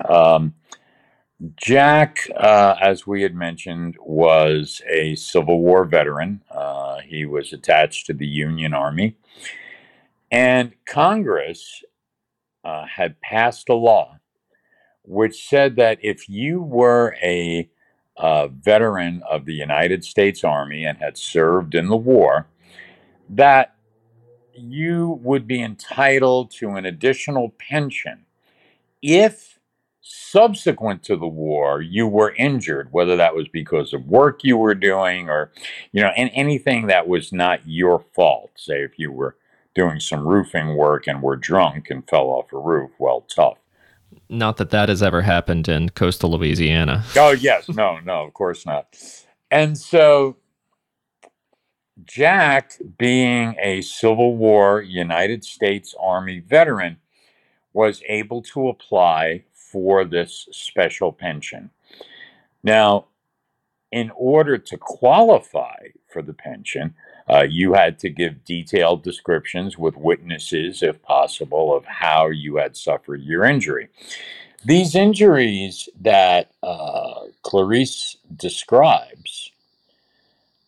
Jack, 1.57 2.27
uh, 2.37 2.75
as 2.81 3.07
we 3.07 3.23
had 3.23 3.33
mentioned, 3.33 3.97
was 3.99 4.81
a 4.87 5.15
Civil 5.15 5.59
War 5.59 5.85
veteran. 5.85 6.41
Uh, 6.51 6.99
he 6.99 7.25
was 7.25 7.51
attached 7.51 8.05
to 8.07 8.13
the 8.13 8.27
Union 8.27 8.73
Army. 8.73 9.15
And 10.29 10.73
Congress 10.85 11.83
uh, 12.63 12.85
had 12.85 13.19
passed 13.21 13.69
a 13.69 13.73
law 13.75 14.19
which 15.03 15.47
said 15.47 15.75
that 15.77 15.97
if 16.01 16.29
you 16.29 16.61
were 16.61 17.15
a 17.21 17.69
uh, 18.17 18.47
veteran 18.47 19.23
of 19.29 19.45
the 19.45 19.53
United 19.53 20.05
States 20.05 20.43
Army 20.43 20.85
and 20.85 20.97
had 20.99 21.17
served 21.17 21.75
in 21.75 21.87
the 21.87 21.97
war, 21.97 22.47
that 23.29 23.75
you 24.53 25.19
would 25.23 25.47
be 25.47 25.61
entitled 25.61 26.51
to 26.51 26.71
an 26.71 26.85
additional 26.85 27.49
pension 27.57 28.25
if 29.01 29.50
subsequent 30.01 31.03
to 31.03 31.15
the 31.15 31.27
war 31.27 31.81
you 31.81 32.07
were 32.07 32.33
injured 32.35 32.87
whether 32.91 33.15
that 33.15 33.35
was 33.35 33.47
because 33.49 33.93
of 33.93 34.03
work 34.07 34.43
you 34.43 34.57
were 34.57 34.73
doing 34.73 35.29
or 35.29 35.51
you 35.91 36.01
know 36.01 36.11
and 36.17 36.31
anything 36.33 36.87
that 36.87 37.07
was 37.07 37.31
not 37.31 37.59
your 37.67 38.03
fault 38.13 38.49
say 38.55 38.81
if 38.81 38.97
you 38.97 39.11
were 39.11 39.35
doing 39.73 39.99
some 39.99 40.27
roofing 40.27 40.75
work 40.75 41.07
and 41.07 41.21
were 41.21 41.35
drunk 41.35 41.89
and 41.89 42.07
fell 42.09 42.27
off 42.27 42.51
a 42.51 42.57
roof. 42.57 42.91
Well, 42.99 43.21
tough. 43.33 43.57
Not 44.29 44.57
that 44.57 44.69
that 44.71 44.89
has 44.89 45.01
ever 45.01 45.21
happened 45.21 45.67
in 45.69 45.89
coastal 45.89 46.31
Louisiana. 46.31 47.03
Oh, 47.15 47.31
yes. 47.31 47.69
No, 47.69 47.99
no, 47.99 48.25
of 48.25 48.33
course 48.33 48.65
not. 48.65 48.97
And 49.49 49.77
so 49.77 50.37
Jack, 52.03 52.73
being 52.97 53.55
a 53.61 53.81
Civil 53.81 54.35
War 54.35 54.81
United 54.81 55.43
States 55.45 55.95
Army 55.99 56.39
veteran, 56.39 56.97
was 57.73 58.01
able 58.07 58.41
to 58.41 58.67
apply 58.67 59.45
for 59.71 60.05
this 60.05 60.47
special 60.51 61.11
pension. 61.11 61.69
Now, 62.63 63.05
in 63.91 64.11
order 64.15 64.57
to 64.57 64.77
qualify 64.77 65.87
for 66.07 66.21
the 66.21 66.33
pension, 66.33 66.93
uh, 67.29 67.45
you 67.49 67.73
had 67.73 67.99
to 67.99 68.09
give 68.09 68.43
detailed 68.45 69.03
descriptions 69.03 69.77
with 69.77 69.95
witnesses, 69.95 70.83
if 70.83 71.01
possible, 71.01 71.75
of 71.75 71.85
how 71.85 72.27
you 72.27 72.57
had 72.57 72.75
suffered 72.75 73.21
your 73.21 73.45
injury. 73.45 73.89
These 74.63 74.95
injuries 74.95 75.89
that 76.01 76.51
uh, 76.61 77.21
Clarice 77.41 78.17
describes 78.35 79.51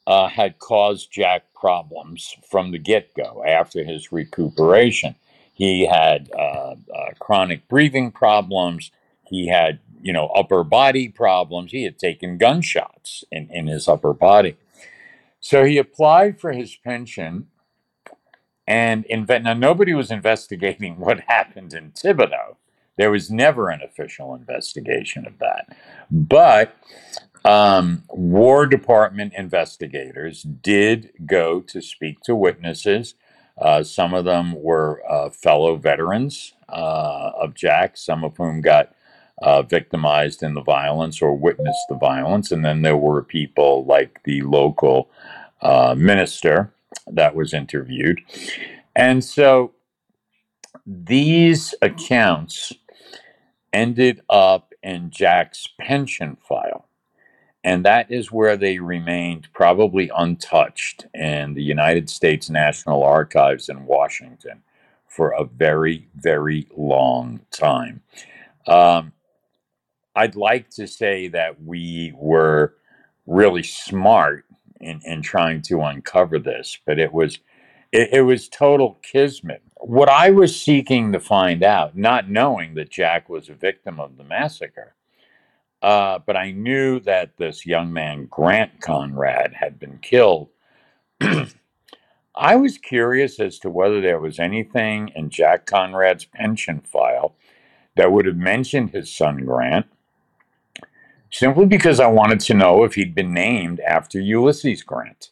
uh, 0.08 0.28
had 0.28 0.60
caused 0.60 1.12
Jack 1.12 1.44
problems 1.54 2.36
from 2.50 2.72
the 2.72 2.80
get 2.80 3.14
go 3.14 3.44
after 3.46 3.84
his 3.84 4.12
recuperation. 4.12 5.16
He 5.54 5.86
had 5.86 6.32
uh, 6.38 6.76
uh, 6.94 7.12
chronic 7.20 7.68
breathing 7.68 8.12
problems. 8.12 8.92
He 9.28 9.48
had, 9.48 9.80
you 10.02 10.12
know, 10.12 10.28
upper 10.28 10.64
body 10.64 11.10
problems. 11.10 11.72
He 11.72 11.84
had 11.84 12.00
taken 12.00 12.38
gunshots 12.38 13.24
in, 13.32 13.50
in 13.52 13.68
his 13.68 13.88
upper 13.88 14.14
body. 14.14 14.58
So 15.40 15.64
he 15.66 15.78
applied 15.78 16.40
for 16.40 16.54
his 16.54 16.76
pension. 16.76 17.48
And 18.66 19.06
inve- 19.06 19.44
now 19.44 19.54
nobody 19.54 19.94
was 19.94 20.10
investigating 20.12 20.96
what 21.00 21.22
happened 21.22 21.74
in 21.74 21.92
Thibodaux. 21.92 22.58
There 22.98 23.12
was 23.12 23.32
never 23.32 23.70
an 23.70 23.82
official 23.82 24.36
investigation 24.36 25.26
of 25.26 25.40
that. 25.40 25.76
But 26.12 26.78
um, 27.46 28.04
War 28.10 28.66
Department 28.68 29.34
investigators 29.36 30.44
did 30.44 31.12
go 31.26 31.60
to 31.62 31.82
speak 31.82 32.22
to 32.22 32.36
witnesses. 32.36 33.16
Uh, 33.58 33.84
some 33.84 34.14
of 34.14 34.26
them 34.26 34.62
were 34.62 35.02
uh, 35.10 35.30
fellow 35.30 35.76
veterans 35.76 36.54
uh, 36.70 37.32
of 37.40 37.54
Jack, 37.54 37.98
some 37.98 38.24
of 38.24 38.36
whom 38.38 38.62
got 38.62 38.94
uh, 39.42 39.62
victimized 39.62 40.44
in 40.44 40.54
the 40.54 40.62
violence 40.62 41.22
or 41.22 41.36
witnessed 41.36 41.86
the 41.90 41.96
violence. 41.96 42.52
And 42.52 42.64
then 42.64 42.82
there 42.82 42.98
were 42.98 43.24
people 43.24 43.86
like 43.86 44.22
the 44.24 44.42
local 44.42 45.10
uh, 45.62 45.96
minister 45.98 46.74
that 47.08 47.36
was 47.36 47.54
interviewed. 47.54 48.22
And 48.96 49.24
so 49.24 49.74
these 50.86 51.74
accounts 51.82 52.74
ended 53.72 54.22
up 54.30 54.74
in 54.84 55.10
Jack's 55.10 55.68
pension 55.80 56.38
file. 56.48 56.88
And 57.64 57.86
that 57.86 58.12
is 58.12 58.32
where 58.32 58.58
they 58.58 58.80
remained 58.80 59.48
probably 59.54 60.12
untouched 60.16 61.06
in 61.14 61.54
the 61.54 61.64
United 61.64 62.10
States 62.10 62.50
National 62.50 63.04
Archives 63.04 63.70
in 63.70 63.86
Washington 63.86 64.64
for 65.08 65.32
a 65.32 65.46
very, 65.46 66.08
very 66.16 66.68
long 66.76 67.42
time. 67.52 68.02
Um, 68.68 69.14
I'd 70.16 70.36
like 70.36 70.70
to 70.72 70.88
say 70.88 71.28
that 71.30 71.62
we 71.64 72.14
were 72.16 72.76
really 73.26 73.64
smart 73.64 74.46
in, 74.82 75.02
in 75.06 75.22
trying 75.22 75.62
to 75.64 75.82
uncover 75.82 76.40
this, 76.40 76.78
but 76.86 77.00
it 77.00 77.14
was 77.14 77.40
it, 77.92 78.10
it 78.12 78.22
was 78.22 78.50
total 78.50 79.00
kismet. 79.02 79.62
What 79.78 80.10
I 80.10 80.32
was 80.32 80.60
seeking 80.60 81.12
to 81.14 81.20
find 81.20 81.64
out, 81.64 81.96
not 81.98 82.30
knowing 82.30 82.74
that 82.76 82.90
Jack 82.90 83.30
was 83.30 83.50
a 83.50 83.54
victim 83.54 84.00
of 84.00 84.18
the 84.18 84.24
massacre, 84.24 84.96
uh, 85.84 86.20
but 86.26 86.38
I 86.38 86.52
knew 86.52 87.02
that 87.02 87.38
this 87.38 87.66
young 87.66 87.92
man, 87.92 88.28
Grant 88.32 88.80
Conrad, 88.80 89.54
had 89.54 89.78
been 89.78 90.00
killed. 90.02 90.50
I 92.36 92.56
was 92.56 92.78
curious 92.78 93.40
as 93.40 93.60
to 93.60 93.70
whether 93.70 94.00
there 94.00 94.20
was 94.20 94.40
anything 94.40 95.12
in 95.14 95.30
Jack 95.30 95.66
Conrad's 95.66 96.26
pension 96.26 96.80
file 96.82 97.36
that 97.98 98.12
would 98.12 98.26
have 98.26 98.38
mentioned 98.38 98.92
his 98.92 99.14
son 99.14 99.46
Grant, 99.46 99.86
simply 101.30 101.66
because 101.66 102.00
I 102.00 102.08
wanted 102.08 102.40
to 102.42 102.54
know 102.54 102.86
if 102.86 102.96
he'd 102.96 103.14
been 103.14 103.34
named 103.34 103.82
after 103.82 104.22
Ulysses 104.22 104.84
Grant. 104.84 105.32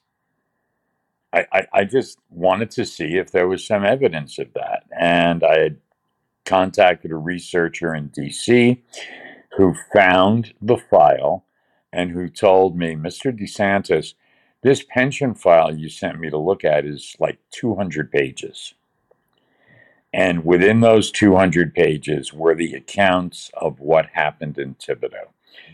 I, 1.33 1.45
I, 1.53 1.67
I 1.73 1.83
just 1.85 2.19
wanted 2.29 2.71
to 2.71 2.85
see 2.85 3.15
if 3.17 3.31
there 3.31 3.47
was 3.47 3.65
some 3.65 3.85
evidence 3.85 4.37
of 4.37 4.51
that. 4.53 4.83
And 4.99 5.45
I 5.45 5.59
had 5.59 5.77
contacted 6.45 7.11
a 7.11 7.15
researcher 7.15 7.95
in 7.95 8.09
DC 8.09 8.79
who 9.61 9.75
found 9.93 10.55
the 10.59 10.75
file 10.77 11.45
and 11.93 12.09
who 12.09 12.27
told 12.27 12.75
me, 12.75 12.95
Mr. 12.95 13.31
DeSantis, 13.31 14.15
this 14.63 14.83
pension 14.83 15.35
file 15.35 15.75
you 15.75 15.87
sent 15.87 16.19
me 16.19 16.31
to 16.31 16.37
look 16.37 16.65
at 16.65 16.83
is 16.83 17.15
like 17.19 17.37
200 17.51 18.11
pages. 18.11 18.73
And 20.11 20.43
within 20.43 20.79
those 20.79 21.11
200 21.11 21.75
pages 21.75 22.33
were 22.33 22.55
the 22.55 22.73
accounts 22.73 23.51
of 23.53 23.79
what 23.79 24.07
happened 24.13 24.57
in 24.57 24.73
Thibodaux. 24.75 25.29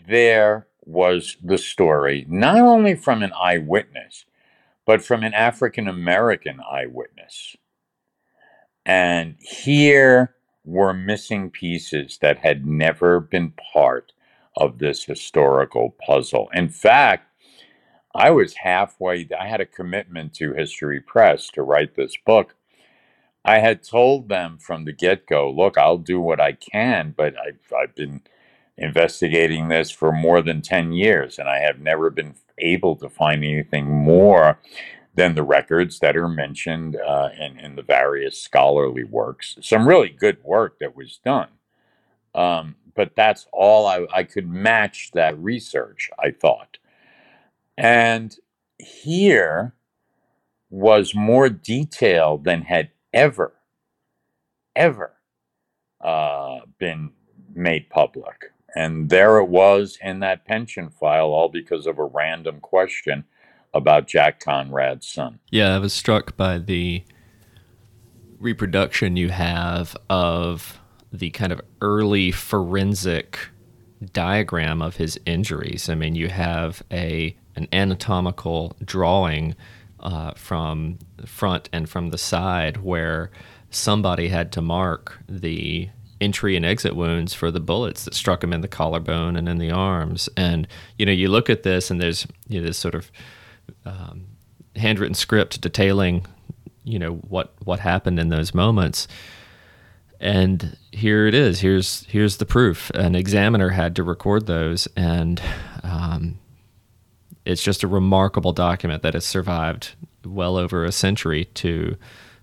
There 0.06 0.66
was 0.84 1.38
the 1.42 1.58
story, 1.58 2.26
not 2.28 2.60
only 2.60 2.94
from 2.94 3.22
an 3.22 3.32
eyewitness, 3.32 4.26
but 4.84 5.02
from 5.02 5.22
an 5.22 5.32
African 5.32 5.88
American 5.88 6.60
eyewitness. 6.60 7.56
And 8.84 9.36
here 9.40 10.34
were 10.68 10.92
missing 10.92 11.50
pieces 11.50 12.18
that 12.20 12.38
had 12.38 12.66
never 12.66 13.18
been 13.20 13.52
part 13.72 14.12
of 14.54 14.78
this 14.78 15.04
historical 15.04 15.96
puzzle. 16.06 16.50
In 16.52 16.68
fact, 16.68 17.26
I 18.14 18.30
was 18.30 18.54
halfway, 18.54 19.28
I 19.38 19.46
had 19.46 19.60
a 19.60 19.66
commitment 19.66 20.34
to 20.34 20.52
History 20.52 21.00
Press 21.00 21.48
to 21.54 21.62
write 21.62 21.94
this 21.94 22.16
book. 22.26 22.54
I 23.44 23.60
had 23.60 23.82
told 23.82 24.28
them 24.28 24.58
from 24.58 24.84
the 24.84 24.92
get 24.92 25.26
go 25.26 25.50
look, 25.50 25.78
I'll 25.78 25.98
do 25.98 26.20
what 26.20 26.40
I 26.40 26.52
can, 26.52 27.14
but 27.16 27.34
I've, 27.38 27.72
I've 27.74 27.94
been 27.94 28.20
investigating 28.76 29.68
this 29.68 29.90
for 29.90 30.12
more 30.12 30.42
than 30.42 30.60
10 30.60 30.92
years, 30.92 31.38
and 31.38 31.48
I 31.48 31.60
have 31.60 31.80
never 31.80 32.10
been 32.10 32.34
able 32.58 32.96
to 32.96 33.08
find 33.08 33.42
anything 33.42 33.86
more 33.86 34.58
than 35.18 35.34
the 35.34 35.42
records 35.42 35.98
that 35.98 36.16
are 36.16 36.28
mentioned 36.28 36.94
uh, 36.94 37.30
in, 37.36 37.58
in 37.58 37.74
the 37.74 37.82
various 37.82 38.40
scholarly 38.40 39.02
works. 39.02 39.58
Some 39.60 39.88
really 39.88 40.10
good 40.10 40.38
work 40.44 40.78
that 40.78 40.94
was 40.94 41.18
done. 41.24 41.48
Um, 42.36 42.76
but 42.94 43.16
that's 43.16 43.48
all 43.52 43.88
I, 43.88 44.06
I 44.14 44.22
could 44.22 44.48
match 44.48 45.10
that 45.14 45.36
research, 45.36 46.08
I 46.20 46.30
thought. 46.30 46.78
And 47.76 48.36
here 48.78 49.74
was 50.70 51.16
more 51.16 51.48
detail 51.48 52.38
than 52.38 52.62
had 52.62 52.90
ever, 53.12 53.54
ever 54.76 55.14
uh, 56.00 56.60
been 56.78 57.10
made 57.52 57.90
public. 57.90 58.52
And 58.76 59.10
there 59.10 59.38
it 59.38 59.48
was 59.48 59.98
in 60.00 60.20
that 60.20 60.44
pension 60.44 60.90
file, 60.90 61.26
all 61.26 61.48
because 61.48 61.88
of 61.88 61.98
a 61.98 62.04
random 62.04 62.60
question 62.60 63.24
about 63.78 64.06
Jack 64.06 64.40
Conrad's 64.40 65.08
son. 65.08 65.38
Yeah, 65.50 65.74
I 65.74 65.78
was 65.78 65.94
struck 65.94 66.36
by 66.36 66.58
the 66.58 67.02
reproduction 68.38 69.16
you 69.16 69.30
have 69.30 69.96
of 70.10 70.78
the 71.12 71.30
kind 71.30 71.52
of 71.52 71.60
early 71.80 72.30
forensic 72.30 73.38
diagram 74.12 74.82
of 74.82 74.96
his 74.96 75.18
injuries. 75.26 75.88
I 75.88 75.94
mean, 75.94 76.14
you 76.14 76.28
have 76.28 76.82
a 76.92 77.36
an 77.56 77.66
anatomical 77.72 78.76
drawing 78.84 79.56
uh, 80.00 80.32
from 80.34 80.98
front 81.26 81.68
and 81.72 81.88
from 81.88 82.10
the 82.10 82.18
side 82.18 82.76
where 82.78 83.32
somebody 83.70 84.28
had 84.28 84.52
to 84.52 84.62
mark 84.62 85.18
the 85.28 85.88
entry 86.20 86.56
and 86.56 86.64
exit 86.64 86.94
wounds 86.94 87.34
for 87.34 87.50
the 87.50 87.60
bullets 87.60 88.04
that 88.04 88.14
struck 88.14 88.42
him 88.42 88.52
in 88.52 88.60
the 88.60 88.68
collarbone 88.68 89.36
and 89.36 89.48
in 89.48 89.58
the 89.58 89.70
arms. 89.70 90.28
And 90.36 90.68
you 90.98 91.06
know, 91.06 91.12
you 91.12 91.28
look 91.28 91.50
at 91.50 91.62
this, 91.64 91.90
and 91.90 92.00
there's 92.00 92.26
you 92.46 92.60
know, 92.60 92.66
this 92.66 92.78
sort 92.78 92.94
of 92.94 93.10
um, 93.84 94.26
handwritten 94.76 95.14
script 95.14 95.60
detailing, 95.60 96.26
you 96.84 96.98
know, 96.98 97.14
what 97.14 97.54
what 97.64 97.80
happened 97.80 98.18
in 98.18 98.28
those 98.28 98.54
moments. 98.54 99.08
And 100.20 100.76
here 100.90 101.26
it 101.26 101.34
is. 101.34 101.60
Here's 101.60 102.04
here's 102.06 102.38
the 102.38 102.46
proof. 102.46 102.90
An 102.90 103.14
examiner 103.14 103.70
had 103.70 103.94
to 103.96 104.02
record 104.02 104.46
those, 104.46 104.88
and 104.96 105.40
um, 105.82 106.38
it's 107.44 107.62
just 107.62 107.82
a 107.82 107.88
remarkable 107.88 108.52
document 108.52 109.02
that 109.02 109.14
has 109.14 109.24
survived 109.24 109.94
well 110.24 110.56
over 110.56 110.84
a 110.84 110.92
century 110.92 111.44
to 111.54 111.96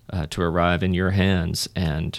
uh, 0.09 0.25
to 0.27 0.41
arrive 0.41 0.83
in 0.83 0.93
your 0.93 1.11
hands. 1.11 1.67
And 1.75 2.17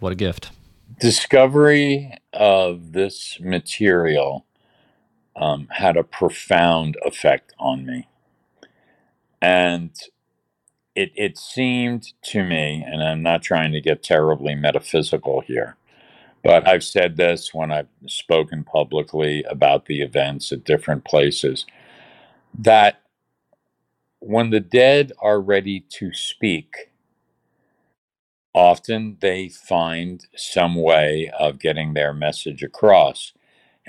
what 0.00 0.12
a 0.12 0.16
gift! 0.16 0.50
Discovery 0.98 2.14
of 2.32 2.92
this 2.92 3.38
material 3.40 4.46
um, 5.38 5.68
had 5.70 5.96
a 5.96 6.04
profound 6.04 6.96
effect 7.04 7.54
on 7.58 7.86
me. 7.86 8.08
And 9.40 9.90
it, 10.94 11.12
it 11.14 11.38
seemed 11.38 12.12
to 12.24 12.44
me, 12.44 12.84
and 12.86 13.02
I'm 13.02 13.22
not 13.22 13.42
trying 13.42 13.72
to 13.72 13.80
get 13.80 14.02
terribly 14.02 14.56
metaphysical 14.56 15.42
here, 15.42 15.76
but 16.42 16.66
I've 16.66 16.84
said 16.84 17.16
this 17.16 17.54
when 17.54 17.70
I've 17.70 17.88
spoken 18.06 18.64
publicly 18.64 19.44
about 19.44 19.86
the 19.86 20.02
events 20.02 20.52
at 20.52 20.64
different 20.64 21.04
places 21.04 21.66
that 22.58 23.02
when 24.20 24.50
the 24.50 24.60
dead 24.60 25.12
are 25.20 25.40
ready 25.40 25.80
to 25.90 26.12
speak, 26.12 26.90
often 28.54 29.16
they 29.20 29.48
find 29.48 30.26
some 30.36 30.74
way 30.74 31.30
of 31.38 31.60
getting 31.60 31.94
their 31.94 32.12
message 32.12 32.62
across. 32.62 33.32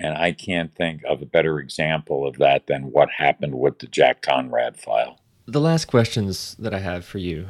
And 0.01 0.17
I 0.17 0.31
can't 0.31 0.73
think 0.73 1.03
of 1.03 1.21
a 1.21 1.25
better 1.25 1.59
example 1.59 2.25
of 2.25 2.37
that 2.37 2.67
than 2.67 2.83
what 2.91 3.09
happened 3.17 3.55
with 3.55 3.79
the 3.79 3.87
Jack 3.87 4.21
Conrad 4.21 4.77
file. 4.77 5.19
The 5.45 5.59
last 5.59 5.85
questions 5.85 6.55
that 6.57 6.73
I 6.73 6.79
have 6.79 7.03
for 7.03 7.17
you 7.17 7.47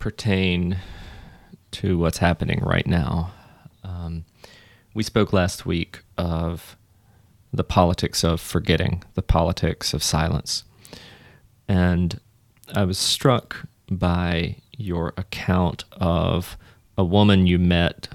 pertain 0.00 0.78
to 1.70 1.96
what's 1.96 2.18
happening 2.18 2.58
right 2.60 2.88
now. 2.88 3.32
Um, 3.84 4.24
we 4.94 5.04
spoke 5.04 5.32
last 5.32 5.64
week 5.64 6.02
of 6.18 6.76
the 7.52 7.64
politics 7.64 8.24
of 8.24 8.40
forgetting, 8.40 9.04
the 9.14 9.22
politics 9.22 9.94
of 9.94 10.02
silence. 10.02 10.64
And 11.68 12.20
I 12.74 12.84
was 12.84 12.98
struck 12.98 13.68
by 13.88 14.56
your 14.76 15.14
account 15.16 15.84
of 15.92 16.58
a 16.98 17.04
woman 17.04 17.46
you 17.46 17.60
met 17.60 18.08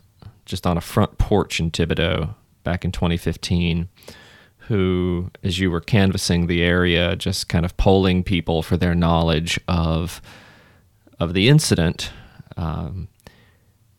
just 0.45 0.67
on 0.67 0.77
a 0.77 0.81
front 0.81 1.17
porch 1.17 1.61
in 1.61 1.71
Thibodaux 1.71 2.35
back 2.63 2.85
in 2.85 2.91
2015 2.91 3.89
who, 4.69 5.31
as 5.43 5.57
you 5.57 5.71
were 5.71 5.81
canvassing 5.81 6.45
the 6.45 6.61
area, 6.61 7.15
just 7.15 7.49
kind 7.49 7.65
of 7.65 7.75
polling 7.75 8.23
people 8.23 8.61
for 8.61 8.77
their 8.77 8.93
knowledge 8.93 9.59
of 9.67 10.21
of 11.19 11.33
the 11.33 11.49
incident, 11.49 12.11
um, 12.55 13.07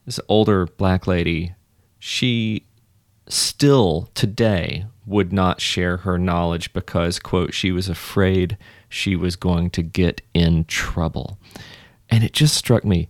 this 0.07 0.21
older 0.29 0.67
black 0.67 1.07
lady, 1.07 1.55
she 1.99 2.65
still 3.29 4.09
today 4.15 4.87
would 5.05 5.33
not 5.33 5.61
share 5.61 5.99
her 5.99 6.19
knowledge 6.19 6.73
because, 6.73 7.19
quote, 7.19 7.53
she 7.53 7.73
was 7.73 7.89
afraid 7.89 8.57
she 8.89 9.17
was 9.17 9.37
going 9.37 9.71
to 9.71 9.83
get 9.83 10.23
in 10.33 10.65
trouble. 10.65 11.39
And 12.09 12.25
it 12.25 12.33
just 12.33 12.55
struck 12.55 12.85
me 12.85 13.09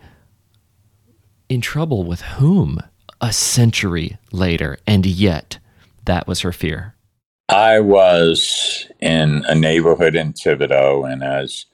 in 1.48 1.60
trouble 1.60 2.04
with 2.04 2.22
whom 2.22 2.80
a 3.20 3.32
century 3.32 4.18
later? 4.32 4.78
And 4.86 5.06
yet, 5.06 5.58
that 6.04 6.26
was 6.26 6.40
her 6.40 6.52
fear. 6.52 6.94
I 7.48 7.80
was 7.80 8.86
in 9.00 9.44
a 9.46 9.54
neighborhood 9.54 10.14
in 10.14 10.32
Thibodaux, 10.32 11.10
and 11.10 11.22
as 11.24 11.66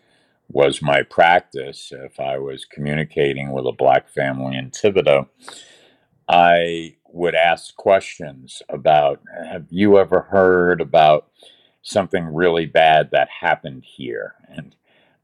was 0.48 0.80
my 0.80 1.02
practice, 1.02 1.92
if 1.92 2.18
I 2.18 2.38
was 2.38 2.64
communicating 2.64 3.52
with 3.52 3.66
a 3.66 3.72
black 3.72 4.08
family 4.08 4.56
in 4.56 4.70
Thibodaux, 4.70 5.28
I 6.28 6.96
would 7.08 7.34
ask 7.34 7.76
questions 7.76 8.62
about 8.68 9.20
Have 9.50 9.66
you 9.70 9.98
ever 9.98 10.22
heard 10.22 10.80
about 10.80 11.28
something 11.82 12.24
really 12.34 12.66
bad 12.66 13.10
that 13.12 13.28
happened 13.40 13.84
here? 13.84 14.34
And 14.48 14.74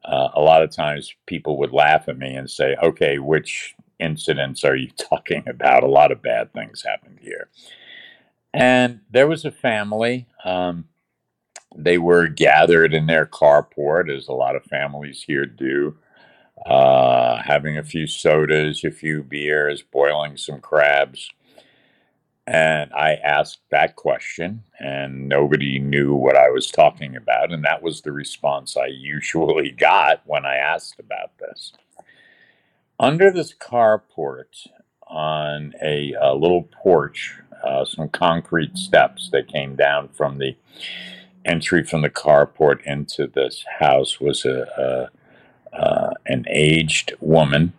uh, 0.05 0.29
a 0.35 0.41
lot 0.41 0.63
of 0.63 0.71
times 0.71 1.15
people 1.27 1.59
would 1.59 1.73
laugh 1.73 2.09
at 2.09 2.19
me 2.19 2.35
and 2.35 2.51
say, 2.51 2.77
Okay, 2.83 3.19
which 3.19 3.75
incidents 4.03 4.65
are 4.65 4.77
you 4.77 4.91
talking 4.97 5.45
about? 5.49 5.85
A 5.85 5.89
lot 5.89 6.13
of 6.13 6.23
bad 6.23 6.53
things 6.53 6.83
happened 6.83 7.19
here. 7.21 7.49
And 8.55 9.01
there 9.11 9.27
was 9.27 9.45
a 9.45 9.51
family. 9.51 10.27
Um, 10.45 10.87
they 11.77 11.99
were 11.99 12.27
gathered 12.29 12.93
in 12.93 13.07
their 13.07 13.27
carport, 13.27 14.15
as 14.15 14.29
a 14.29 14.33
lot 14.33 14.57
of 14.57 14.65
families 14.65 15.25
here 15.27 15.47
do, 15.47 15.97
uh, 16.67 17.43
having 17.43 17.79
a 17.79 17.85
few 17.85 18.07
sodas, 18.07 18.85
a 18.85 18.91
few 18.91 19.23
beers, 19.23 19.83
boiling 19.83 20.37
some 20.37 20.61
crabs. 20.61 21.31
And 22.47 22.93
I 22.93 23.15
asked 23.15 23.61
that 23.71 23.97
question, 23.97 24.65
and 24.81 25.29
nobody 25.29 25.79
knew 25.79 26.15
what 26.15 26.37
I 26.37 26.51
was 26.51 26.71
talking 26.71 27.17
about. 27.17 27.53
And 27.53 27.65
that 27.65 27.83
was 27.83 28.03
the 28.03 28.13
response 28.13 28.77
I 28.77 28.87
usually 28.87 29.71
got 29.79 30.23
when 30.27 30.45
I 30.45 30.57
asked 30.57 30.99
about 30.99 31.39
this. 31.39 31.73
Under 33.03 33.33
this 33.33 33.53
carport, 33.53 34.69
on 35.09 35.75
a, 35.83 36.15
a 36.21 36.37
little 36.37 36.63
porch 36.63 37.35
uh, 37.65 37.85
some 37.85 38.09
concrete 38.09 38.79
steps 38.79 39.29
that 39.33 39.49
came 39.49 39.75
down 39.75 40.09
from 40.09 40.39
the 40.39 40.57
entry 41.45 41.83
from 41.83 42.03
the 42.03 42.09
carport 42.09 42.81
into 42.87 43.27
this 43.27 43.65
house 43.81 44.21
was 44.21 44.45
a, 44.45 45.11
a 45.75 45.77
uh, 45.77 46.13
an 46.27 46.45
aged 46.49 47.15
woman. 47.19 47.73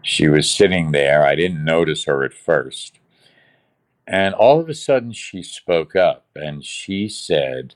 She 0.00 0.28
was 0.28 0.48
sitting 0.48 0.92
there. 0.92 1.26
I 1.26 1.34
didn't 1.34 1.64
notice 1.64 2.04
her 2.04 2.22
at 2.22 2.32
first. 2.32 3.00
And 4.06 4.32
all 4.32 4.60
of 4.60 4.68
a 4.68 4.74
sudden, 4.74 5.12
she 5.12 5.42
spoke 5.42 5.96
up 5.96 6.26
and 6.36 6.64
she 6.64 7.08
said, 7.08 7.74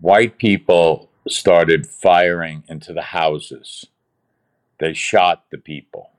White 0.00 0.36
people 0.36 1.08
started 1.26 1.86
firing 1.86 2.62
into 2.68 2.92
the 2.92 3.02
houses. 3.02 3.86
They 4.80 4.94
shot 4.94 5.44
the 5.50 5.58
people. 5.58 6.10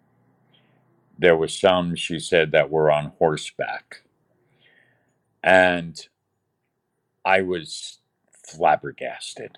There 1.18 1.36
were 1.36 1.47
some, 1.47 1.95
she 1.95 2.20
said, 2.20 2.51
that 2.51 2.70
were 2.70 2.91
on 2.91 3.14
horseback. 3.18 4.03
And 5.43 5.99
I 7.26 7.41
was 7.41 7.97
flabbergasted. 8.32 9.57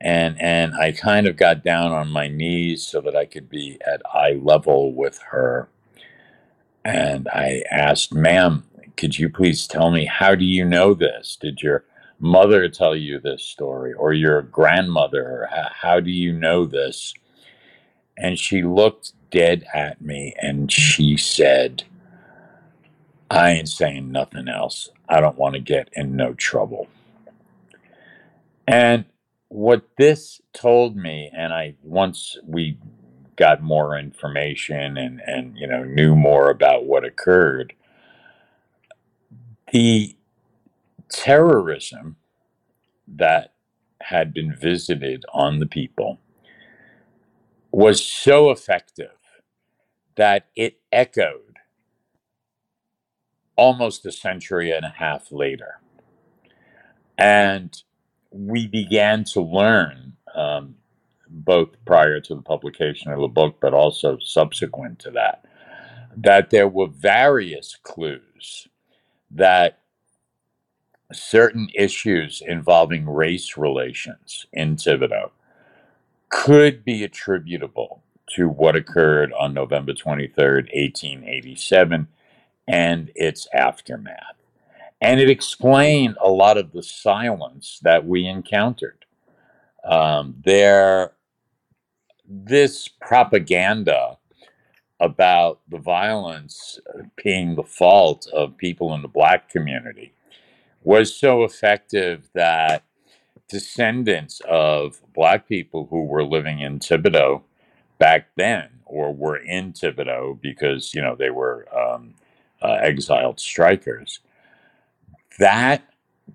And, 0.00 0.40
and 0.40 0.74
I 0.74 0.92
kind 0.92 1.26
of 1.26 1.36
got 1.36 1.64
down 1.64 1.92
on 1.92 2.08
my 2.08 2.28
knees 2.28 2.86
so 2.86 3.00
that 3.00 3.16
I 3.16 3.24
could 3.24 3.48
be 3.48 3.78
at 3.86 4.02
eye 4.14 4.38
level 4.40 4.94
with 4.94 5.18
her. 5.30 5.68
And 6.84 7.28
I 7.28 7.62
asked, 7.70 8.14
ma'am, 8.14 8.64
could 8.96 9.18
you 9.18 9.28
please 9.28 9.66
tell 9.66 9.90
me, 9.90 10.06
how 10.06 10.34
do 10.34 10.44
you 10.44 10.64
know 10.64 10.94
this? 10.94 11.36
Did 11.40 11.62
your 11.62 11.84
mother 12.20 12.68
tell 12.68 12.94
you 12.94 13.20
this 13.20 13.44
story 13.44 13.92
or 13.92 14.12
your 14.12 14.42
grandmother? 14.42 15.48
How 15.72 16.00
do 16.00 16.10
you 16.10 16.32
know 16.32 16.64
this? 16.66 17.14
And 18.16 18.38
she 18.38 18.62
looked 18.62 19.12
dead 19.30 19.64
at 19.74 20.00
me 20.00 20.34
and 20.40 20.70
she 20.70 21.16
said, 21.16 21.84
I 23.30 23.50
ain't 23.50 23.68
saying 23.68 24.12
nothing 24.12 24.48
else. 24.48 24.90
I 25.08 25.20
don't 25.20 25.38
want 25.38 25.54
to 25.54 25.60
get 25.60 25.88
in 25.94 26.16
no 26.16 26.34
trouble. 26.34 26.88
And 28.66 29.06
what 29.48 29.88
this 29.98 30.40
told 30.52 30.96
me, 30.96 31.30
and 31.34 31.52
I 31.52 31.74
once 31.82 32.38
we 32.46 32.78
got 33.36 33.62
more 33.62 33.98
information 33.98 34.96
and, 34.96 35.20
and 35.26 35.56
you 35.56 35.66
know 35.66 35.84
knew 35.84 36.14
more 36.14 36.50
about 36.50 36.84
what 36.84 37.04
occurred, 37.04 37.72
the 39.72 40.16
terrorism 41.10 42.16
that 43.08 43.52
had 44.02 44.32
been 44.34 44.54
visited 44.54 45.24
on 45.32 45.58
the 45.58 45.66
people 45.66 46.18
was 47.72 48.04
so 48.04 48.50
effective 48.50 49.12
that 50.16 50.48
it 50.56 50.80
echoed 50.92 51.58
almost 53.56 54.06
a 54.06 54.12
century 54.12 54.72
and 54.72 54.84
a 54.86 54.94
half 54.96 55.32
later. 55.32 55.80
And 57.18 57.76
we 58.30 58.66
began 58.66 59.24
to 59.24 59.40
learn, 59.42 60.14
um, 60.34 60.76
both 61.28 61.70
prior 61.86 62.20
to 62.20 62.34
the 62.34 62.42
publication 62.42 63.12
of 63.12 63.20
the 63.20 63.28
book, 63.28 63.58
but 63.60 63.74
also 63.74 64.18
subsequent 64.20 64.98
to 65.00 65.10
that, 65.12 65.44
that 66.16 66.50
there 66.50 66.68
were 66.68 66.88
various 66.88 67.76
clues 67.82 68.68
that 69.30 69.80
certain 71.12 71.68
issues 71.74 72.42
involving 72.46 73.08
race 73.08 73.56
relations 73.56 74.46
in 74.52 74.76
Thibodaux 74.76 75.30
could 76.32 76.82
be 76.82 77.04
attributable 77.04 78.02
to 78.30 78.48
what 78.48 78.74
occurred 78.74 79.32
on 79.38 79.52
November 79.52 79.92
23rd, 79.92 80.64
1887, 80.72 82.08
and 82.66 83.10
its 83.14 83.46
aftermath. 83.52 84.16
And 85.02 85.20
it 85.20 85.28
explained 85.28 86.16
a 86.22 86.30
lot 86.30 86.56
of 86.56 86.72
the 86.72 86.82
silence 86.82 87.78
that 87.82 88.06
we 88.06 88.26
encountered. 88.26 89.04
Um, 89.84 90.36
there, 90.44 91.12
this 92.26 92.88
propaganda 92.88 94.16
about 95.00 95.60
the 95.68 95.78
violence 95.78 96.78
being 97.22 97.56
the 97.56 97.62
fault 97.62 98.26
of 98.32 98.56
people 98.56 98.94
in 98.94 99.02
the 99.02 99.08
black 99.08 99.50
community 99.50 100.14
was 100.82 101.14
so 101.14 101.44
effective 101.44 102.30
that 102.32 102.84
descendants 103.48 104.40
of 104.48 105.00
black 105.14 105.48
people 105.48 105.86
who 105.90 106.04
were 106.04 106.24
living 106.24 106.60
in 106.60 106.80
Thibodaux 106.80 107.42
back 107.98 108.28
then 108.36 108.70
or 108.86 109.14
were 109.14 109.36
in 109.38 109.72
Thibodaux 109.72 110.40
because, 110.40 110.94
you 110.94 111.02
know, 111.02 111.16
they 111.16 111.30
were 111.30 111.66
um, 111.76 112.14
uh, 112.62 112.78
exiled 112.82 113.40
strikers, 113.40 114.20
that 115.38 115.84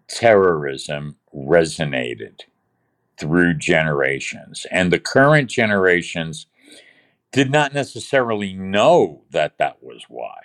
terrorism 0.07 1.17
resonated 1.35 2.41
through 3.19 3.55
generations. 3.55 4.65
And 4.71 4.91
the 4.93 4.99
current 4.99 5.49
generations 5.49 6.47
did 7.33 7.51
not 7.51 7.73
necessarily 7.73 8.53
know 8.53 9.23
that 9.31 9.57
that 9.59 9.83
was 9.83 10.05
why. 10.09 10.37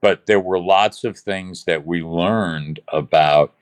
But 0.00 0.26
there 0.26 0.40
were 0.40 0.60
lots 0.60 1.04
of 1.04 1.18
things 1.18 1.64
that 1.64 1.86
we 1.86 2.02
learned 2.02 2.80
about 2.92 3.54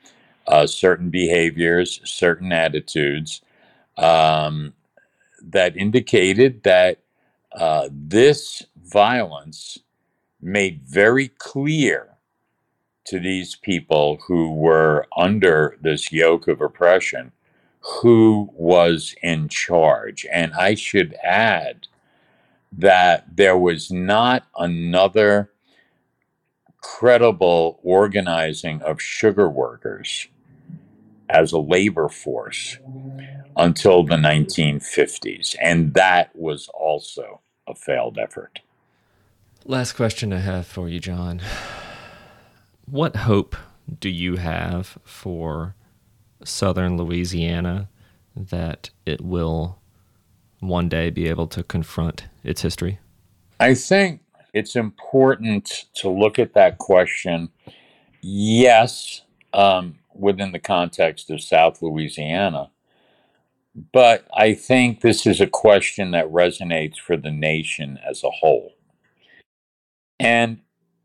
uh, 0.47 0.67
certain 0.67 1.11
behaviors, 1.11 2.01
certain 2.05 2.53
attitudes 2.53 3.43
um, 3.99 4.75
that 5.43 5.77
indicated 5.77 6.63
that 6.65 7.01
uh, 7.53 7.89
this 7.93 8.65
violence 8.83 9.79
made 10.41 10.83
very 10.85 11.29
clear 11.29 12.11
to 13.07 13.21
these 13.21 13.57
people 13.57 14.19
who 14.29 14.55
were 14.55 15.07
under 15.17 15.77
this 15.81 16.13
yoke 16.13 16.49
of 16.49 16.61
oppression 16.61 17.33
who 18.03 18.51
was 18.55 19.15
in 19.23 19.49
charge. 19.49 20.27
And 20.33 20.55
I 20.55 20.75
should 20.77 21.15
add 21.25 21.89
that 22.73 23.37
there 23.37 23.59
was 23.59 23.91
not 23.91 24.47
another 24.57 25.51
credible 26.83 27.81
organizing 27.83 28.83
of 28.83 29.01
sugar 29.03 29.49
workers 29.49 30.29
as 31.33 31.53
a 31.53 31.59
labor 31.59 32.09
force 32.09 32.79
until 33.57 34.05
the 34.05 34.17
1950s. 34.17 35.57
And 35.61 35.95
that 35.95 36.35
was 36.35 36.69
also 36.69 37.41
a 37.67 37.75
failed 37.75 38.19
effort. 38.19 38.61
Last 39.65 39.93
question 39.93 40.33
I 40.33 40.41
have 40.41 40.67
for 40.67 40.89
you, 40.89 41.01
John. 41.01 41.41
What 42.87 43.17
hope 43.17 43.57
do 44.01 44.09
you 44.09 44.37
have 44.37 44.99
for 45.05 45.75
southern 46.45 46.97
Louisiana 46.97 47.89
that 48.37 48.91
it 49.07 49.21
will 49.21 49.79
one 50.61 50.89
day 50.89 51.11
be 51.11 51.29
able 51.29 51.47
to 51.49 51.63
confront 51.63 52.25
its 52.43 52.63
history? 52.63 52.99
I 53.61 53.75
think 53.75 54.21
it's 54.53 54.77
important 54.77 55.87
to 55.95 56.11
look 56.11 56.39
at 56.39 56.55
that 56.55 56.79
question, 56.79 57.49
yes, 58.21 59.23
um, 59.53 59.99
within 60.15 60.53
the 60.53 60.59
context 60.59 61.31
of 61.31 61.41
South 61.41 61.83
Louisiana. 61.83 62.71
But 63.93 64.27
I 64.37 64.55
think 64.55 65.01
this 65.01 65.27
is 65.27 65.41
a 65.41 65.47
question 65.47 66.11
that 66.11 66.31
resonates 66.31 66.99
for 66.99 67.17
the 67.17 67.31
nation 67.31 67.99
as 68.09 68.23
a 68.23 68.31
whole. 68.31 68.75
And 70.21 70.61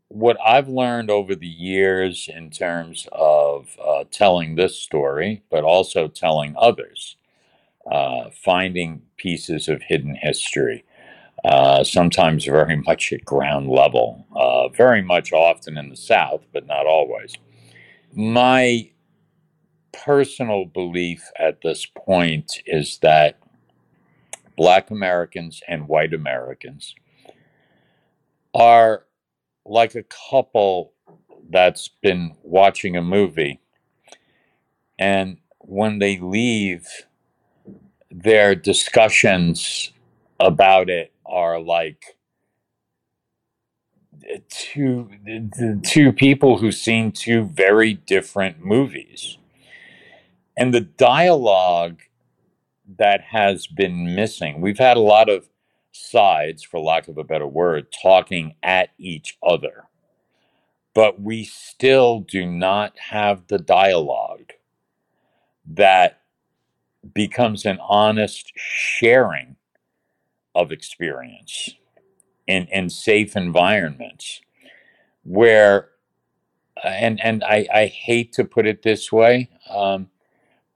what 0.08 0.38
I've 0.44 0.68
learned 0.68 1.10
over 1.10 1.34
the 1.34 1.46
years 1.46 2.28
in 2.34 2.50
terms 2.50 3.06
of 3.12 3.76
uh, 3.84 4.04
telling 4.10 4.54
this 4.54 4.78
story, 4.78 5.42
but 5.50 5.64
also 5.64 6.08
telling 6.08 6.54
others, 6.58 7.16
uh, 7.90 8.30
finding 8.44 9.02
pieces 9.16 9.68
of 9.68 9.82
hidden 9.82 10.14
history, 10.14 10.84
uh, 11.44 11.84
sometimes 11.84 12.44
very 12.44 12.76
much 12.86 13.12
at 13.12 13.24
ground 13.24 13.68
level, 13.68 14.26
uh, 14.36 14.68
very 14.68 15.02
much 15.02 15.32
often 15.32 15.78
in 15.78 15.88
the 15.88 15.96
South, 15.96 16.42
but 16.52 16.66
not 16.66 16.86
always. 16.86 17.34
My 18.14 18.90
personal 20.04 20.64
belief 20.64 21.30
at 21.38 21.60
this 21.62 21.86
point 21.86 22.62
is 22.66 22.98
that 22.98 23.38
Black 24.56 24.90
Americans 24.90 25.62
and 25.68 25.88
white 25.88 26.14
Americans 26.14 26.94
are 28.54 29.04
like 29.64 29.94
a 29.94 30.04
couple 30.30 30.92
that's 31.50 31.88
been 32.02 32.34
watching 32.42 32.96
a 32.96 33.02
movie. 33.02 33.60
And 34.98 35.38
when 35.60 35.98
they 35.98 36.18
leave 36.18 36.86
their 38.10 38.54
discussions 38.54 39.92
about 40.40 40.88
it 40.88 41.12
are 41.26 41.60
like 41.60 42.16
two 44.48 45.08
two 45.84 46.12
people 46.12 46.58
who've 46.58 46.74
seen 46.74 47.12
two 47.12 47.44
very 47.44 47.94
different 47.94 48.64
movies 48.64 49.38
and 50.58 50.74
the 50.74 50.82
dialogue 50.82 52.02
that 52.98 53.22
has 53.22 53.66
been 53.66 54.14
missing 54.14 54.60
we've 54.60 54.78
had 54.78 54.96
a 54.98 55.00
lot 55.00 55.30
of 55.30 55.48
sides 55.92 56.62
for 56.62 56.80
lack 56.80 57.08
of 57.08 57.18
a 57.18 57.24
better 57.24 57.46
word 57.46 57.86
talking 58.02 58.54
at 58.62 58.90
each 58.98 59.36
other. 59.42 59.84
But 60.94 61.20
we 61.20 61.44
still 61.44 62.20
do 62.20 62.46
not 62.46 62.98
have 62.98 63.46
the 63.48 63.58
dialogue 63.58 64.52
that 65.66 66.20
becomes 67.14 67.64
an 67.64 67.78
honest 67.80 68.52
sharing 68.56 69.56
of 70.54 70.72
experience 70.72 71.70
in, 72.46 72.66
in 72.72 72.90
safe 72.90 73.36
environments 73.36 74.40
where 75.22 75.90
and 76.84 77.20
and 77.22 77.42
I, 77.44 77.66
I 77.74 77.86
hate 77.86 78.32
to 78.34 78.44
put 78.44 78.66
it 78.66 78.82
this 78.82 79.10
way 79.12 79.50
um, 79.68 80.08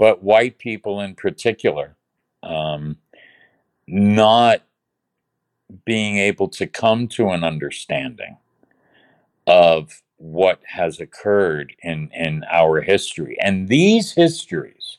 but 0.03 0.21
white 0.21 0.59
people 0.59 1.01
in 1.01 1.15
particular 1.15 1.95
um, 2.43 2.97
not 3.87 4.63
being 5.85 6.17
able 6.17 6.49
to 6.49 6.67
come 6.67 7.07
to 7.07 7.29
an 7.29 7.45
understanding 7.45 8.37
of 9.47 10.03
what 10.17 10.59
has 10.67 10.99
occurred 10.99 11.77
in 11.85 12.11
in 12.13 12.45
our 12.51 12.81
history 12.81 13.37
and 13.41 13.69
these 13.69 14.11
histories 14.15 14.99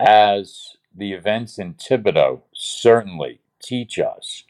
as 0.00 0.76
the 0.92 1.12
events 1.12 1.56
in 1.56 1.74
Thibodaux 1.74 2.42
certainly 2.52 3.38
teach 3.62 4.00
us. 4.00 4.42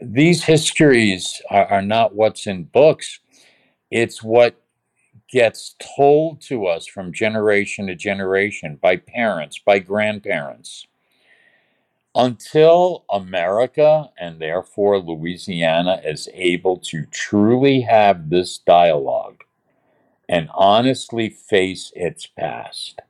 These 0.00 0.44
histories 0.44 1.42
are, 1.50 1.66
are 1.66 1.82
not 1.82 2.14
what's 2.14 2.46
in 2.46 2.62
books, 2.66 3.18
it's 3.90 4.22
what 4.22 4.63
gets 5.30 5.74
told 5.96 6.40
to 6.42 6.66
us 6.66 6.86
from 6.86 7.12
generation 7.12 7.86
to 7.86 7.94
generation 7.94 8.78
by 8.80 8.96
parents, 8.96 9.58
by 9.58 9.78
grandparents. 9.78 10.86
Until 12.14 13.04
America 13.10 14.10
and 14.18 14.38
therefore 14.38 15.00
Louisiana 15.00 16.00
is 16.04 16.28
able 16.32 16.76
to 16.78 17.06
truly 17.06 17.80
have 17.80 18.30
this 18.30 18.58
dialogue 18.58 19.42
and 20.28 20.48
honestly 20.54 21.28
face 21.28 21.92
its 21.96 22.26
past, 22.26 23.00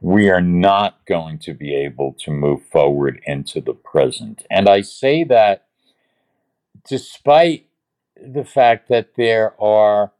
we 0.00 0.28
are 0.28 0.42
not 0.42 1.06
going 1.06 1.38
to 1.38 1.54
be 1.54 1.74
able 1.74 2.12
to 2.18 2.30
move 2.30 2.62
forward 2.66 3.22
into 3.24 3.62
the 3.62 3.72
present. 3.72 4.44
And 4.50 4.68
I 4.68 4.82
say 4.82 5.24
that 5.24 5.66
despite 6.86 7.66
the 8.14 8.44
fact 8.44 8.88
that 8.88 9.16
there 9.16 9.58
are 9.60 10.12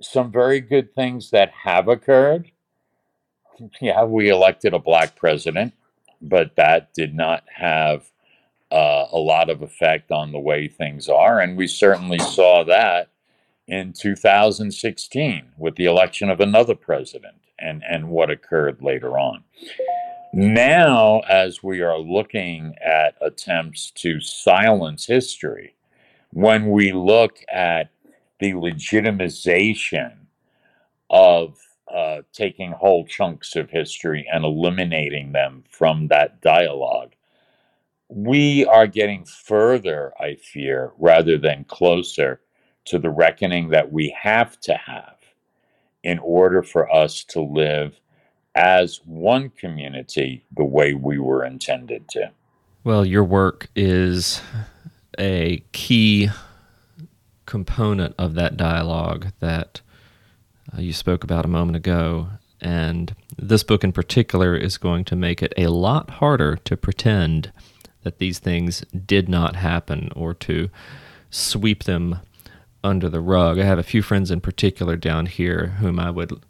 some 0.00 0.30
very 0.30 0.60
good 0.60 0.94
things 0.94 1.30
that 1.30 1.50
have 1.64 1.88
occurred. 1.88 2.50
Yeah, 3.80 4.04
we 4.04 4.28
elected 4.28 4.72
a 4.72 4.78
black 4.78 5.16
president, 5.16 5.74
but 6.20 6.54
that 6.56 6.94
did 6.94 7.14
not 7.14 7.44
have 7.52 8.10
uh, 8.70 9.06
a 9.10 9.18
lot 9.18 9.50
of 9.50 9.62
effect 9.62 10.12
on 10.12 10.32
the 10.32 10.38
way 10.38 10.68
things 10.68 11.08
are. 11.08 11.40
And 11.40 11.56
we 11.56 11.66
certainly 11.66 12.18
saw 12.18 12.64
that 12.64 13.10
in 13.66 13.92
2016 13.92 15.52
with 15.56 15.76
the 15.76 15.86
election 15.86 16.30
of 16.30 16.40
another 16.40 16.74
president 16.74 17.36
and, 17.58 17.82
and 17.88 18.08
what 18.08 18.30
occurred 18.30 18.82
later 18.82 19.18
on. 19.18 19.44
Now, 20.32 21.20
as 21.20 21.62
we 21.62 21.80
are 21.80 21.98
looking 21.98 22.74
at 22.84 23.16
attempts 23.20 23.90
to 23.92 24.20
silence 24.20 25.06
history, 25.06 25.74
when 26.32 26.70
we 26.70 26.92
look 26.92 27.42
at 27.50 27.90
the 28.38 28.52
legitimization 28.52 30.12
of 31.10 31.58
uh, 31.92 32.22
taking 32.32 32.72
whole 32.72 33.06
chunks 33.06 33.56
of 33.56 33.70
history 33.70 34.26
and 34.30 34.44
eliminating 34.44 35.32
them 35.32 35.64
from 35.70 36.08
that 36.08 36.40
dialogue, 36.40 37.12
we 38.08 38.64
are 38.66 38.86
getting 38.86 39.24
further, 39.24 40.12
I 40.20 40.36
fear, 40.36 40.92
rather 40.98 41.38
than 41.38 41.64
closer 41.64 42.40
to 42.86 42.98
the 42.98 43.10
reckoning 43.10 43.68
that 43.68 43.92
we 43.92 44.14
have 44.20 44.58
to 44.60 44.74
have 44.74 45.16
in 46.02 46.18
order 46.20 46.62
for 46.62 46.92
us 46.92 47.24
to 47.24 47.40
live 47.40 48.00
as 48.54 49.00
one 49.04 49.50
community 49.50 50.44
the 50.56 50.64
way 50.64 50.94
we 50.94 51.18
were 51.18 51.44
intended 51.44 52.08
to. 52.08 52.30
Well, 52.82 53.04
your 53.04 53.24
work 53.24 53.68
is 53.76 54.40
a 55.18 55.62
key 55.72 56.30
component 57.48 58.14
of 58.18 58.34
that 58.34 58.56
dialogue 58.58 59.28
that 59.40 59.80
uh, 60.72 60.80
you 60.80 60.92
spoke 60.92 61.24
about 61.24 61.46
a 61.46 61.48
moment 61.48 61.76
ago. 61.76 62.28
And 62.60 63.14
this 63.38 63.62
book 63.62 63.82
in 63.82 63.90
particular 63.90 64.54
is 64.54 64.76
going 64.76 65.04
to 65.06 65.16
make 65.16 65.42
it 65.42 65.54
a 65.56 65.68
lot 65.68 66.10
harder 66.10 66.56
to 66.56 66.76
pretend 66.76 67.50
that 68.02 68.18
these 68.18 68.38
things 68.38 68.84
did 69.06 69.28
not 69.28 69.56
happen 69.56 70.10
or 70.14 70.34
to 70.34 70.68
sweep 71.30 71.84
them 71.84 72.20
under 72.84 73.08
the 73.08 73.20
rug. 73.20 73.58
I 73.58 73.64
have 73.64 73.78
a 73.78 73.82
few 73.82 74.02
friends 74.02 74.30
in 74.30 74.40
particular 74.40 74.96
down 74.96 75.26
here 75.26 75.68
whom 75.78 75.98
I 75.98 76.10
would 76.10 76.42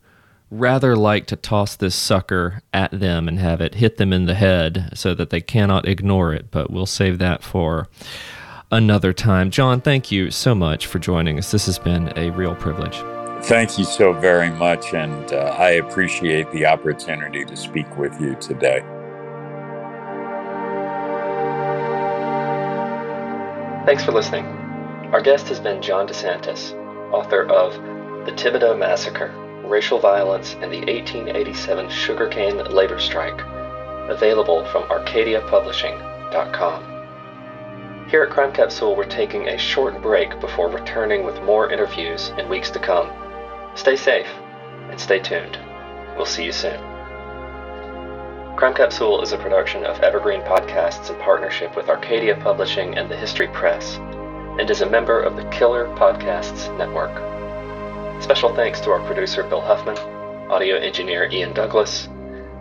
rather 0.51 0.97
like 0.97 1.27
to 1.27 1.37
toss 1.37 1.77
this 1.77 1.95
sucker 1.95 2.63
at 2.73 2.91
them 2.91 3.29
and 3.29 3.39
have 3.39 3.61
it 3.61 3.77
hit 3.77 3.99
them 3.99 4.13
in 4.13 4.27
the 4.27 4.35
head 4.35 4.91
so 4.95 5.15
that 5.15 5.31
they 5.31 5.41
cannot 5.41 5.87
ignore 5.87 6.33
it, 6.33 6.51
but 6.51 6.71
we'll 6.71 6.87
save 6.87 7.19
that 7.19 7.45
for 7.45 7.89
another 8.71 9.13
time. 9.13 9.51
John, 9.51 9.81
thank 9.81 10.13
you 10.13 10.31
so 10.31 10.55
much 10.55 10.87
for 10.87 10.99
joining 10.99 11.39
us. 11.39 11.51
This 11.51 11.67
has 11.67 11.79
been 11.79 12.13
a 12.17 12.31
real 12.31 12.55
privilege. 12.55 13.03
Thank 13.45 13.79
you 13.79 13.85
so 13.85 14.13
very 14.13 14.51
much, 14.51 14.95
and 14.95 15.33
uh, 15.33 15.57
I 15.59 15.71
appreciate 15.71 16.51
the 16.51 16.67
opportunity 16.67 17.45
to 17.45 17.57
speak 17.57 17.97
with 17.97 18.21
you 18.21 18.35
today. 18.37 18.81
Thanks 23.87 24.05
for 24.05 24.13
listening. 24.13 24.45
Our 25.13 25.23
guest 25.23 25.49
has 25.49 25.61
been 25.61 25.81
John 25.81 26.09
DeSantis, 26.09 26.75
author 27.13 27.45
of 27.45 27.73
The 28.27 28.33
Thibodaux 28.33 28.79
Massacre 28.79 29.33
Racial 29.65 29.99
Violence 29.99 30.53
and 30.55 30.73
the 30.73 30.81
1887 30.81 31.91
Sugarcane 31.91 32.59
Labor 32.65 32.99
Strike, 32.99 33.41
available 34.11 34.65
from 34.67 34.83
ArcadiaPublishing.com. 34.85 36.98
Here 38.09 38.23
at 38.23 38.31
Crime 38.31 38.55
Capsule, 38.55 38.97
we're 38.97 39.05
taking 39.05 39.49
a 39.49 39.59
short 39.59 40.01
break 40.01 40.41
before 40.41 40.71
returning 40.71 41.27
with 41.27 41.43
more 41.43 41.71
interviews 41.71 42.33
in 42.39 42.49
weeks 42.49 42.71
to 42.71 42.79
come. 42.79 43.13
Stay 43.75 43.97
safe 43.97 44.31
and 44.89 44.99
stay 44.99 45.19
tuned. 45.19 45.59
We'll 46.17 46.25
see 46.25 46.45
you 46.45 46.53
soon. 46.53 46.81
Crime 48.57 48.73
Capsule 48.73 49.21
is 49.21 49.33
a 49.33 49.37
production 49.37 49.85
of 49.85 50.01
Evergreen 50.01 50.41
Podcasts 50.41 51.11
in 51.11 51.17
partnership 51.17 51.77
with 51.77 51.91
Arcadia 51.91 52.35
Publishing 52.37 52.97
and 52.97 53.11
the 53.11 53.17
History 53.17 53.49
Press, 53.49 53.99
and 54.59 54.71
is 54.71 54.81
a 54.81 54.89
member 54.89 55.21
of 55.21 55.37
the 55.37 55.45
Killer 55.51 55.85
Podcasts 55.89 56.75
Network. 56.79 57.13
Special 58.23 58.55
thanks 58.55 58.81
to 58.81 58.91
our 58.91 59.05
producer 59.07 59.43
Bill 59.43 59.61
Huffman, 59.61 59.99
audio 60.51 60.77
engineer 60.77 61.29
Ian 61.31 61.53
Douglas, 61.53 62.09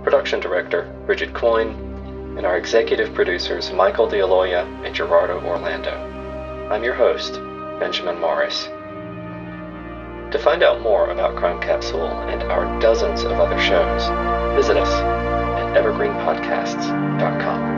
production 0.04 0.42
director 0.42 0.94
Bridget 1.06 1.34
Coyne, 1.34 1.87
and 2.38 2.46
our 2.46 2.58
executive 2.58 3.14
producers 3.16 3.72
Michael 3.72 4.08
DeAloia 4.08 4.86
and 4.86 4.96
Gerardo 4.96 5.44
Orlando. 5.44 6.70
I'm 6.72 6.84
your 6.84 6.94
host, 6.94 7.34
Benjamin 7.80 8.20
Morris. 8.20 8.66
To 10.32 10.40
find 10.40 10.62
out 10.62 10.82
more 10.82 11.10
about 11.10 11.36
Crime 11.36 11.60
Capsule 11.60 12.06
and 12.06 12.44
our 12.44 12.80
dozens 12.80 13.24
of 13.24 13.32
other 13.32 13.60
shows, 13.60 14.04
visit 14.56 14.78
us 14.78 14.92
at 14.92 15.76
evergreenpodcasts.com. 15.76 17.78